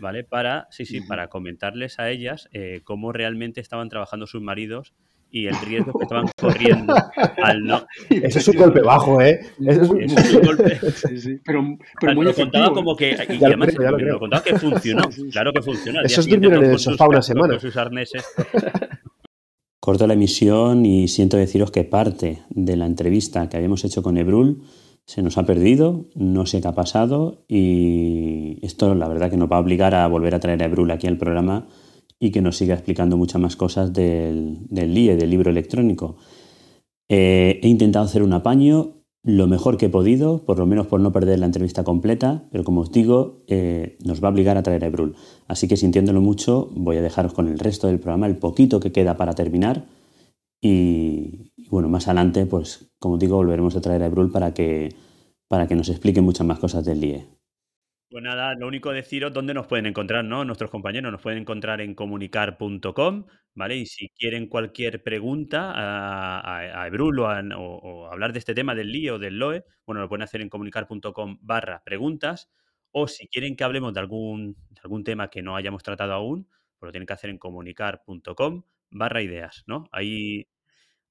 ¿vale? 0.00 0.24
Para, 0.24 0.68
sí, 0.70 0.84
sí, 0.84 1.00
para 1.00 1.28
comentarles 1.28 1.98
a 1.98 2.10
ellas 2.10 2.48
eh, 2.52 2.80
cómo 2.84 3.12
realmente 3.12 3.60
estaban 3.60 3.88
trabajando 3.88 4.26
sus 4.26 4.42
maridos 4.42 4.94
y 5.34 5.48
el 5.48 5.56
riesgo 5.66 5.92
que 5.98 6.04
estaban 6.04 6.26
corriendo 6.40 6.94
al 7.42 7.64
no. 7.64 7.84
Eso 8.08 8.38
es 8.38 8.48
un 8.48 8.56
golpe 8.56 8.80
bajo, 8.82 9.20
¿eh? 9.20 9.40
Eso 9.66 9.82
es 9.82 9.90
un, 10.34 10.42
golpe. 10.42 10.80
Sí, 10.94 11.18
sí. 11.18 11.40
Pero, 11.44 11.76
pero 12.00 12.14
muy 12.14 12.24
lo 12.24 12.34
contaba 12.34 12.72
como 12.72 12.94
que. 12.96 13.16
Y 13.28 13.44
además 13.44 13.74
lo, 13.74 14.18
contaba 14.20 14.44
que 14.44 14.56
funcionó. 14.56 15.02
Claro 15.32 15.52
que 15.52 15.60
funcionó. 15.60 16.02
Eso 16.02 16.20
es 16.20 16.28
dormir 16.28 16.54
en 16.54 16.64
el 16.64 16.78
sofá 16.78 17.08
una 17.08 17.20
semana. 17.20 17.58
sus 17.58 17.76
arneses. 17.76 18.24
Corto 19.80 20.06
la 20.06 20.14
emisión 20.14 20.86
y 20.86 21.08
siento 21.08 21.36
deciros 21.36 21.70
que 21.70 21.84
parte 21.84 22.42
de 22.48 22.76
la 22.76 22.86
entrevista 22.86 23.48
que 23.48 23.56
habíamos 23.56 23.84
hecho 23.84 24.02
con 24.02 24.16
Ebrul 24.16 24.62
se 25.06 25.22
nos 25.22 25.36
ha 25.38 25.44
perdido, 25.44 26.06
no 26.14 26.46
sé 26.46 26.60
qué 26.60 26.68
ha 26.68 26.74
pasado 26.74 27.44
y 27.46 28.58
esto 28.62 28.94
la 28.94 29.08
verdad 29.08 29.30
que 29.30 29.36
nos 29.36 29.50
va 29.50 29.56
a 29.56 29.60
obligar 29.60 29.94
a 29.94 30.06
volver 30.06 30.34
a 30.34 30.40
traer 30.40 30.62
a 30.62 30.66
Ebrul 30.66 30.90
aquí 30.90 31.06
al 31.06 31.18
programa 31.18 31.68
y 32.18 32.30
que 32.30 32.40
nos 32.40 32.56
siga 32.56 32.74
explicando 32.74 33.16
muchas 33.16 33.40
más 33.40 33.56
cosas 33.56 33.92
del, 33.92 34.66
del 34.68 34.94
LIE, 34.94 35.16
del 35.16 35.30
libro 35.30 35.50
electrónico. 35.50 36.16
Eh, 37.08 37.60
he 37.62 37.68
intentado 37.68 38.04
hacer 38.04 38.22
un 38.22 38.32
apaño, 38.32 38.94
lo 39.22 39.46
mejor 39.46 39.76
que 39.76 39.86
he 39.86 39.90
podido, 39.90 40.44
por 40.44 40.58
lo 40.58 40.66
menos 40.66 40.86
por 40.86 41.00
no 41.00 41.12
perder 41.12 41.38
la 41.38 41.46
entrevista 41.46 41.84
completa, 41.84 42.48
pero 42.50 42.64
como 42.64 42.82
os 42.82 42.92
digo, 42.92 43.42
eh, 43.46 43.98
nos 44.04 44.22
va 44.22 44.28
a 44.28 44.30
obligar 44.30 44.56
a 44.56 44.62
traer 44.62 44.84
a 44.84 44.86
Ebrul. 44.86 45.16
Así 45.48 45.68
que 45.68 45.76
sintiéndolo 45.76 46.20
mucho, 46.20 46.70
voy 46.74 46.96
a 46.96 47.02
dejaros 47.02 47.34
con 47.34 47.48
el 47.48 47.58
resto 47.58 47.86
del 47.86 48.00
programa, 48.00 48.26
el 48.26 48.36
poquito 48.36 48.80
que 48.80 48.92
queda 48.92 49.16
para 49.16 49.34
terminar. 49.34 49.86
Y, 50.62 51.52
bueno, 51.70 51.88
más 51.88 52.08
adelante, 52.08 52.46
pues 52.46 52.92
como 52.98 53.18
digo, 53.18 53.36
volveremos 53.36 53.76
a 53.76 53.80
traer 53.80 54.02
a 54.02 54.06
Ebrul 54.06 54.30
para 54.30 54.54
que, 54.54 54.94
para 55.48 55.66
que 55.66 55.74
nos 55.74 55.88
explique 55.88 56.20
muchas 56.20 56.46
más 56.46 56.58
cosas 56.58 56.84
del 56.84 57.00
LIE. 57.00 57.26
Pues 58.14 58.22
nada, 58.22 58.54
lo 58.54 58.68
único 58.68 58.92
deciros 58.92 59.32
dónde 59.32 59.54
nos 59.54 59.66
pueden 59.66 59.86
encontrar, 59.86 60.24
¿no? 60.24 60.44
Nuestros 60.44 60.70
compañeros 60.70 61.10
nos 61.10 61.20
pueden 61.20 61.40
encontrar 61.40 61.80
en 61.80 61.96
comunicar.com, 61.96 63.26
¿vale? 63.54 63.76
Y 63.76 63.86
si 63.86 64.08
quieren 64.10 64.46
cualquier 64.46 65.02
pregunta 65.02 65.72
a, 65.74 66.80
a, 66.80 66.86
Ebrul 66.86 67.18
o, 67.18 68.06
hablar 68.06 68.32
de 68.32 68.38
este 68.38 68.54
tema 68.54 68.74
del 68.76 68.92
LIE 68.92 69.10
o 69.10 69.18
del 69.18 69.38
LOE, 69.38 69.64
bueno, 69.84 70.00
lo 70.00 70.08
pueden 70.08 70.22
hacer 70.22 70.42
en 70.42 70.48
comunicar.com 70.48 71.38
barra 71.40 71.82
preguntas. 71.84 72.52
O 72.92 73.08
si 73.08 73.26
quieren 73.26 73.56
que 73.56 73.64
hablemos 73.64 73.92
de 73.92 73.98
algún, 73.98 74.54
de 74.70 74.80
algún 74.84 75.02
tema 75.02 75.28
que 75.28 75.42
no 75.42 75.56
hayamos 75.56 75.82
tratado 75.82 76.12
aún, 76.12 76.48
pues 76.78 76.86
lo 76.86 76.92
tienen 76.92 77.06
que 77.06 77.14
hacer 77.14 77.30
en 77.30 77.38
comunicar.com 77.38 78.62
barra 78.90 79.22
ideas, 79.22 79.64
¿no? 79.66 79.88
Ahí 79.90 80.46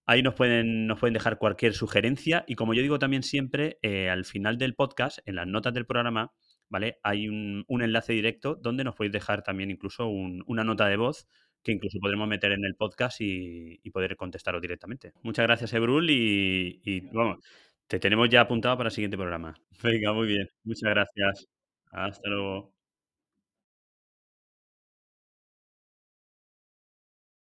Ahí 0.05 0.21
nos 0.21 0.35
pueden, 0.35 0.87
nos 0.87 0.99
pueden 0.99 1.13
dejar 1.13 1.37
cualquier 1.37 1.73
sugerencia 1.73 2.43
y 2.47 2.55
como 2.55 2.73
yo 2.73 2.81
digo 2.81 2.99
también 2.99 3.23
siempre, 3.23 3.77
eh, 3.81 4.09
al 4.09 4.25
final 4.25 4.57
del 4.57 4.75
podcast, 4.75 5.19
en 5.25 5.35
las 5.35 5.47
notas 5.47 5.73
del 5.73 5.85
programa, 5.85 6.31
¿vale? 6.69 6.97
Hay 7.03 7.27
un, 7.27 7.65
enlace 7.69 8.13
directo 8.13 8.55
donde 8.55 8.83
nos 8.83 8.95
podéis 8.95 9.13
dejar 9.13 9.43
también 9.43 9.71
incluso 9.71 10.07
una 10.07 10.63
nota 10.63 10.87
de 10.87 10.97
voz 10.97 11.27
que 11.63 11.71
incluso 11.71 11.97
podremos 11.99 12.27
meter 12.27 12.51
en 12.51 12.65
el 12.65 12.75
podcast 12.75 13.21
y, 13.21 13.79
poder 13.91 14.17
contestaros 14.17 14.61
directamente. 14.61 15.13
Muchas 15.21 15.45
gracias, 15.45 15.73
Ebrul, 15.73 16.09
y, 16.09 16.81
y 16.83 17.01
vamos, 17.13 17.37
te 17.87 17.99
tenemos 17.99 18.27
ya 18.29 18.41
apuntado 18.41 18.75
para 18.77 18.89
el 18.89 18.93
siguiente 18.93 19.17
programa. 19.17 19.53
Venga, 19.83 20.13
muy 20.13 20.27
bien. 20.27 20.49
Muchas 20.63 20.89
gracias. 20.89 21.47
Hasta 21.91 22.29
luego. 22.29 22.72